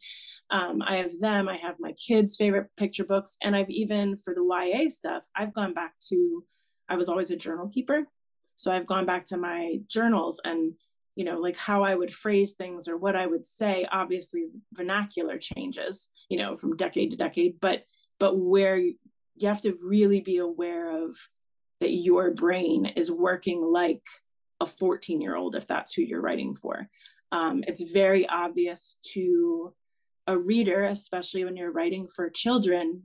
Um, 0.50 0.82
I 0.86 0.98
have 0.98 1.20
them, 1.20 1.50
I 1.50 1.58
have 1.58 1.76
my 1.80 1.94
kids' 1.94 2.36
favorite 2.36 2.68
picture 2.78 3.04
books, 3.04 3.38
and 3.42 3.56
I've 3.56 3.70
even, 3.70 4.16
for 4.16 4.34
the 4.34 4.44
YA 4.44 4.90
stuff, 4.90 5.24
I've 5.36 5.54
gone 5.54 5.74
back 5.74 5.94
to, 6.10 6.44
I 6.88 6.96
was 6.96 7.10
always 7.10 7.32
a 7.32 7.36
journal 7.36 7.70
keeper. 7.70 8.06
So 8.56 8.72
I've 8.72 8.86
gone 8.86 9.06
back 9.06 9.26
to 9.28 9.38
my 9.38 9.80
journals 9.88 10.40
and, 10.46 10.74
you 11.16 11.26
know, 11.26 11.40
like 11.40 11.58
how 11.58 11.84
I 11.84 11.96
would 11.96 12.14
phrase 12.14 12.54
things 12.54 12.88
or 12.88 12.98
what 12.98 13.16
I 13.16 13.26
would 13.26 13.46
say. 13.46 13.86
Obviously, 13.92 14.46
vernacular 14.74 15.38
changes, 15.38 16.10
you 16.30 16.38
know, 16.38 16.56
from 16.56 16.76
decade 16.76 17.12
to 17.12 17.18
decade, 17.18 17.60
but, 17.60 17.84
but 18.20 18.38
where 18.38 18.78
you 18.78 19.48
have 19.48 19.62
to 19.62 19.76
really 19.86 20.22
be 20.22 20.38
aware 20.38 21.04
of 21.04 21.18
that 21.80 21.92
your 21.92 22.32
brain 22.32 22.86
is 22.86 23.12
working 23.12 23.62
like 23.62 24.02
a 24.62 24.66
14 24.66 25.22
year 25.22 25.36
old 25.36 25.56
if 25.56 25.68
that's 25.68 25.94
who 25.94 26.02
you're 26.02 26.22
writing 26.22 26.56
for. 26.56 26.88
Um, 27.32 27.64
it's 27.68 27.82
very 27.82 28.28
obvious 28.28 28.98
to 29.14 29.74
a 30.28 30.38
reader 30.38 30.86
especially 30.86 31.44
when 31.44 31.56
you're 31.56 31.72
writing 31.72 32.08
for 32.08 32.32
children 32.32 33.04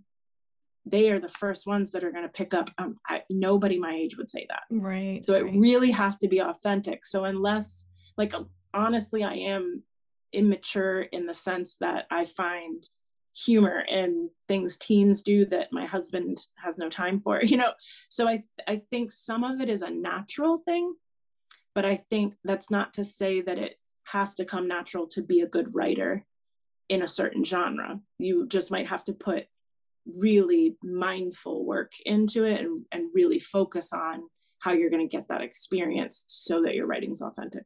they 0.86 1.10
are 1.10 1.20
the 1.20 1.28
first 1.28 1.66
ones 1.66 1.90
that 1.90 2.02
are 2.02 2.10
going 2.10 2.24
to 2.24 2.30
pick 2.30 2.54
up 2.54 2.70
um, 2.78 2.96
I, 3.06 3.22
nobody 3.28 3.78
my 3.78 3.94
age 3.94 4.16
would 4.16 4.30
say 4.30 4.46
that. 4.48 4.62
Right 4.70 5.22
so 5.26 5.34
right. 5.34 5.42
it 5.42 5.58
really 5.58 5.90
has 5.90 6.16
to 6.18 6.28
be 6.28 6.38
authentic. 6.38 7.04
So 7.04 7.24
unless 7.24 7.84
like 8.16 8.32
honestly 8.72 9.24
i 9.24 9.34
am 9.34 9.82
immature 10.32 11.02
in 11.02 11.26
the 11.26 11.34
sense 11.34 11.76
that 11.80 12.06
i 12.10 12.24
find 12.24 12.84
humor 13.34 13.84
and 13.88 14.28
things 14.48 14.76
teens 14.76 15.22
do 15.22 15.46
that 15.46 15.68
my 15.72 15.86
husband 15.86 16.38
has 16.56 16.78
no 16.78 16.88
time 16.88 17.20
for 17.20 17.40
you 17.42 17.56
know? 17.56 17.72
So 18.08 18.28
i 18.28 18.42
i 18.66 18.76
think 18.90 19.12
some 19.12 19.44
of 19.44 19.60
it 19.60 19.70
is 19.70 19.82
a 19.82 19.90
natural 19.90 20.58
thing 20.58 20.94
but 21.74 21.84
i 21.84 21.96
think 21.96 22.34
that's 22.44 22.70
not 22.70 22.94
to 22.94 23.04
say 23.04 23.40
that 23.40 23.58
it 23.58 23.76
has 24.04 24.34
to 24.34 24.44
come 24.44 24.66
natural 24.66 25.06
to 25.06 25.22
be 25.22 25.40
a 25.40 25.48
good 25.48 25.74
writer 25.74 26.26
in 26.90 27.02
a 27.02 27.08
certain 27.08 27.44
genre. 27.44 28.00
You 28.18 28.46
just 28.48 28.70
might 28.70 28.88
have 28.88 29.04
to 29.04 29.14
put 29.14 29.46
really 30.18 30.76
mindful 30.82 31.64
work 31.64 31.92
into 32.04 32.44
it 32.44 32.60
and, 32.60 32.84
and 32.90 33.10
really 33.14 33.38
focus 33.38 33.92
on 33.92 34.24
how 34.58 34.72
you're 34.72 34.90
going 34.90 35.08
to 35.08 35.16
get 35.16 35.28
that 35.28 35.40
experience 35.40 36.24
so 36.26 36.62
that 36.62 36.74
your 36.74 36.86
writing's 36.86 37.22
authentic. 37.22 37.64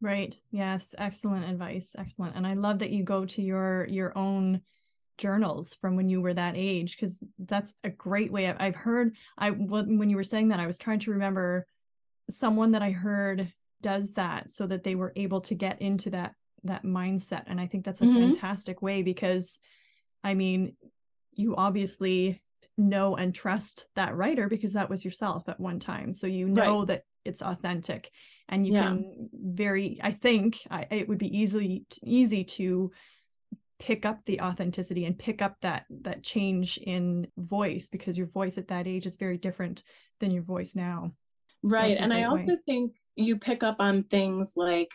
Right. 0.00 0.34
Yes. 0.50 0.94
Excellent 0.98 1.48
advice. 1.48 1.94
Excellent. 1.96 2.36
And 2.36 2.46
i 2.46 2.54
love 2.54 2.80
that 2.80 2.90
you 2.90 3.04
go 3.04 3.24
to 3.24 3.40
your 3.40 3.86
your 3.88 4.16
own 4.18 4.60
journals 5.16 5.74
from 5.74 5.96
when 5.96 6.08
you 6.08 6.20
were 6.20 6.34
that 6.34 6.54
age 6.56 6.96
because 6.96 7.22
that's 7.38 7.74
a 7.84 7.90
great 7.90 8.32
way 8.32 8.48
I've, 8.48 8.56
I've 8.58 8.74
heard 8.74 9.16
i 9.38 9.50
when 9.50 10.10
you 10.10 10.16
were 10.16 10.24
saying 10.24 10.48
that 10.48 10.60
i 10.60 10.66
was 10.66 10.78
trying 10.78 10.98
to 11.00 11.12
remember 11.12 11.66
someone 12.30 12.72
that 12.72 12.82
i 12.82 12.90
heard 12.90 13.52
does 13.82 14.14
that 14.14 14.50
so 14.50 14.66
that 14.66 14.82
they 14.82 14.94
were 14.94 15.12
able 15.14 15.40
to 15.42 15.54
get 15.54 15.80
into 15.80 16.10
that 16.10 16.34
that 16.64 16.84
mindset 16.84 17.44
and 17.46 17.60
i 17.60 17.66
think 17.66 17.84
that's 17.84 18.00
a 18.00 18.04
mm-hmm. 18.04 18.18
fantastic 18.18 18.82
way 18.82 19.02
because 19.02 19.60
i 20.24 20.34
mean 20.34 20.74
you 21.32 21.54
obviously 21.56 22.40
know 22.76 23.16
and 23.16 23.34
trust 23.34 23.86
that 23.94 24.16
writer 24.16 24.48
because 24.48 24.72
that 24.72 24.90
was 24.90 25.04
yourself 25.04 25.48
at 25.48 25.60
one 25.60 25.78
time 25.78 26.12
so 26.12 26.26
you 26.26 26.48
know 26.48 26.78
right. 26.78 26.86
that 26.88 27.02
it's 27.24 27.42
authentic 27.42 28.10
and 28.48 28.66
you 28.66 28.72
yeah. 28.72 28.82
can 28.82 29.28
very 29.32 30.00
i 30.02 30.10
think 30.10 30.60
I, 30.70 30.86
it 30.90 31.08
would 31.08 31.18
be 31.18 31.38
easily 31.38 31.84
easy 32.02 32.44
to 32.44 32.90
pick 33.78 34.06
up 34.06 34.24
the 34.24 34.40
authenticity 34.40 35.04
and 35.04 35.18
pick 35.18 35.42
up 35.42 35.56
that 35.60 35.84
that 35.90 36.22
change 36.22 36.78
in 36.78 37.26
voice 37.36 37.88
because 37.88 38.16
your 38.16 38.26
voice 38.26 38.56
at 38.56 38.68
that 38.68 38.86
age 38.86 39.06
is 39.06 39.16
very 39.16 39.36
different 39.36 39.82
than 40.20 40.30
your 40.30 40.42
voice 40.42 40.74
now 40.74 41.10
right 41.62 41.96
so 41.96 42.02
and 42.02 42.12
i 42.12 42.24
also 42.24 42.56
think 42.66 42.94
you 43.16 43.36
pick 43.36 43.62
up 43.62 43.76
on 43.80 44.04
things 44.04 44.54
like 44.56 44.92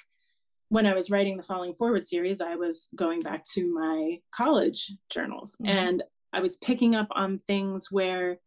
when 0.69 0.85
i 0.85 0.93
was 0.93 1.11
writing 1.11 1.35
the 1.35 1.43
falling 1.43 1.73
forward 1.73 2.05
series 2.05 2.39
i 2.39 2.55
was 2.55 2.89
going 2.95 3.21
back 3.21 3.43
to 3.43 3.71
my 3.73 4.17
college 4.31 4.93
journals 5.11 5.57
mm-hmm. 5.61 5.77
and 5.77 6.03
i 6.31 6.39
was 6.39 6.55
picking 6.57 6.95
up 6.95 7.07
on 7.11 7.39
things 7.47 7.91
where 7.91 8.37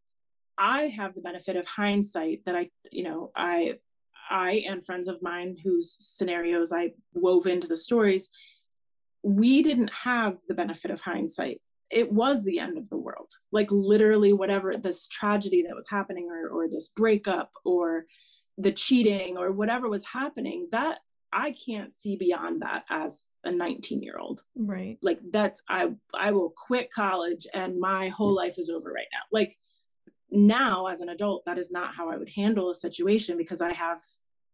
i 0.57 0.83
have 0.83 1.15
the 1.15 1.21
benefit 1.21 1.57
of 1.57 1.67
hindsight 1.67 2.41
that 2.47 2.57
i 2.57 2.71
you 2.91 3.05
know 3.05 3.31
i 3.37 3.75
i 4.31 4.65
and 4.67 4.85
friends 4.85 5.09
of 5.09 5.21
mine 5.21 5.57
whose 5.63 5.97
scenarios 6.01 6.73
i 6.73 6.91
wove 7.13 7.47
into 7.47 7.67
the 7.67 7.77
stories 7.77 8.31
we 9.23 9.63
didn't 9.63 9.93
have 9.93 10.39
the 10.49 10.55
benefit 10.55 10.91
of 10.91 11.01
hindsight. 11.01 11.61
It 11.91 12.11
was 12.11 12.43
the 12.43 12.59
end 12.59 12.79
of 12.79 12.89
the 12.89 12.97
world. 12.97 13.31
Like 13.51 13.69
literally 13.71 14.33
whatever 14.33 14.77
this 14.77 15.07
tragedy 15.09 15.63
that 15.63 15.75
was 15.75 15.87
happening 15.89 16.29
or, 16.31 16.49
or 16.49 16.69
this 16.69 16.89
breakup 16.89 17.53
or 17.65 18.07
the 18.59 18.73
cheating 18.73 19.37
or 19.37 19.53
whatever 19.53 19.89
was 19.89 20.05
happening 20.05 20.69
that 20.73 20.99
i 21.33 21.53
can't 21.53 21.93
see 21.93 22.17
beyond 22.17 22.63
that 22.63 22.85
as 22.91 23.27
a 23.45 23.51
19 23.51 24.03
year 24.03 24.19
old 24.19 24.43
right. 24.55 24.99
Like 25.03 25.19
that's 25.33 25.63
i 25.69 25.91
i 26.15 26.31
will 26.31 26.51
quit 26.51 26.93
college 26.93 27.47
and 27.55 27.81
my 27.81 28.09
whole 28.11 28.35
life 28.35 28.59
is 28.59 28.71
over 28.71 28.93
right 28.93 29.07
now. 29.13 29.23
Like 29.33 29.57
now 30.31 30.87
as 30.87 31.01
an 31.01 31.09
adult 31.09 31.45
that 31.45 31.59
is 31.59 31.71
not 31.71 31.95
how 31.95 32.09
i 32.09 32.17
would 32.17 32.31
handle 32.31 32.71
a 32.71 32.75
situation 32.75 33.37
because 33.37 33.61
i 33.61 33.73
have 33.73 34.01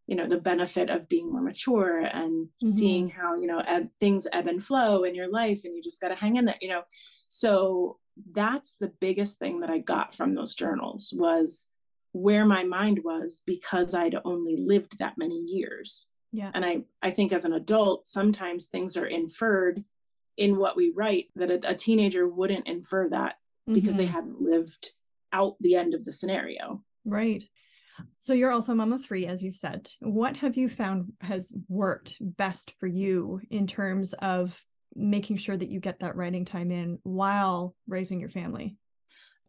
you 0.09 0.17
know 0.17 0.27
the 0.27 0.41
benefit 0.41 0.89
of 0.89 1.09
being 1.09 1.31
more 1.31 1.43
mature 1.43 1.99
and 2.01 2.47
mm-hmm. 2.47 2.67
seeing 2.67 3.09
how 3.11 3.39
you 3.39 3.47
know 3.47 3.63
ebb, 3.69 3.89
things 4.01 4.27
ebb 4.33 4.49
and 4.49 4.65
flow 4.65 5.05
in 5.05 5.15
your 5.15 5.31
life 5.31 5.61
and 5.65 5.77
you 5.77 5.83
just 5.83 6.01
got 6.01 6.09
to 6.09 6.17
hang 6.17 6.37
in 6.37 6.47
there 6.47 6.57
you 6.61 6.69
know? 6.69 6.83
So 7.29 7.99
that's 8.33 8.77
the 8.77 8.91
biggest 9.01 9.39
thing 9.39 9.61
that 9.61 9.71
i 9.71 9.79
got 9.79 10.15
from 10.15 10.35
those 10.35 10.57
journals 10.57 11.13
was 11.15 11.69
where 12.13 12.47
my 12.47 12.65
mind 12.65 13.01
was 13.05 13.43
because 13.47 13.95
i'd 13.95 14.17
only 14.25 14.57
lived 14.57 14.99
that 14.99 15.19
many 15.19 15.39
years. 15.39 16.09
Yeah. 16.33 16.51
And 16.55 16.65
i 16.65 16.79
i 17.03 17.11
think 17.11 17.33
as 17.33 17.45
an 17.45 17.53
adult 17.53 18.09
sometimes 18.09 18.67
things 18.67 18.97
are 18.97 19.07
inferred 19.07 19.85
in 20.39 20.57
what 20.57 20.77
we 20.77 20.93
write 20.97 21.27
that 21.37 21.51
a, 21.51 21.71
a 21.71 21.75
teenager 21.75 22.27
wouldn't 22.27 22.67
infer 22.67 23.09
that 23.11 23.37
because 23.67 23.91
mm-hmm. 23.91 23.99
they 23.99 24.07
hadn't 24.07 24.41
lived 24.41 24.93
out 25.33 25.57
the 25.61 25.75
end 25.75 25.93
of 25.93 26.07
the 26.07 26.13
scenario. 26.13 26.83
Right 27.05 27.45
so 28.18 28.32
you're 28.34 28.51
also 28.51 28.72
a 28.72 28.74
mom 28.74 28.92
of 28.92 29.05
three, 29.05 29.26
as 29.26 29.42
you've 29.42 29.57
said. 29.57 29.88
What 30.01 30.36
have 30.36 30.57
you 30.57 30.68
found 30.68 31.12
has 31.20 31.53
worked 31.68 32.18
best 32.20 32.72
for 32.78 32.86
you 32.86 33.40
in 33.51 33.66
terms 33.66 34.12
of 34.14 34.61
making 34.94 35.36
sure 35.36 35.57
that 35.57 35.68
you 35.68 35.80
get 35.80 36.01
that 36.01 36.16
writing 36.16 36.44
time 36.44 36.70
in 36.70 36.99
while 37.03 37.74
raising 37.86 38.20
your 38.20 38.30
family? 38.30 38.76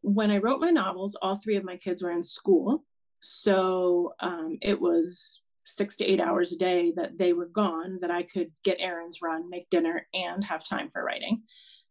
When 0.02 0.32
I 0.32 0.38
wrote 0.38 0.62
my 0.62 0.70
novels, 0.70 1.16
all 1.22 1.36
three 1.36 1.58
of 1.58 1.64
my 1.64 1.76
kids 1.76 2.04
were 2.04 2.12
in 2.12 2.24
school. 2.24 2.84
So 3.20 4.14
um, 4.20 4.58
it 4.62 4.80
was 4.80 5.42
six 5.66 5.98
to 5.98 6.06
eight 6.06 6.20
hours 6.20 6.52
a 6.52 6.58
day 6.58 6.94
that 6.96 7.18
they 7.18 7.34
were 7.34 7.48
gone, 7.48 7.98
that 8.02 8.12
I 8.12 8.24
could 8.24 8.52
get 8.64 8.78
errands 8.80 9.22
run, 9.22 9.50
make 9.50 9.70
dinner, 9.70 10.08
and 10.14 10.44
have 10.44 10.64
time 10.64 10.90
for 10.90 11.04
writing. 11.04 11.44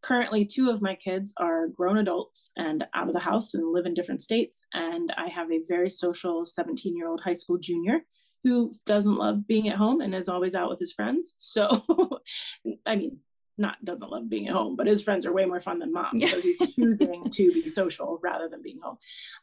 Currently, 0.02 0.44
two 0.44 0.70
of 0.70 0.82
my 0.82 0.94
kids 0.94 1.34
are 1.38 1.68
grown 1.68 1.98
adults 1.98 2.52
and 2.56 2.84
out 2.94 3.08
of 3.08 3.14
the 3.14 3.20
house 3.20 3.54
and 3.54 3.72
live 3.72 3.86
in 3.86 3.94
different 3.94 4.22
states. 4.22 4.64
And 4.72 5.12
I 5.16 5.28
have 5.28 5.50
a 5.50 5.62
very 5.68 5.90
social 5.90 6.44
17 6.44 6.96
year 6.96 7.08
old 7.08 7.20
high 7.20 7.32
school 7.32 7.58
junior 7.58 8.00
who 8.44 8.74
doesn't 8.86 9.16
love 9.16 9.46
being 9.46 9.68
at 9.68 9.76
home 9.76 10.00
and 10.00 10.14
is 10.14 10.28
always 10.28 10.54
out 10.54 10.70
with 10.70 10.78
his 10.78 10.92
friends. 10.92 11.34
So, 11.38 11.82
I 12.86 12.96
mean, 12.96 13.18
not 13.58 13.84
doesn't 13.84 14.10
love 14.10 14.30
being 14.30 14.48
at 14.48 14.54
home, 14.54 14.76
but 14.76 14.86
his 14.86 15.02
friends 15.02 15.26
are 15.26 15.32
way 15.32 15.44
more 15.44 15.60
fun 15.60 15.80
than 15.80 15.92
mom. 15.92 16.12
Yeah. 16.14 16.28
So 16.28 16.40
he's 16.40 16.58
choosing 16.74 17.28
to 17.28 17.52
be 17.52 17.68
social 17.68 18.20
rather 18.22 18.48
than 18.48 18.62
being 18.62 18.78
home. 18.80 18.98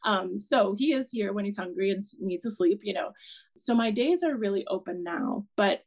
Um, 0.06 0.40
so 0.40 0.74
he 0.78 0.94
is 0.94 1.12
here 1.12 1.34
when 1.34 1.46
he's 1.46 1.58
hungry 1.58 1.92
and 1.92 2.02
needs 2.20 2.44
to 2.46 2.52
sleep, 2.52 2.82
you 2.84 2.94
know. 2.94 3.12
So 3.58 3.76
my 3.76 3.92
days 3.92 4.24
are 4.24 4.36
really 4.36 4.66
open 4.68 5.04
now. 5.04 5.46
But 5.58 5.84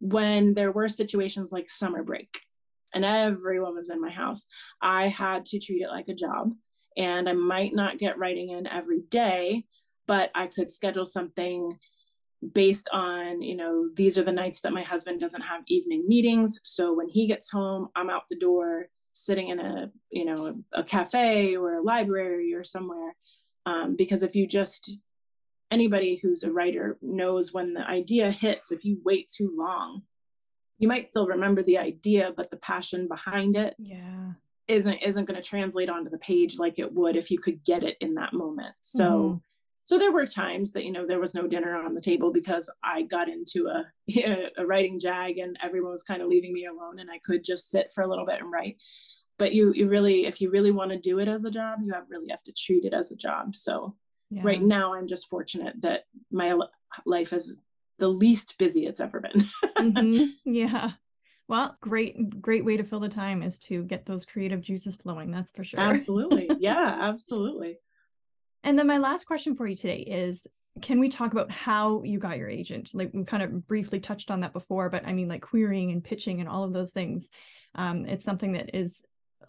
when 0.00 0.54
there 0.54 0.72
were 0.72 0.88
situations 0.88 1.52
like 1.52 1.70
summer 1.70 2.02
break 2.02 2.40
and 2.94 3.04
everyone 3.04 3.74
was 3.74 3.90
in 3.90 4.00
my 4.00 4.10
house, 4.10 4.46
I 4.80 5.08
had 5.08 5.46
to 5.46 5.58
treat 5.58 5.82
it 5.82 5.88
like 5.88 6.08
a 6.08 6.14
job. 6.14 6.52
And 6.96 7.28
I 7.28 7.34
might 7.34 7.74
not 7.74 7.98
get 7.98 8.18
writing 8.18 8.50
in 8.50 8.66
every 8.66 9.00
day, 9.10 9.64
but 10.06 10.30
I 10.34 10.46
could 10.46 10.70
schedule 10.70 11.06
something 11.06 11.78
based 12.52 12.88
on, 12.92 13.42
you 13.42 13.56
know, 13.56 13.88
these 13.94 14.18
are 14.18 14.22
the 14.22 14.32
nights 14.32 14.60
that 14.60 14.72
my 14.72 14.82
husband 14.82 15.20
doesn't 15.20 15.42
have 15.42 15.62
evening 15.66 16.04
meetings. 16.06 16.60
So 16.62 16.92
when 16.92 17.08
he 17.08 17.26
gets 17.26 17.50
home, 17.50 17.88
I'm 17.94 18.10
out 18.10 18.22
the 18.30 18.38
door 18.38 18.88
sitting 19.12 19.48
in 19.48 19.58
a, 19.58 19.90
you 20.10 20.24
know, 20.24 20.46
a, 20.74 20.80
a 20.80 20.84
cafe 20.84 21.56
or 21.56 21.74
a 21.74 21.82
library 21.82 22.54
or 22.54 22.64
somewhere. 22.64 23.14
Um, 23.64 23.96
because 23.96 24.22
if 24.22 24.34
you 24.34 24.46
just, 24.46 24.96
anybody 25.70 26.20
who's 26.22 26.44
a 26.44 26.52
writer 26.52 26.98
knows 27.02 27.52
when 27.52 27.74
the 27.74 27.86
idea 27.86 28.30
hits, 28.30 28.70
if 28.70 28.84
you 28.84 29.00
wait 29.04 29.28
too 29.28 29.52
long, 29.56 30.02
you 30.78 30.88
might 30.88 31.08
still 31.08 31.26
remember 31.26 31.62
the 31.62 31.78
idea 31.78 32.32
but 32.36 32.50
the 32.50 32.56
passion 32.56 33.08
behind 33.08 33.56
it 33.56 33.74
yeah 33.78 34.32
isn't 34.68 34.94
isn't 34.94 35.26
going 35.26 35.40
to 35.40 35.48
translate 35.48 35.88
onto 35.88 36.10
the 36.10 36.18
page 36.18 36.58
like 36.58 36.78
it 36.78 36.92
would 36.92 37.16
if 37.16 37.30
you 37.30 37.38
could 37.38 37.64
get 37.64 37.82
it 37.82 37.96
in 38.00 38.14
that 38.14 38.32
moment 38.32 38.74
so 38.80 39.04
mm-hmm. 39.04 39.36
so 39.84 39.98
there 39.98 40.12
were 40.12 40.26
times 40.26 40.72
that 40.72 40.84
you 40.84 40.90
know 40.90 41.06
there 41.06 41.20
was 41.20 41.34
no 41.34 41.46
dinner 41.46 41.76
on 41.76 41.94
the 41.94 42.00
table 42.00 42.32
because 42.32 42.70
i 42.82 43.02
got 43.02 43.28
into 43.28 43.68
a 43.68 43.84
a 44.58 44.66
writing 44.66 44.98
jag 44.98 45.38
and 45.38 45.56
everyone 45.62 45.92
was 45.92 46.02
kind 46.02 46.20
of 46.20 46.28
leaving 46.28 46.52
me 46.52 46.66
alone 46.66 46.98
and 46.98 47.10
i 47.10 47.18
could 47.24 47.44
just 47.44 47.70
sit 47.70 47.92
for 47.94 48.02
a 48.02 48.08
little 48.08 48.26
bit 48.26 48.40
and 48.40 48.50
write 48.50 48.76
but 49.38 49.54
you 49.54 49.72
you 49.72 49.88
really 49.88 50.26
if 50.26 50.40
you 50.40 50.50
really 50.50 50.72
want 50.72 50.90
to 50.90 50.98
do 50.98 51.18
it 51.18 51.28
as 51.28 51.44
a 51.44 51.50
job 51.50 51.78
you 51.82 51.92
have 51.92 52.04
really 52.08 52.28
have 52.30 52.42
to 52.42 52.52
treat 52.52 52.84
it 52.84 52.94
as 52.94 53.12
a 53.12 53.16
job 53.16 53.54
so 53.54 53.94
yeah. 54.30 54.42
right 54.44 54.62
now 54.62 54.94
i'm 54.94 55.06
just 55.06 55.28
fortunate 55.28 55.80
that 55.80 56.04
my 56.32 56.58
life 57.04 57.32
is 57.32 57.56
the 57.98 58.08
least 58.08 58.56
busy 58.58 58.86
it's 58.86 59.00
ever 59.00 59.20
been. 59.20 59.44
mm-hmm. 59.78 60.24
Yeah. 60.44 60.92
Well, 61.48 61.76
great, 61.80 62.40
great 62.42 62.64
way 62.64 62.76
to 62.76 62.84
fill 62.84 63.00
the 63.00 63.08
time 63.08 63.42
is 63.42 63.58
to 63.60 63.84
get 63.84 64.04
those 64.04 64.24
creative 64.24 64.60
juices 64.60 64.96
flowing. 64.96 65.30
That's 65.30 65.52
for 65.52 65.64
sure. 65.64 65.80
Absolutely. 65.80 66.50
Yeah, 66.58 66.96
absolutely. 67.00 67.78
And 68.64 68.78
then 68.78 68.86
my 68.86 68.98
last 68.98 69.26
question 69.26 69.54
for 69.54 69.66
you 69.66 69.76
today 69.76 69.98
is 69.98 70.46
can 70.82 70.98
we 71.00 71.08
talk 71.08 71.32
about 71.32 71.50
how 71.50 72.02
you 72.02 72.18
got 72.18 72.36
your 72.36 72.50
agent? 72.50 72.90
Like 72.94 73.10
we 73.14 73.24
kind 73.24 73.42
of 73.42 73.66
briefly 73.66 74.00
touched 74.00 74.30
on 74.30 74.40
that 74.40 74.52
before, 74.52 74.90
but 74.90 75.06
I 75.06 75.12
mean, 75.12 75.28
like 75.28 75.42
querying 75.42 75.90
and 75.92 76.02
pitching 76.02 76.40
and 76.40 76.48
all 76.48 76.64
of 76.64 76.72
those 76.72 76.92
things. 76.92 77.30
Um, 77.74 78.06
it's 78.06 78.24
something 78.24 78.52
that 78.52 78.74
is 78.74 79.04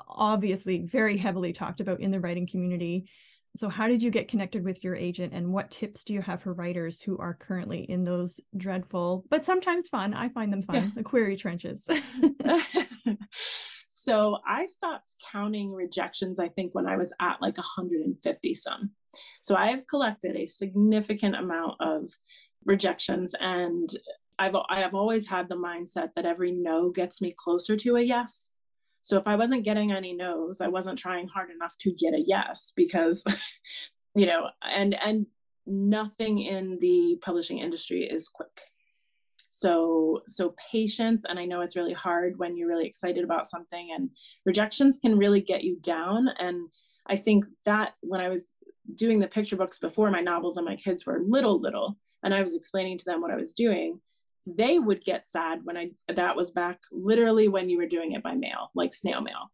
obviously 0.07 0.79
very 0.79 1.17
heavily 1.17 1.53
talked 1.53 1.81
about 1.81 1.99
in 1.99 2.11
the 2.11 2.19
writing 2.19 2.47
community. 2.47 3.09
So, 3.57 3.69
how 3.69 3.87
did 3.87 4.03
you 4.03 4.11
get 4.11 4.27
connected 4.27 4.63
with 4.63 4.83
your 4.83 4.95
agent, 4.95 5.33
and 5.33 5.51
what 5.51 5.71
tips 5.71 6.03
do 6.03 6.13
you 6.13 6.21
have 6.21 6.43
for 6.43 6.53
writers 6.53 7.01
who 7.01 7.17
are 7.17 7.33
currently 7.33 7.89
in 7.89 8.03
those 8.03 8.39
dreadful, 8.55 9.25
but 9.31 9.43
sometimes 9.43 9.87
fun? 9.87 10.13
I 10.13 10.29
find 10.29 10.53
them 10.53 10.61
fun, 10.61 10.75
yeah. 10.75 10.89
the 10.95 11.03
query 11.03 11.35
trenches. 11.35 11.87
so, 13.93 14.37
I 14.47 14.67
stopped 14.67 15.15
counting 15.31 15.73
rejections, 15.73 16.39
I 16.39 16.49
think, 16.49 16.75
when 16.75 16.85
I 16.85 16.97
was 16.97 17.15
at 17.19 17.41
like 17.41 17.57
150 17.57 18.53
some. 18.53 18.91
So, 19.41 19.55
I 19.55 19.71
have 19.71 19.87
collected 19.87 20.35
a 20.35 20.45
significant 20.45 21.35
amount 21.35 21.77
of 21.79 22.11
rejections, 22.63 23.33
and 23.39 23.89
I've, 24.37 24.55
I 24.69 24.81
have 24.81 24.93
always 24.93 25.27
had 25.27 25.49
the 25.49 25.55
mindset 25.55 26.09
that 26.15 26.27
every 26.27 26.51
no 26.51 26.91
gets 26.91 27.23
me 27.23 27.33
closer 27.35 27.75
to 27.77 27.95
a 27.95 28.01
yes. 28.01 28.51
So 29.07 29.15
if 29.15 29.25
I 29.25 29.37
wasn't 29.37 29.63
getting 29.63 29.93
any 29.93 30.11
no's, 30.11 30.59
I 30.59 30.67
wasn't 30.67 30.99
trying 30.99 31.29
hard 31.29 31.49
enough 31.49 31.77
to 31.79 31.93
get 31.93 32.13
a 32.13 32.21
yes 32.27 32.73
because, 32.75 33.23
you 34.15 34.25
know, 34.25 34.49
and 34.61 35.01
and 35.01 35.27
nothing 35.65 36.39
in 36.39 36.77
the 36.81 37.17
publishing 37.21 37.59
industry 37.59 38.03
is 38.03 38.27
quick. 38.27 38.59
So 39.49 40.23
so 40.27 40.55
patience, 40.73 41.23
and 41.23 41.39
I 41.39 41.45
know 41.45 41.61
it's 41.61 41.77
really 41.77 41.93
hard 41.93 42.37
when 42.37 42.57
you're 42.57 42.67
really 42.67 42.85
excited 42.85 43.23
about 43.23 43.47
something, 43.47 43.91
and 43.95 44.09
rejections 44.45 44.99
can 45.01 45.17
really 45.17 45.39
get 45.39 45.63
you 45.63 45.77
down. 45.79 46.27
And 46.37 46.67
I 47.07 47.15
think 47.15 47.45
that 47.63 47.93
when 48.01 48.19
I 48.19 48.27
was 48.27 48.55
doing 48.93 49.19
the 49.19 49.27
picture 49.29 49.55
books 49.55 49.79
before 49.79 50.11
my 50.11 50.19
novels 50.19 50.57
and 50.57 50.65
my 50.65 50.75
kids 50.75 51.05
were 51.05 51.21
little 51.21 51.59
little 51.59 51.97
and 52.23 52.33
i 52.33 52.41
was 52.41 52.55
explaining 52.55 52.97
to 52.97 53.03
them 53.05 53.21
what 53.21 53.31
i 53.31 53.35
was 53.35 53.53
doing 53.53 53.99
they 54.55 54.79
would 54.79 55.03
get 55.03 55.25
sad 55.25 55.59
when 55.63 55.77
i 55.77 55.89
that 56.07 56.35
was 56.35 56.51
back 56.51 56.79
literally 56.91 57.47
when 57.47 57.69
you 57.69 57.77
were 57.77 57.85
doing 57.85 58.13
it 58.13 58.23
by 58.23 58.33
mail 58.33 58.71
like 58.75 58.93
snail 58.93 59.21
mail. 59.21 59.51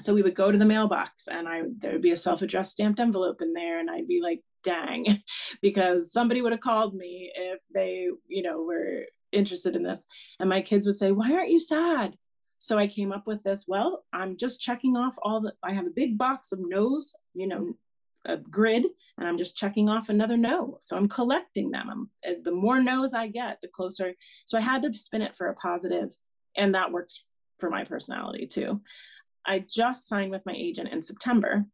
So 0.00 0.12
we 0.12 0.22
would 0.22 0.34
go 0.34 0.50
to 0.50 0.58
the 0.58 0.64
mailbox 0.64 1.28
and 1.28 1.48
i 1.48 1.62
there 1.78 1.92
would 1.92 2.02
be 2.02 2.10
a 2.10 2.16
self-addressed 2.16 2.72
stamped 2.72 2.98
envelope 2.98 3.40
in 3.40 3.52
there 3.52 3.78
and 3.78 3.88
i'd 3.90 4.08
be 4.08 4.20
like 4.20 4.40
dang 4.64 5.22
because 5.62 6.10
somebody 6.10 6.42
would 6.42 6.52
have 6.52 6.60
called 6.60 6.94
me 6.94 7.30
if 7.34 7.60
they 7.72 8.08
you 8.26 8.42
know 8.42 8.62
were 8.62 9.04
interested 9.30 9.74
in 9.74 9.82
this. 9.82 10.06
And 10.38 10.48
my 10.48 10.62
kids 10.62 10.86
would 10.86 10.96
say 10.96 11.12
why 11.12 11.32
aren't 11.32 11.50
you 11.50 11.60
sad? 11.60 12.16
So 12.58 12.78
i 12.78 12.86
came 12.86 13.12
up 13.12 13.26
with 13.26 13.42
this 13.42 13.66
well 13.68 14.04
i'm 14.12 14.38
just 14.38 14.60
checking 14.60 14.96
off 14.96 15.16
all 15.22 15.42
the 15.42 15.52
i 15.62 15.72
have 15.72 15.86
a 15.86 15.90
big 15.90 16.16
box 16.16 16.50
of 16.50 16.60
no's 16.62 17.14
you 17.34 17.46
know 17.46 17.76
a 18.24 18.36
grid 18.36 18.86
and 19.18 19.28
i'm 19.28 19.36
just 19.36 19.56
checking 19.56 19.88
off 19.88 20.08
another 20.08 20.36
no. 20.36 20.78
So 20.80 20.96
i'm 20.96 21.08
collecting 21.08 21.70
them. 21.70 21.88
I'm, 22.24 22.42
the 22.42 22.52
more 22.52 22.82
no's 22.82 23.14
i 23.14 23.26
get 23.26 23.60
the 23.60 23.68
closer. 23.68 24.14
So 24.46 24.58
i 24.58 24.60
had 24.60 24.82
to 24.82 24.94
spin 24.94 25.22
it 25.22 25.36
for 25.36 25.48
a 25.48 25.54
positive 25.54 26.14
and 26.56 26.74
that 26.74 26.92
works 26.92 27.26
for 27.58 27.70
my 27.70 27.84
personality 27.84 28.46
too. 28.46 28.80
I 29.46 29.64
just 29.68 30.08
signed 30.08 30.30
with 30.30 30.46
my 30.46 30.54
agent 30.56 30.88
in 30.88 31.02
september 31.02 31.66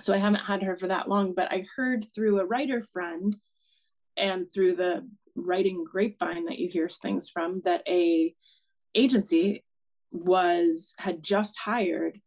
so 0.00 0.14
i 0.14 0.18
haven't 0.18 0.44
had 0.44 0.62
her 0.62 0.76
for 0.76 0.88
that 0.88 1.08
long 1.08 1.34
but 1.34 1.50
i 1.52 1.64
heard 1.76 2.06
through 2.14 2.40
a 2.40 2.44
writer 2.44 2.82
friend 2.82 3.36
and 4.16 4.52
through 4.52 4.74
the 4.76 5.06
writing 5.36 5.84
grapevine 5.84 6.46
that 6.46 6.58
you 6.58 6.68
hear 6.68 6.88
things 6.88 7.28
from 7.28 7.60
that 7.64 7.82
a 7.88 8.34
agency 8.94 9.62
was 10.10 10.94
had 10.98 11.22
just 11.22 11.58
hired 11.58 12.20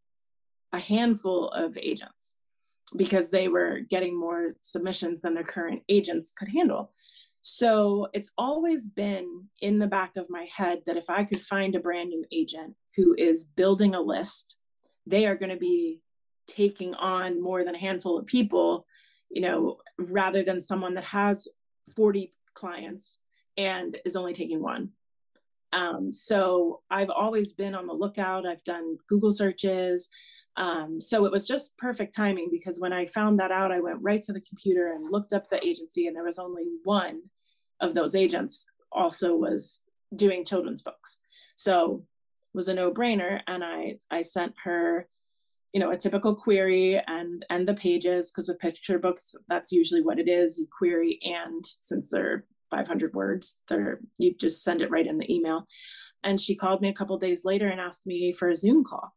a 0.71 0.79
handful 0.79 1.49
of 1.49 1.77
agents 1.77 2.35
because 2.95 3.29
they 3.29 3.47
were 3.47 3.79
getting 3.79 4.17
more 4.17 4.55
submissions 4.61 5.21
than 5.21 5.33
their 5.33 5.43
current 5.43 5.83
agents 5.89 6.31
could 6.31 6.49
handle. 6.49 6.91
So 7.41 8.07
it's 8.13 8.31
always 8.37 8.87
been 8.87 9.45
in 9.61 9.79
the 9.79 9.87
back 9.87 10.17
of 10.17 10.29
my 10.29 10.47
head 10.53 10.81
that 10.85 10.97
if 10.97 11.09
I 11.09 11.23
could 11.23 11.39
find 11.39 11.75
a 11.75 11.79
brand 11.79 12.09
new 12.09 12.25
agent 12.31 12.75
who 12.95 13.15
is 13.17 13.45
building 13.45 13.95
a 13.95 14.01
list, 14.01 14.57
they 15.05 15.25
are 15.25 15.35
going 15.35 15.51
to 15.51 15.57
be 15.57 16.01
taking 16.47 16.93
on 16.95 17.41
more 17.41 17.63
than 17.63 17.75
a 17.75 17.79
handful 17.79 18.17
of 18.17 18.25
people, 18.25 18.85
you 19.29 19.41
know, 19.41 19.77
rather 19.97 20.43
than 20.43 20.59
someone 20.59 20.95
that 20.95 21.05
has 21.05 21.47
40 21.95 22.33
clients 22.53 23.19
and 23.57 23.97
is 24.05 24.15
only 24.15 24.33
taking 24.33 24.61
one. 24.61 24.89
Um, 25.71 26.11
so 26.11 26.81
I've 26.89 27.11
always 27.11 27.53
been 27.53 27.75
on 27.75 27.87
the 27.87 27.93
lookout. 27.93 28.47
I've 28.47 28.63
done 28.63 28.97
Google 29.07 29.31
searches. 29.31 30.09
Um, 30.59 30.99
so 30.99 31.25
it 31.25 31.31
was 31.31 31.47
just 31.47 31.77
perfect 31.77 32.13
timing 32.13 32.49
because 32.51 32.81
when 32.81 32.91
I 32.91 33.05
found 33.05 33.39
that 33.39 33.51
out, 33.51 33.71
I 33.71 33.79
went 33.79 34.01
right 34.01 34.21
to 34.23 34.33
the 34.33 34.41
computer 34.41 34.91
and 34.91 35.09
looked 35.09 35.31
up 35.31 35.47
the 35.47 35.65
agency, 35.65 36.05
and 36.05 36.15
there 36.15 36.25
was 36.25 36.37
only 36.37 36.65
one 36.83 37.21
of 37.79 37.93
those 37.93 38.13
agents 38.13 38.67
also 38.91 39.35
was 39.35 39.79
doing 40.13 40.43
children's 40.43 40.81
books. 40.81 41.21
So 41.55 42.03
it 42.53 42.57
was 42.57 42.67
a 42.67 42.73
no-brainer, 42.73 43.39
and 43.47 43.63
I 43.63 43.95
I 44.11 44.21
sent 44.21 44.53
her, 44.65 45.07
you 45.71 45.79
know, 45.79 45.91
a 45.91 45.97
typical 45.97 46.35
query 46.35 47.01
and 47.07 47.45
and 47.49 47.65
the 47.65 47.73
pages 47.73 48.29
because 48.29 48.49
with 48.49 48.59
picture 48.59 48.99
books, 48.99 49.35
that's 49.47 49.71
usually 49.71 50.01
what 50.01 50.19
it 50.19 50.27
is. 50.27 50.59
You 50.59 50.67
query 50.77 51.19
and 51.23 51.65
since 51.79 52.11
they're 52.11 52.43
500 52.69 53.13
words, 53.13 53.59
they're 53.69 54.01
you 54.17 54.35
just 54.35 54.61
send 54.61 54.81
it 54.81 54.91
right 54.91 55.07
in 55.07 55.19
the 55.19 55.33
email. 55.33 55.67
And 56.21 56.37
she 56.37 56.53
called 56.53 56.81
me 56.81 56.89
a 56.89 56.93
couple 56.93 57.17
days 57.17 57.45
later 57.45 57.69
and 57.69 57.79
asked 57.79 58.05
me 58.05 58.33
for 58.33 58.49
a 58.49 58.55
Zoom 58.55 58.83
call 58.83 59.13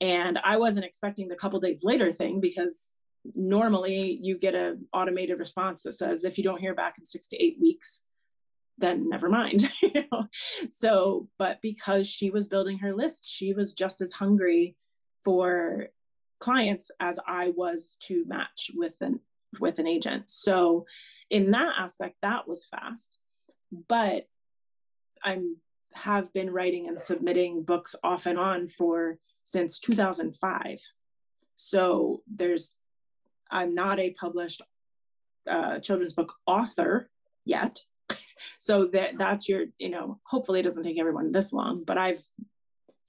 and 0.00 0.38
I 0.42 0.56
wasn't 0.58 0.86
expecting 0.86 1.28
the 1.28 1.36
couple 1.36 1.60
days 1.60 1.82
later 1.84 2.10
thing 2.10 2.40
because 2.40 2.92
normally 3.34 4.18
you 4.22 4.38
get 4.38 4.54
an 4.54 4.86
automated 4.92 5.38
response 5.38 5.82
that 5.82 5.92
says 5.92 6.24
if 6.24 6.38
you 6.38 6.44
don't 6.44 6.60
hear 6.60 6.74
back 6.74 6.98
in 6.98 7.04
six 7.04 7.28
to 7.28 7.42
eight 7.42 7.56
weeks, 7.60 8.02
then 8.78 9.08
never 9.08 9.28
mind. 9.28 9.70
you 9.82 10.04
know? 10.12 10.26
So, 10.70 11.28
but 11.38 11.60
because 11.62 12.08
she 12.08 12.30
was 12.30 12.48
building 12.48 12.78
her 12.78 12.94
list, 12.94 13.28
she 13.28 13.52
was 13.52 13.72
just 13.72 14.00
as 14.00 14.12
hungry 14.12 14.76
for 15.24 15.88
clients 16.38 16.90
as 17.00 17.18
I 17.26 17.52
was 17.56 17.96
to 18.02 18.24
match 18.26 18.70
with 18.74 19.00
an 19.00 19.20
with 19.58 19.78
an 19.78 19.86
agent. 19.86 20.28
So 20.28 20.86
in 21.30 21.52
that 21.52 21.72
aspect, 21.78 22.16
that 22.22 22.46
was 22.46 22.66
fast. 22.66 23.18
But 23.88 24.28
I'm 25.24 25.56
have 25.94 26.30
been 26.34 26.50
writing 26.50 26.88
and 26.88 27.00
submitting 27.00 27.62
books 27.62 27.96
off 28.04 28.26
and 28.26 28.38
on 28.38 28.68
for 28.68 29.18
since 29.46 29.78
2005. 29.78 30.80
So 31.54 32.22
there's, 32.26 32.74
I'm 33.50 33.74
not 33.74 33.98
a 34.00 34.10
published 34.10 34.60
uh, 35.48 35.78
children's 35.78 36.14
book 36.14 36.34
author 36.46 37.08
yet. 37.44 37.80
so 38.58 38.86
that 38.88 39.16
that's 39.18 39.48
your, 39.48 39.66
you 39.78 39.88
know, 39.88 40.18
hopefully 40.24 40.60
it 40.60 40.64
doesn't 40.64 40.82
take 40.82 40.98
everyone 40.98 41.30
this 41.30 41.52
long, 41.52 41.84
but 41.86 41.96
I've, 41.96 42.20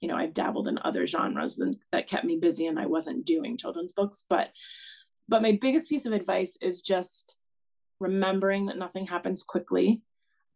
you 0.00 0.06
know, 0.08 0.16
I've 0.16 0.32
dabbled 0.32 0.68
in 0.68 0.78
other 0.78 1.06
genres 1.06 1.56
than, 1.56 1.74
that 1.90 2.06
kept 2.06 2.24
me 2.24 2.36
busy 2.36 2.66
and 2.66 2.78
I 2.78 2.86
wasn't 2.86 3.26
doing 3.26 3.56
children's 3.56 3.92
books. 3.92 4.24
But, 4.30 4.52
but 5.28 5.42
my 5.42 5.58
biggest 5.60 5.88
piece 5.88 6.06
of 6.06 6.12
advice 6.12 6.56
is 6.62 6.82
just 6.82 7.36
remembering 7.98 8.66
that 8.66 8.78
nothing 8.78 9.08
happens 9.08 9.42
quickly 9.42 10.02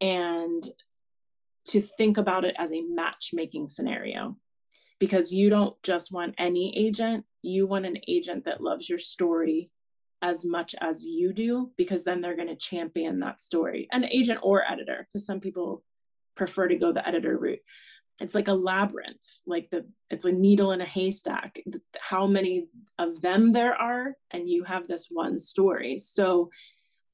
and 0.01 0.62
to 1.64 1.83
think 1.83 2.18
about 2.18 2.45
it 2.45 2.55
as 2.57 2.70
a 2.70 2.83
matchmaking 2.83 3.66
scenario 3.66 4.37
because 5.03 5.33
you 5.33 5.51
don't 5.51 5.75
just 5.83 6.13
want 6.13 6.33
any 6.39 6.73
agent, 6.79 7.25
you 7.43 7.67
want 7.67 7.85
an 7.85 7.99
agent 8.07 8.45
that 8.45 8.61
loves 8.61 8.89
your 8.89 9.01
story 9.01 9.69
as 10.23 10.45
much 10.45 10.77
as 10.81 11.05
you 11.05 11.33
do, 11.33 11.73
because 11.77 12.05
then 12.05 12.21
they're 12.21 12.37
going 12.37 12.47
to 12.47 12.55
champion 12.55 13.19
that 13.19 13.41
story. 13.41 13.89
An 13.91 14.05
agent 14.05 14.39
or 14.45 14.63
editor, 14.63 15.05
because 15.09 15.27
some 15.27 15.41
people 15.41 15.83
prefer 16.37 16.69
to 16.69 16.77
go 16.77 16.93
the 16.93 17.05
editor 17.05 17.37
route. 17.37 17.59
It's 18.21 18.37
like 18.37 18.47
a 18.47 18.53
labyrinth, 18.53 19.27
like 19.45 19.71
the 19.71 19.87
it's 20.09 20.25
a 20.25 20.31
needle 20.31 20.71
in 20.71 20.81
a 20.81 20.85
haystack. 20.85 21.61
How 22.01 22.29
many 22.29 22.69
of 22.97 23.21
them 23.21 23.53
there 23.53 23.75
are, 23.75 24.15
and 24.31 24.49
you 24.49 24.63
have 24.63 24.87
this 24.87 25.09
one 25.11 25.41
story. 25.41 25.99
So 25.99 26.49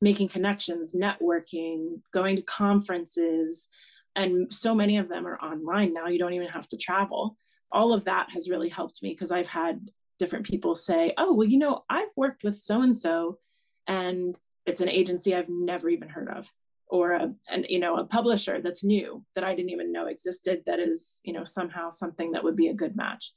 making 0.02 0.28
connections, 0.28 0.94
networking, 0.94 2.02
going 2.12 2.36
to 2.36 2.42
conferences, 2.42 3.68
and 4.14 4.52
so 4.52 4.74
many 4.74 4.98
of 4.98 5.08
them 5.08 5.26
are 5.26 5.40
online 5.40 5.94
now. 5.94 6.08
You 6.08 6.18
don't 6.18 6.34
even 6.34 6.48
have 6.48 6.68
to 6.68 6.76
travel 6.76 7.38
all 7.72 7.92
of 7.92 8.04
that 8.04 8.30
has 8.32 8.48
really 8.48 8.68
helped 8.68 9.02
me 9.02 9.10
because 9.10 9.32
I've 9.32 9.48
had 9.48 9.90
different 10.18 10.46
people 10.46 10.74
say, 10.74 11.12
oh, 11.16 11.34
well, 11.34 11.46
you 11.46 11.58
know, 11.58 11.84
I've 11.88 12.10
worked 12.16 12.42
with 12.42 12.56
so 12.56 12.82
and 12.82 12.96
so, 12.96 13.38
and 13.86 14.38
it's 14.66 14.80
an 14.80 14.88
agency 14.88 15.34
I've 15.34 15.48
never 15.48 15.88
even 15.88 16.08
heard 16.08 16.28
of 16.28 16.52
or 16.90 17.12
a 17.12 17.32
and 17.50 17.66
you 17.68 17.78
know 17.78 17.96
a 17.96 18.04
publisher 18.04 18.60
that's 18.60 18.84
new 18.84 19.24
that 19.34 19.44
I 19.44 19.54
didn't 19.54 19.70
even 19.70 19.92
know 19.92 20.06
existed 20.06 20.62
that 20.66 20.78
is 20.78 21.20
you 21.22 21.32
know 21.32 21.44
somehow 21.44 21.90
something 21.90 22.32
that 22.32 22.44
would 22.44 22.56
be 22.56 22.68
a 22.68 22.74
good 22.74 22.96
match. 22.96 23.32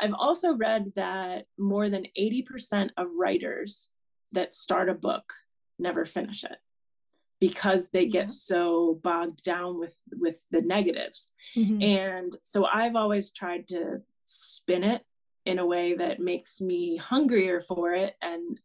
I've 0.00 0.14
also 0.14 0.56
read 0.56 0.92
that 0.96 1.44
more 1.58 1.88
than 1.88 2.06
80% 2.18 2.90
of 2.96 3.06
writers 3.14 3.90
that 4.32 4.54
start 4.54 4.88
a 4.88 4.94
book 4.94 5.32
never 5.78 6.04
finish 6.04 6.44
it 6.44 6.56
because 7.42 7.88
they 7.88 8.06
get 8.06 8.30
so 8.30 9.00
bogged 9.02 9.42
down 9.42 9.76
with 9.76 9.96
with 10.16 10.44
the 10.52 10.62
negatives. 10.62 11.32
Mm-hmm. 11.56 11.82
and 11.82 12.36
so 12.44 12.64
i've 12.64 12.94
always 12.94 13.32
tried 13.32 13.66
to 13.68 14.00
spin 14.26 14.84
it 14.84 15.02
in 15.44 15.58
a 15.58 15.66
way 15.66 15.96
that 15.96 16.20
makes 16.20 16.60
me 16.60 16.96
hungrier 16.96 17.60
for 17.60 17.94
it 17.94 18.14
and 18.22 18.60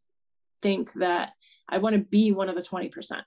think 0.62 0.92
that 0.92 1.32
i 1.68 1.78
want 1.78 1.94
to 1.96 2.02
be 2.02 2.30
one 2.30 2.48
of 2.48 2.54
the 2.54 2.62
20% 2.62 3.22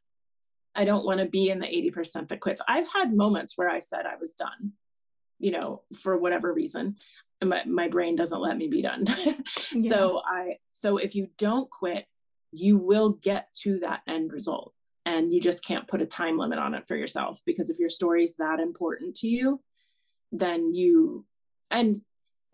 i 0.73 0.85
don't 0.85 1.05
want 1.05 1.19
to 1.19 1.25
be 1.25 1.49
in 1.49 1.59
the 1.59 1.67
80% 1.67 2.29
that 2.29 2.39
quits. 2.39 2.61
I've 2.65 2.89
had 2.93 3.13
moments 3.13 3.57
where 3.57 3.69
i 3.69 3.79
said 3.79 4.05
i 4.05 4.15
was 4.15 4.33
done 4.33 4.71
you 5.37 5.51
know 5.51 5.81
for 6.01 6.17
whatever 6.17 6.53
reason. 6.53 6.95
My, 7.43 7.65
my 7.65 7.87
brain 7.87 8.15
doesn't 8.15 8.45
let 8.47 8.55
me 8.55 8.67
be 8.67 8.83
done. 8.83 9.03
Yeah. 9.73 9.89
so 9.91 10.21
i 10.25 10.57
so 10.71 10.97
if 10.97 11.13
you 11.15 11.27
don't 11.37 11.69
quit 11.69 12.05
you 12.51 12.77
will 12.77 13.09
get 13.29 13.43
to 13.63 13.79
that 13.79 14.01
end 14.07 14.31
result 14.31 14.73
and 15.05 15.33
you 15.33 15.41
just 15.41 15.65
can't 15.65 15.87
put 15.87 16.01
a 16.01 16.05
time 16.05 16.37
limit 16.37 16.59
on 16.59 16.73
it 16.73 16.85
for 16.85 16.95
yourself 16.95 17.41
because 17.45 17.69
if 17.69 17.79
your 17.79 17.89
story 17.89 18.23
is 18.23 18.35
that 18.37 18.59
important 18.59 19.15
to 19.15 19.27
you 19.27 19.59
then 20.31 20.73
you 20.73 21.25
and 21.69 21.97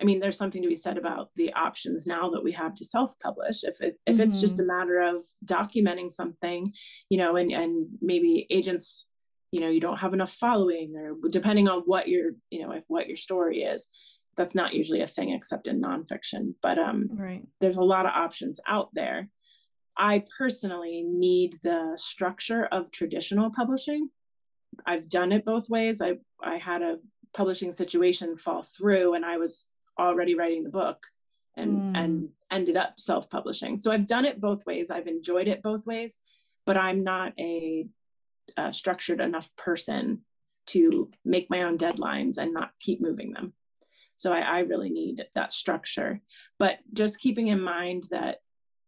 i 0.01 0.03
mean 0.03 0.19
there's 0.19 0.37
something 0.37 0.61
to 0.61 0.67
be 0.67 0.75
said 0.75 0.97
about 0.97 1.29
the 1.35 1.53
options 1.53 2.07
now 2.07 2.29
that 2.29 2.43
we 2.43 2.51
have 2.51 2.73
to 2.73 2.85
self-publish 2.85 3.63
if 3.63 3.81
it 3.81 3.99
if 4.05 4.15
mm-hmm. 4.15 4.23
it's 4.23 4.41
just 4.41 4.59
a 4.59 4.63
mm-hmm. 4.63 4.77
matter 4.77 5.01
of 5.01 5.23
documenting 5.45 6.11
something 6.11 6.71
you 7.09 7.17
know 7.17 7.35
and 7.35 7.51
and 7.51 7.87
maybe 8.01 8.47
agents 8.49 9.07
you 9.51 9.61
know 9.61 9.69
you 9.69 9.79
don't 9.79 9.99
have 9.99 10.13
enough 10.13 10.31
following 10.31 10.95
or 10.95 11.15
depending 11.29 11.67
on 11.67 11.81
what 11.81 12.07
your 12.07 12.31
you 12.49 12.61
know 12.61 12.71
if 12.71 12.83
what 12.87 13.07
your 13.07 13.17
story 13.17 13.63
is 13.63 13.89
that's 14.35 14.55
not 14.55 14.73
usually 14.73 15.01
a 15.01 15.07
thing 15.07 15.31
except 15.31 15.67
in 15.67 15.81
nonfiction 15.81 16.53
but 16.61 16.77
um 16.77 17.07
right 17.13 17.43
there's 17.59 17.77
a 17.77 17.83
lot 17.83 18.05
of 18.05 18.11
options 18.13 18.59
out 18.67 18.89
there 18.93 19.29
I 19.97 20.23
personally 20.37 21.03
need 21.03 21.59
the 21.63 21.93
structure 21.95 22.65
of 22.65 22.91
traditional 22.91 23.49
publishing. 23.49 24.09
I've 24.85 25.09
done 25.09 25.31
it 25.31 25.45
both 25.45 25.69
ways. 25.69 26.01
I 26.01 26.17
I 26.41 26.57
had 26.57 26.81
a 26.81 26.99
publishing 27.33 27.71
situation 27.71 28.37
fall 28.37 28.63
through 28.63 29.13
and 29.13 29.25
I 29.25 29.37
was 29.37 29.69
already 29.99 30.35
writing 30.35 30.63
the 30.63 30.69
book 30.69 31.07
and 31.57 31.95
mm. 31.95 31.97
and 31.97 32.29
ended 32.51 32.77
up 32.77 32.93
self-publishing 32.97 33.75
so 33.77 33.91
i've 33.91 34.07
done 34.07 34.23
it 34.23 34.39
both 34.39 34.65
ways 34.65 34.89
i've 34.89 35.07
enjoyed 35.07 35.47
it 35.47 35.61
both 35.61 35.85
ways 35.85 36.19
but 36.65 36.77
i'm 36.77 37.03
not 37.03 37.33
a, 37.37 37.87
a 38.55 38.71
structured 38.71 39.19
enough 39.19 39.53
person 39.57 40.21
to 40.67 41.09
make 41.25 41.49
my 41.49 41.63
own 41.63 41.77
deadlines 41.77 42.37
and 42.37 42.53
not 42.53 42.71
keep 42.79 43.01
moving 43.01 43.33
them 43.33 43.53
so 44.15 44.33
I, 44.33 44.39
I 44.39 44.59
really 44.59 44.89
need 44.89 45.25
that 45.35 45.51
structure 45.51 46.21
but 46.57 46.77
just 46.93 47.19
keeping 47.19 47.47
in 47.47 47.61
mind 47.61 48.05
that 48.11 48.37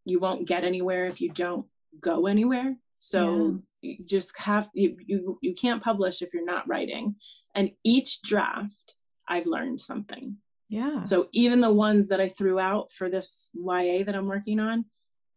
you 0.10 0.20
won't 0.20 0.48
get 0.48 0.64
anywhere 0.64 1.06
if 1.06 1.22
you 1.22 1.30
don't 1.30 1.66
go 2.00 2.28
anywhere. 2.28 2.76
So 3.00 3.60
yeah. 3.82 3.92
you 3.92 4.06
just 4.06 4.38
have 4.38 4.70
you, 4.74 4.98
you 5.06 5.40
you 5.42 5.54
can't 5.54 5.84
publish 5.84 6.22
if 6.22 6.34
you're 6.34 6.46
not 6.46 6.68
writing. 6.68 7.16
And 7.56 7.72
each 7.84 8.22
draft 8.22 8.96
i've 9.28 9.46
learned 9.46 9.80
something. 9.80 10.38
Yeah. 10.68 11.04
So 11.04 11.28
even 11.32 11.62
the 11.62 11.74
ones 11.74 12.10
that 12.10 12.22
i 12.22 12.28
threw 12.28 12.60
out 12.60 12.92
for 12.92 13.10
this 13.10 13.52
ya 13.54 14.04
that 14.06 14.16
i'm 14.16 14.28
working 14.28 14.60
on 14.60 14.86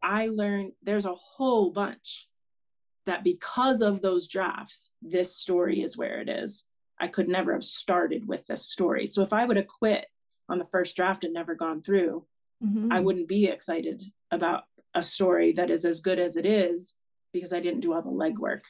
i 0.02 0.28
learned 0.28 0.72
there's 0.82 1.06
a 1.06 1.14
whole 1.14 1.70
bunch 1.70 2.28
that 3.06 3.24
because 3.24 3.82
of 3.82 4.00
those 4.00 4.28
drafts 4.28 4.90
this 5.00 5.36
story 5.36 5.82
is 5.82 5.96
where 5.96 6.20
it 6.20 6.28
is. 6.28 6.64
I 7.00 7.08
could 7.08 7.28
never 7.28 7.52
have 7.52 7.64
started 7.64 8.28
with 8.28 8.46
this 8.46 8.64
story. 8.64 9.06
So 9.06 9.22
if 9.22 9.32
i 9.32 9.44
would 9.44 9.56
have 9.56 9.66
quit 9.66 10.06
on 10.48 10.58
the 10.58 10.64
first 10.64 10.96
draft 10.96 11.24
and 11.24 11.32
never 11.34 11.54
gone 11.54 11.82
through 11.82 12.26
mm-hmm. 12.64 12.92
i 12.92 13.00
wouldn't 13.00 13.28
be 13.28 13.46
excited 13.46 14.02
about 14.30 14.64
a 14.94 15.02
story 15.02 15.52
that 15.52 15.70
is 15.70 15.84
as 15.84 16.00
good 16.00 16.18
as 16.18 16.36
it 16.36 16.46
is 16.46 16.94
because 17.32 17.52
I 17.52 17.60
didn't 17.60 17.80
do 17.80 17.92
all 17.92 18.02
the 18.02 18.10
legwork. 18.10 18.60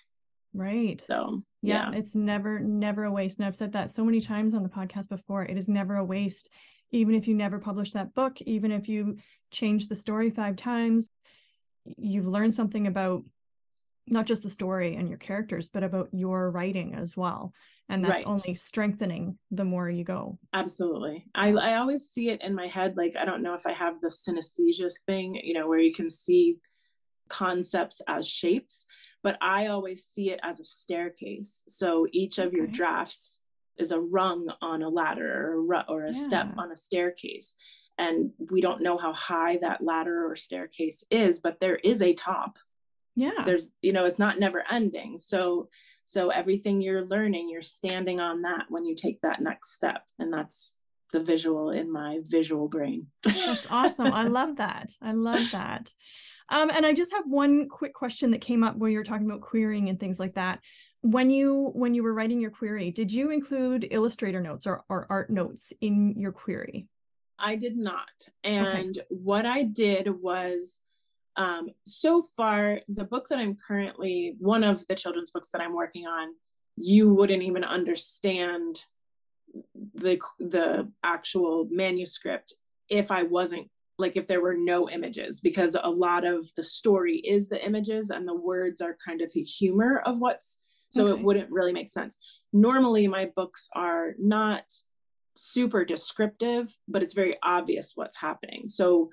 Right. 0.55 1.01
So, 1.01 1.38
yeah. 1.62 1.90
yeah, 1.90 1.99
it's 1.99 2.14
never, 2.14 2.61
never 2.61 3.05
a 3.05 3.12
waste. 3.12 3.38
And 3.38 3.47
I've 3.47 3.57
said 3.57 3.72
that 3.72 3.90
so 3.90 4.05
many 4.05 4.20
times 4.20 4.55
on 4.55 4.62
the 4.62 4.68
podcast 4.68 5.09
before. 5.09 5.45
It 5.45 5.57
is 5.57 5.68
never 5.68 5.97
a 5.97 6.05
waste. 6.05 6.51
Even 6.90 7.14
if 7.14 7.26
you 7.26 7.34
never 7.34 7.59
publish 7.59 7.93
that 7.93 8.14
book, 8.14 8.40
even 8.43 8.70
if 8.70 8.88
you 8.88 9.16
change 9.51 9.88
the 9.88 9.95
story 9.95 10.30
five 10.30 10.57
times, 10.57 11.09
you've 11.84 12.26
learned 12.26 12.55
something 12.55 12.86
about 12.86 13.24
not 14.09 14.26
just 14.26 14.42
the 14.42 14.50
story 14.50 14.96
and 14.96 15.09
your 15.09 15.18
characters, 15.18 15.68
but 15.68 15.82
about 15.82 16.09
your 16.12 16.50
writing 16.50 16.94
as 16.94 17.16
well. 17.16 17.53
And 17.88 18.05
that's 18.05 18.20
right. 18.22 18.26
only 18.26 18.55
strengthening 18.55 19.38
the 19.50 19.64
more 19.64 19.90
you 19.90 20.05
go. 20.05 20.38
Absolutely. 20.55 21.26
I, 21.34 21.53
I 21.53 21.76
always 21.76 22.09
see 22.09 22.30
it 22.30 22.42
in 22.42 22.55
my 22.55 22.66
head. 22.66 22.96
Like, 22.96 23.16
I 23.16 23.24
don't 23.24 23.42
know 23.42 23.55
if 23.55 23.66
I 23.66 23.72
have 23.72 24.00
the 24.00 24.09
synesthesia 24.09 24.90
thing, 25.07 25.38
you 25.42 25.55
know, 25.55 25.68
where 25.68 25.78
you 25.78 25.92
can 25.92 26.09
see 26.09 26.57
concepts 27.28 28.00
as 28.09 28.28
shapes, 28.28 28.86
but 29.22 29.36
I 29.40 29.66
always 29.66 30.05
see 30.05 30.30
it 30.30 30.40
as 30.42 30.61
a 30.61 30.64
staircase. 30.64 31.62
So 31.68 32.07
each 32.12 32.38
of 32.38 32.48
okay. 32.48 32.57
your 32.57 32.66
drafts 32.66 33.40
is 33.78 33.90
a 33.90 34.00
rung 34.00 34.53
on 34.61 34.82
a 34.82 34.88
ladder 34.88 35.55
or 35.55 35.74
a, 35.74 35.84
or 35.88 36.05
a 36.05 36.12
yeah. 36.12 36.12
step 36.12 36.48
on 36.59 36.70
a 36.70 36.76
staircase. 36.76 37.55
And 37.98 38.30
we 38.50 38.61
don't 38.61 38.82
know 38.82 38.96
how 38.96 39.12
high 39.12 39.59
that 39.59 39.82
ladder 39.82 40.30
or 40.30 40.36
staircase 40.36 41.05
is, 41.11 41.40
but 41.40 41.61
there 41.61 41.76
is 41.76 42.00
a 42.03 42.14
top. 42.14 42.59
Yeah. 43.14 43.42
There's, 43.44 43.68
you 43.80 43.92
know, 43.92 44.04
it's 44.04 44.18
not 44.18 44.38
never 44.38 44.64
ending. 44.70 45.18
So, 45.18 45.68
so 46.04 46.30
everything 46.30 46.80
you're 46.80 47.06
learning, 47.06 47.48
you're 47.48 47.62
standing 47.62 48.20
on 48.20 48.42
that 48.42 48.64
when 48.68 48.84
you 48.84 48.94
take 48.94 49.20
that 49.22 49.40
next 49.40 49.74
step. 49.74 50.02
And 50.18 50.32
that's 50.32 50.74
the 51.12 51.20
visual 51.20 51.70
in 51.70 51.92
my 51.92 52.20
visual 52.24 52.68
brain. 52.68 53.06
That's 53.22 53.66
awesome. 53.70 54.12
I 54.12 54.24
love 54.24 54.56
that. 54.56 54.90
I 55.00 55.12
love 55.12 55.50
that. 55.52 55.92
Um, 56.48 56.70
and 56.70 56.84
I 56.84 56.92
just 56.92 57.12
have 57.12 57.24
one 57.26 57.68
quick 57.68 57.94
question 57.94 58.30
that 58.32 58.40
came 58.40 58.64
up 58.64 58.76
when 58.76 58.92
you 58.92 58.98
were 58.98 59.04
talking 59.04 59.26
about 59.26 59.40
querying 59.40 59.88
and 59.88 60.00
things 60.00 60.18
like 60.18 60.34
that. 60.34 60.60
When 61.02 61.30
you 61.30 61.70
when 61.74 61.94
you 61.94 62.02
were 62.02 62.14
writing 62.14 62.40
your 62.40 62.50
query, 62.50 62.90
did 62.90 63.10
you 63.10 63.30
include 63.30 63.88
illustrator 63.90 64.40
notes 64.40 64.66
or, 64.66 64.84
or 64.88 65.06
art 65.10 65.30
notes 65.30 65.72
in 65.80 66.14
your 66.16 66.30
query? 66.32 66.86
I 67.38 67.56
did 67.56 67.76
not. 67.76 68.28
And 68.44 68.96
okay. 68.98 69.06
what 69.08 69.46
I 69.46 69.64
did 69.64 70.08
was 70.08 70.80
um, 71.36 71.70
so 71.84 72.22
far, 72.22 72.80
the 72.88 73.04
book 73.04 73.26
that 73.28 73.38
I'm 73.38 73.56
currently, 73.56 74.36
one 74.38 74.64
of 74.64 74.86
the 74.88 74.94
children's 74.94 75.30
books 75.30 75.50
that 75.52 75.62
I'm 75.62 75.74
working 75.74 76.06
on, 76.06 76.34
you 76.76 77.12
wouldn't 77.14 77.42
even 77.42 77.64
understand 77.64 78.84
the 79.94 80.18
the 80.38 80.90
actual 81.02 81.68
manuscript 81.70 82.54
if 82.88 83.10
I 83.10 83.22
wasn't 83.24 83.68
like 83.98 84.16
if 84.16 84.26
there 84.26 84.40
were 84.40 84.56
no 84.56 84.88
images 84.88 85.40
because 85.40 85.76
a 85.80 85.90
lot 85.90 86.26
of 86.26 86.48
the 86.56 86.62
story 86.62 87.16
is 87.16 87.48
the 87.48 87.64
images 87.64 88.10
and 88.10 88.26
the 88.26 88.34
words 88.34 88.80
are 88.80 88.96
kind 89.04 89.20
of 89.20 89.30
the 89.32 89.42
humor 89.42 90.02
of 90.06 90.18
what's 90.18 90.62
so 90.88 91.08
okay. 91.08 91.20
it 91.20 91.24
wouldn't 91.24 91.50
really 91.50 91.72
make 91.72 91.90
sense 91.90 92.18
normally 92.52 93.06
my 93.06 93.30
books 93.36 93.68
are 93.74 94.14
not 94.18 94.64
super 95.36 95.84
descriptive 95.84 96.74
but 96.88 97.02
it's 97.02 97.14
very 97.14 97.36
obvious 97.42 97.92
what's 97.94 98.16
happening 98.16 98.66
so 98.66 99.10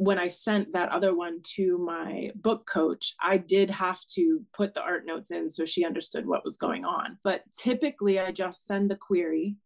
when 0.00 0.18
i 0.18 0.26
sent 0.26 0.72
that 0.72 0.88
other 0.88 1.14
one 1.14 1.40
to 1.42 1.76
my 1.78 2.30
book 2.34 2.66
coach 2.66 3.14
i 3.20 3.36
did 3.36 3.68
have 3.70 4.00
to 4.06 4.40
put 4.54 4.72
the 4.74 4.82
art 4.82 5.04
notes 5.04 5.30
in 5.30 5.50
so 5.50 5.64
she 5.64 5.84
understood 5.84 6.26
what 6.26 6.44
was 6.44 6.56
going 6.56 6.84
on 6.84 7.18
but 7.22 7.42
typically 7.56 8.18
i 8.18 8.30
just 8.32 8.66
send 8.66 8.90
the 8.90 8.96
query 8.96 9.56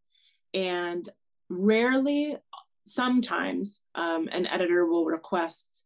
and 0.53 1.09
rarely 1.49 2.37
sometimes 2.87 3.83
um, 3.95 4.29
an 4.33 4.47
editor 4.47 4.87
will 4.87 5.07
request 5.07 5.85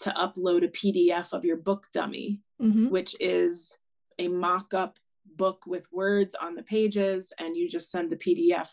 to 0.00 0.10
upload 0.10 0.64
a 0.64 0.68
PDF 0.68 1.32
of 1.32 1.44
your 1.44 1.56
book 1.56 1.86
dummy, 1.92 2.40
mm-hmm. 2.60 2.88
which 2.90 3.16
is 3.20 3.78
a 4.18 4.28
mock 4.28 4.74
up 4.74 4.98
book 5.36 5.64
with 5.66 5.86
words 5.92 6.34
on 6.34 6.54
the 6.54 6.62
pages, 6.62 7.32
and 7.38 7.56
you 7.56 7.68
just 7.68 7.90
send 7.90 8.10
the 8.10 8.16
PDF 8.16 8.70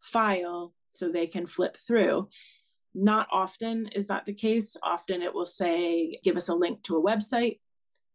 file 0.00 0.74
so 0.90 1.08
they 1.08 1.26
can 1.26 1.46
flip 1.46 1.76
through. 1.76 2.28
Not 3.00 3.28
often 3.32 3.88
is 3.94 4.08
that 4.08 4.26
the 4.26 4.34
case. 4.34 4.76
Often 4.82 5.22
it 5.22 5.32
will 5.32 5.44
say, 5.44 6.18
give 6.24 6.36
us 6.36 6.48
a 6.48 6.54
link 6.54 6.82
to 6.84 6.96
a 6.96 7.02
website 7.02 7.60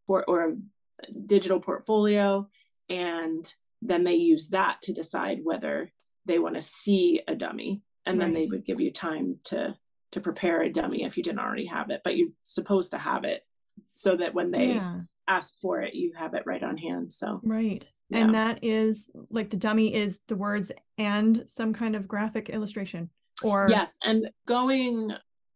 or, 0.08 0.26
or 0.26 0.50
a 0.50 1.12
digital 1.26 1.60
portfolio, 1.60 2.50
and 2.90 3.54
then 3.82 4.04
they 4.04 4.16
use 4.16 4.50
that 4.50 4.82
to 4.84 4.94
decide 4.94 5.40
whether 5.44 5.92
they 6.26 6.40
want 6.40 6.56
to 6.56 6.62
see 6.62 7.22
a 7.28 7.36
dummy 7.36 7.82
and 8.06 8.18
right. 8.18 8.26
then 8.26 8.34
they 8.34 8.46
would 8.46 8.66
give 8.66 8.80
you 8.80 8.92
time 8.92 9.38
to 9.46 9.76
to 10.12 10.22
prepare 10.22 10.62
a 10.62 10.72
dummy 10.72 11.04
if 11.04 11.18
you 11.18 11.24
didn't 11.24 11.40
already 11.40 11.66
have 11.66 11.90
it 11.90 12.02
but 12.04 12.16
you're 12.16 12.30
supposed 12.44 12.92
to 12.92 12.98
have 12.98 13.24
it 13.24 13.46
so 13.92 14.16
that 14.16 14.34
when 14.34 14.52
they 14.52 14.74
yeah. 14.74 15.00
ask 15.28 15.56
for 15.60 15.82
it 15.82 15.96
you 15.96 16.14
have 16.16 16.34
it 16.34 16.44
right 16.46 16.64
on 16.64 16.78
hand 16.78 17.12
so 17.12 17.42
right 17.44 17.86
yeah. 18.10 18.20
and 18.20 18.36
that 18.36 18.60
is 18.64 19.10
like 19.32 19.50
the 19.50 19.58
dummy 19.58 19.94
is 19.94 20.22
the 20.28 20.36
words 20.36 20.72
and 20.98 21.44
some 21.48 21.74
kind 21.74 21.96
of 21.96 22.08
graphic 22.08 22.50
illustration 22.50 23.10
or 23.42 23.68
yes 23.70 23.98
and 24.04 24.30
going 24.46 25.12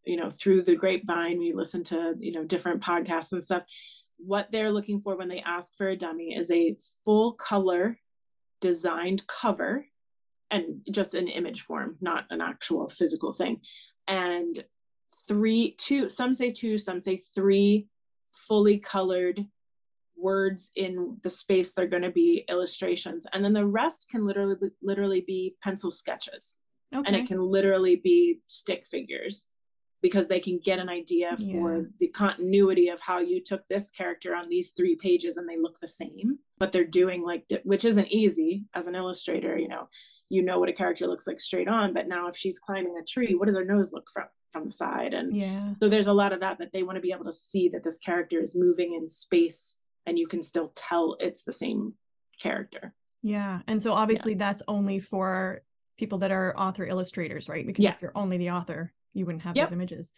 you 0.08 0.16
know 0.16 0.30
through 0.30 0.64
the 0.64 0.76
grapevine 0.76 1.38
we 1.38 1.54
listen 1.54 1.84
to 1.84 2.16
you 2.20 2.34
know 2.34 2.44
different 2.44 2.82
podcasts 2.82 3.34
and 3.34 3.44
stuff. 3.44 3.64
What 4.18 4.52
they're 4.52 4.72
looking 4.72 5.00
for 5.00 5.16
when 5.16 5.28
they 5.28 5.42
ask 5.42 5.78
for 5.78 5.90
a 5.90 5.96
dummy 5.96 6.34
is 6.36 6.50
a 6.50 6.76
full 7.06 7.34
color 7.34 8.00
designed 8.62 9.28
cover 9.28 9.86
and 10.50 10.82
just 10.90 11.14
an 11.14 11.28
image 11.28 11.62
form, 11.62 11.98
not 12.02 12.26
an 12.32 12.42
actual 12.42 12.88
physical 12.88 13.32
thing. 13.32 13.62
And 14.08 14.64
three, 15.28 15.76
two, 15.78 16.10
some 16.10 16.34
say 16.34 16.50
two, 16.50 16.80
some 16.80 17.00
say 17.00 17.18
three 17.18 17.88
fully 18.34 18.80
colored 18.80 19.46
words 20.16 20.72
in 20.76 21.18
the 21.22 21.30
space 21.30 21.74
they're 21.74 21.86
going 21.86 22.02
to 22.02 22.10
be 22.10 22.44
illustrations. 22.50 23.28
And 23.32 23.46
then 23.46 23.54
the 23.54 23.68
rest 23.68 24.08
can 24.10 24.26
literally 24.26 24.56
literally 24.82 25.22
be 25.22 25.56
pencil 25.62 25.92
sketches 25.92 26.58
okay. 26.94 27.04
and 27.06 27.16
it 27.16 27.28
can 27.28 27.40
literally 27.40 27.96
be 27.96 28.40
stick 28.48 28.86
figures 28.86 29.46
because 30.02 30.28
they 30.28 30.40
can 30.40 30.60
get 30.64 30.80
an 30.80 30.90
idea 30.90 31.36
yeah. 31.38 31.52
for 31.52 31.90
the 32.00 32.08
continuity 32.08 32.90
of 32.90 33.02
how 33.02 33.20
you 33.20 33.42
took 33.44 33.68
this 33.68 33.90
character 33.92 34.36
on 34.36 34.48
these 34.50 34.72
three 34.72 34.96
pages 34.96 35.38
and 35.38 35.50
they 35.50 35.58
look 35.58 35.80
the 35.80 35.88
same 35.88 36.38
but 36.60 36.72
they're 36.72 36.84
doing 36.84 37.24
like 37.24 37.46
which 37.64 37.86
isn't 37.86 38.08
easy 38.12 38.66
as 38.74 38.88
an 38.88 38.96
illustrator 38.96 39.58
you 39.58 39.68
know 39.68 39.88
you 40.30 40.42
know 40.42 40.60
what 40.60 40.70
a 40.70 40.74
character 40.74 41.08
looks 41.08 41.28
like 41.28 41.40
straight 41.40 41.68
on 41.68 41.94
but 41.94 42.08
now 42.08 42.28
if 42.28 42.36
she's 42.36 42.60
climbing 42.60 42.98
a 43.02 43.06
tree 43.06 43.34
what 43.34 43.46
does 43.46 43.56
her 43.56 43.66
nose 43.66 43.92
look 43.92 44.08
from 44.12 44.26
from 44.52 44.66
the 44.66 44.72
side 44.72 45.14
and 45.14 45.36
yeah 45.36 45.74
so 45.82 45.90
there's 45.90 46.08
a 46.08 46.14
lot 46.14 46.32
of 46.32 46.40
that 46.40 46.58
that 46.58 46.72
they 46.74 46.84
want 46.84 46.96
to 46.96 47.02
be 47.02 47.12
able 47.12 47.26
to 47.26 47.34
see 47.34 47.70
that 47.70 47.84
this 47.84 48.00
character 48.00 48.42
is 48.42 48.56
moving 48.56 48.94
in 48.94 49.10
space 49.10 49.78
and 50.06 50.18
you 50.18 50.28
can 50.28 50.42
still 50.42 50.72
tell 50.76 51.18
it's 51.20 51.44
the 51.44 51.52
same 51.52 51.94
character 52.42 52.94
yeah 53.24 53.60
and 53.68 53.82
so 53.82 53.92
obviously 53.92 54.34
yeah. 54.34 54.38
that's 54.38 54.62
only 54.68 55.00
for 55.00 55.62
people 55.98 56.20
that 56.20 56.32
are 56.32 56.58
author 56.58 56.86
illustrators 56.86 57.50
right 57.50 57.66
because 57.66 57.84
yeah. 57.84 57.92
if 57.92 58.02
you're 58.02 58.12
only 58.16 58.38
the 58.38 58.52
author 58.52 58.94
you 59.14 59.26
wouldn't 59.26 59.44
have 59.44 59.56
yep. 59.56 59.68
those 59.68 59.74
images 59.74 60.12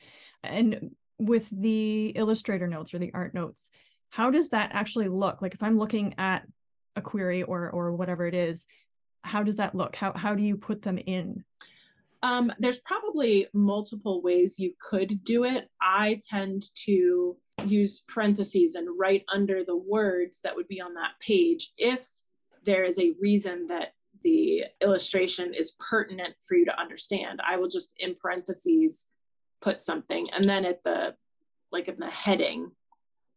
and 0.43 0.91
with 1.17 1.49
the 1.49 2.07
illustrator 2.09 2.67
notes 2.67 2.93
or 2.93 2.99
the 2.99 3.13
art 3.13 3.33
notes 3.33 3.69
how 4.09 4.31
does 4.31 4.49
that 4.49 4.71
actually 4.73 5.07
look 5.07 5.41
like 5.41 5.53
if 5.53 5.63
i'm 5.63 5.77
looking 5.77 6.15
at 6.17 6.45
a 6.95 7.01
query 7.01 7.43
or 7.43 7.69
or 7.69 7.93
whatever 7.93 8.25
it 8.25 8.33
is 8.33 8.67
how 9.23 9.43
does 9.43 9.57
that 9.57 9.75
look? 9.75 9.95
How 9.95 10.13
how 10.13 10.35
do 10.35 10.43
you 10.43 10.57
put 10.57 10.81
them 10.81 10.97
in? 10.97 11.43
Um, 12.21 12.51
there's 12.59 12.79
probably 12.79 13.47
multiple 13.53 14.21
ways 14.21 14.59
you 14.59 14.73
could 14.81 15.23
do 15.23 15.45
it. 15.45 15.69
I 15.81 16.19
tend 16.29 16.63
to 16.85 17.37
use 17.65 18.03
parentheses 18.07 18.75
and 18.75 18.87
write 18.97 19.23
under 19.33 19.63
the 19.63 19.77
words 19.77 20.41
that 20.41 20.55
would 20.55 20.67
be 20.67 20.81
on 20.81 20.95
that 20.95 21.11
page 21.25 21.71
if 21.77 22.05
there 22.65 22.83
is 22.83 22.99
a 22.99 23.13
reason 23.21 23.67
that 23.67 23.93
the 24.23 24.65
illustration 24.81 25.53
is 25.53 25.75
pertinent 25.79 26.35
for 26.47 26.55
you 26.55 26.65
to 26.65 26.79
understand. 26.79 27.41
I 27.47 27.57
will 27.57 27.67
just 27.67 27.91
in 27.97 28.15
parentheses 28.15 29.07
put 29.61 29.81
something. 29.81 30.29
And 30.31 30.43
then 30.43 30.65
at 30.65 30.83
the, 30.83 31.15
like 31.71 31.87
in 31.87 31.97
the 31.99 32.09
heading, 32.09 32.71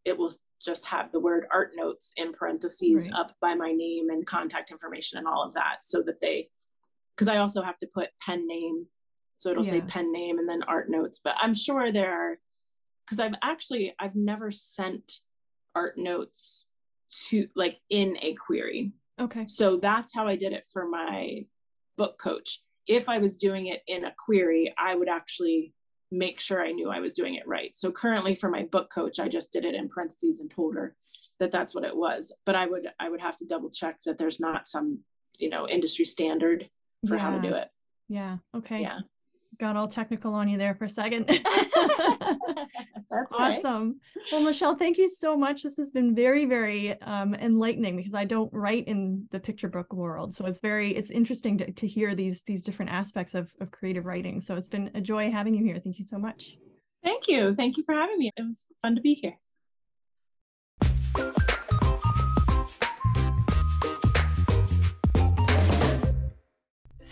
it 0.05 0.17
will 0.17 0.31
just 0.65 0.87
have 0.87 1.13
the 1.13 1.21
word 1.21 1.47
art 1.53 1.73
notes 1.75 2.13
in 2.17 2.33
parentheses 2.33 3.11
right. 3.11 3.21
up 3.21 3.37
by 3.41 3.55
my 3.55 3.73
name 3.73 4.11
and 4.11 4.27
contact 4.27 4.71
information 4.71 5.19
and 5.19 5.27
all 5.27 5.43
of 5.43 5.55
that 5.55 5.79
so 5.83 6.03
that 6.03 6.21
they, 6.21 6.49
because 7.15 7.29
I 7.29 7.39
also 7.39 7.63
have 7.63 7.79
to 7.79 7.87
put 7.87 8.11
pen 8.25 8.47
name. 8.47 8.87
So 9.37 9.51
it'll 9.51 9.65
yeah. 9.65 9.73
say 9.73 9.81
pen 9.81 10.13
name 10.13 10.39
and 10.39 10.49
then 10.49 10.63
art 10.63 10.89
notes. 10.89 11.21
But 11.23 11.37
I'm 11.39 11.55
sure 11.55 11.91
there 11.91 12.13
are, 12.13 12.39
because 13.05 13.19
I've 13.19 13.35
actually, 13.43 13.95
I've 13.99 14.15
never 14.15 14.53
sent 14.53 15.21
art 15.75 15.99
notes 15.99 16.67
to 17.29 17.49
like 17.55 17.79
in 17.91 18.17
a 18.23 18.35
query. 18.35 18.93
Okay. 19.21 19.47
So 19.49 19.77
that's 19.77 20.15
how 20.15 20.27
I 20.27 20.37
did 20.37 20.53
it 20.53 20.67
for 20.73 20.87
my 20.87 21.47
book 21.97 22.19
coach. 22.19 22.61
If 22.87 23.09
I 23.09 23.19
was 23.19 23.37
doing 23.37 23.67
it 23.67 23.83
in 23.87 24.05
a 24.05 24.15
query, 24.19 24.75
I 24.77 24.95
would 24.95 25.09
actually 25.09 25.75
make 26.11 26.41
sure 26.41 26.63
I 26.63 26.73
knew 26.73 26.91
I 26.91 27.01
was 27.01 27.15
doing 27.15 27.37
it 27.37 27.47
right. 27.47 27.77
So 27.77 27.93
currently 27.93 28.35
for 28.35 28.51
my 28.51 28.65
book 28.65 28.91
coach, 28.93 29.21
I 29.21 29.29
just 29.29 29.53
did 29.53 29.65
it 29.65 29.75
in 29.75 29.89
parentheses 29.89 30.41
and 30.41 30.51
told 30.51 30.75
her 30.75 30.95
that 31.41 31.53
that's 31.53 31.75
what 31.75 31.85
it 31.85 31.97
was. 31.97 32.33
But 32.45 32.57
I 32.57 32.67
would 32.67 32.89
I 32.99 33.09
would 33.09 33.21
have 33.21 33.37
to 33.39 33.47
double 33.47 33.71
check 33.71 33.99
that 34.05 34.19
there's 34.19 34.41
not 34.41 34.67
some, 34.67 35.01
you 35.39 35.49
know, 35.49 35.69
industry 35.69 36.05
standard 36.05 36.69
for 37.07 37.17
yeah. 37.17 37.21
how 37.21 37.31
to 37.31 37.41
do 37.41 37.55
it. 37.55 37.69
Yeah. 38.09 38.39
Okay. 38.55 38.81
Yeah 38.81 39.01
got 39.63 39.77
all 39.77 39.87
technical 39.87 40.35
on 40.35 40.49
you 40.49 40.59
there 40.59 40.75
for 40.75 40.87
a 40.87 40.91
second. 40.91 41.25
That's 43.13 43.33
awesome. 43.35 44.01
Well, 44.31 44.41
Michelle, 44.41 44.75
thank 44.75 44.97
you 44.97 45.07
so 45.07 45.37
much. 45.37 45.63
This 45.63 45.77
has 45.77 45.91
been 45.91 46.15
very, 46.15 46.47
very 46.47 47.01
um, 47.03 47.35
enlightening 47.35 47.97
because 47.97 48.15
I 48.15 48.25
don't 48.25 48.51
write 48.55 48.89
in 48.89 49.27
the 49.31 49.39
picture 49.39 49.69
book 49.69 49.93
world, 49.93 50.35
so 50.35 50.47
it's 50.47 50.61
very 50.61 50.97
it's 50.97 51.11
interesting 51.11 51.59
to, 51.59 51.71
to 51.71 51.87
hear 51.87 52.15
these 52.15 52.41
these 52.47 52.63
different 52.63 52.91
aspects 52.91 53.35
of 53.35 53.53
of 53.61 53.71
creative 53.71 54.07
writing. 54.07 54.41
So 54.41 54.57
it's 54.57 54.69
been 54.69 54.91
a 54.95 55.01
joy 55.01 55.31
having 55.31 55.55
you 55.55 55.63
here. 55.63 55.79
Thank 55.79 55.99
you 55.99 56.07
so 56.07 56.19
much. 56.19 56.57
Thank 57.05 57.29
you. 57.29 57.55
Thank 57.55 57.77
you 57.77 57.83
for 57.85 57.95
having 57.95 58.19
me. 58.19 58.31
It 58.35 58.43
was 58.43 58.67
fun 58.81 58.95
to 58.95 59.03
be 59.03 59.15
here. 59.15 59.37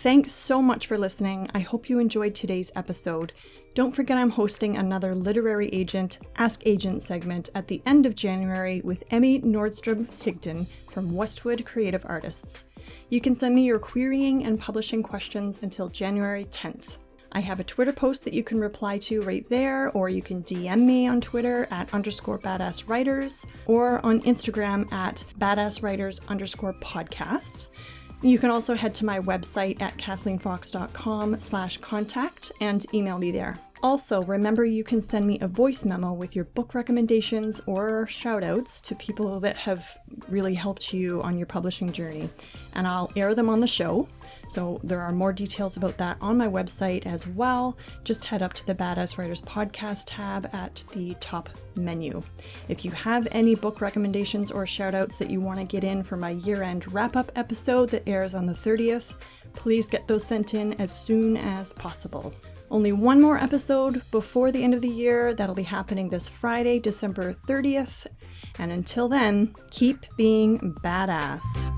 Thanks 0.01 0.31
so 0.31 0.63
much 0.63 0.87
for 0.87 0.97
listening. 0.97 1.47
I 1.53 1.59
hope 1.59 1.87
you 1.87 1.99
enjoyed 1.99 2.33
today's 2.33 2.71
episode. 2.75 3.33
Don't 3.75 3.95
forget 3.95 4.17
I'm 4.17 4.31
hosting 4.31 4.75
another 4.75 5.13
Literary 5.13 5.69
Agent 5.69 6.17
Ask 6.37 6.65
Agent 6.65 7.03
segment 7.03 7.51
at 7.53 7.67
the 7.67 7.83
end 7.85 8.07
of 8.07 8.15
January 8.15 8.81
with 8.83 9.03
Emmy 9.11 9.41
Nordstrom 9.41 10.07
Higdon 10.23 10.65
from 10.89 11.13
Westwood 11.13 11.63
Creative 11.67 12.03
Artists. 12.07 12.63
You 13.09 13.21
can 13.21 13.35
send 13.35 13.53
me 13.53 13.61
your 13.61 13.77
querying 13.77 14.43
and 14.43 14.59
publishing 14.59 15.03
questions 15.03 15.61
until 15.61 15.87
January 15.87 16.45
10th. 16.45 16.97
I 17.33 17.39
have 17.39 17.59
a 17.59 17.63
Twitter 17.63 17.93
post 17.93 18.25
that 18.25 18.33
you 18.33 18.43
can 18.43 18.59
reply 18.59 18.97
to 18.97 19.21
right 19.21 19.47
there, 19.49 19.91
or 19.91 20.09
you 20.09 20.21
can 20.21 20.43
DM 20.43 20.81
me 20.81 21.07
on 21.07 21.21
Twitter 21.21 21.67
at 21.71 21.93
underscore 21.93 22.39
badass 22.39 22.89
writers, 22.89 23.45
or 23.67 24.05
on 24.05 24.21
Instagram 24.23 24.91
at 24.91 25.23
badass 25.39 25.81
writers 25.81 26.19
underscore 26.27 26.73
podcast. 26.73 27.69
You 28.23 28.37
can 28.37 28.51
also 28.51 28.75
head 28.75 28.93
to 28.95 29.05
my 29.05 29.19
website 29.19 29.81
at 29.81 29.97
kathleenfoxx.com 29.97 31.39
slash 31.39 31.77
contact 31.79 32.51
and 32.61 32.85
email 32.93 33.17
me 33.17 33.31
there. 33.31 33.57
Also, 33.81 34.21
remember 34.23 34.63
you 34.63 34.83
can 34.83 35.01
send 35.01 35.25
me 35.25 35.39
a 35.39 35.47
voice 35.47 35.85
memo 35.85 36.13
with 36.13 36.35
your 36.35 36.45
book 36.45 36.75
recommendations 36.75 37.61
or 37.65 38.05
shoutouts 38.05 38.79
to 38.83 38.93
people 38.95 39.39
that 39.39 39.57
have 39.57 39.97
really 40.29 40.53
helped 40.53 40.93
you 40.93 41.19
on 41.23 41.35
your 41.35 41.47
publishing 41.47 41.91
journey, 41.91 42.29
and 42.73 42.85
I'll 42.85 43.11
air 43.15 43.33
them 43.33 43.49
on 43.49 43.59
the 43.59 43.65
show. 43.65 44.07
So 44.51 44.81
there 44.83 44.99
are 44.99 45.13
more 45.13 45.31
details 45.31 45.77
about 45.77 45.95
that 45.95 46.17
on 46.19 46.37
my 46.37 46.45
website 46.45 47.05
as 47.05 47.25
well. 47.25 47.77
Just 48.03 48.25
head 48.25 48.41
up 48.41 48.51
to 48.55 48.67
the 48.67 48.75
Badass 48.75 49.17
Writers 49.17 49.39
Podcast 49.39 50.03
tab 50.07 50.49
at 50.51 50.83
the 50.91 51.15
top 51.21 51.49
menu. 51.77 52.21
If 52.67 52.83
you 52.83 52.91
have 52.91 53.29
any 53.31 53.55
book 53.55 53.79
recommendations 53.79 54.51
or 54.51 54.65
shoutouts 54.65 55.17
that 55.19 55.29
you 55.29 55.39
want 55.39 55.59
to 55.59 55.63
get 55.63 55.85
in 55.85 56.03
for 56.03 56.17
my 56.17 56.31
year 56.31 56.63
end 56.63 56.91
wrap 56.91 57.15
up 57.15 57.31
episode 57.37 57.91
that 57.91 58.03
airs 58.05 58.33
on 58.33 58.45
the 58.45 58.51
30th, 58.51 59.15
please 59.53 59.87
get 59.87 60.05
those 60.05 60.25
sent 60.25 60.53
in 60.53 60.73
as 60.81 60.91
soon 60.91 61.37
as 61.37 61.71
possible. 61.71 62.33
Only 62.69 62.91
one 62.91 63.21
more 63.21 63.37
episode 63.37 64.01
before 64.11 64.51
the 64.51 64.61
end 64.61 64.73
of 64.73 64.81
the 64.81 64.89
year. 64.89 65.33
That'll 65.33 65.55
be 65.55 65.63
happening 65.63 66.09
this 66.09 66.27
Friday, 66.27 66.77
December 66.77 67.37
30th. 67.47 68.05
And 68.59 68.73
until 68.73 69.07
then, 69.07 69.55
keep 69.69 70.05
being 70.17 70.59
badass. 70.83 71.71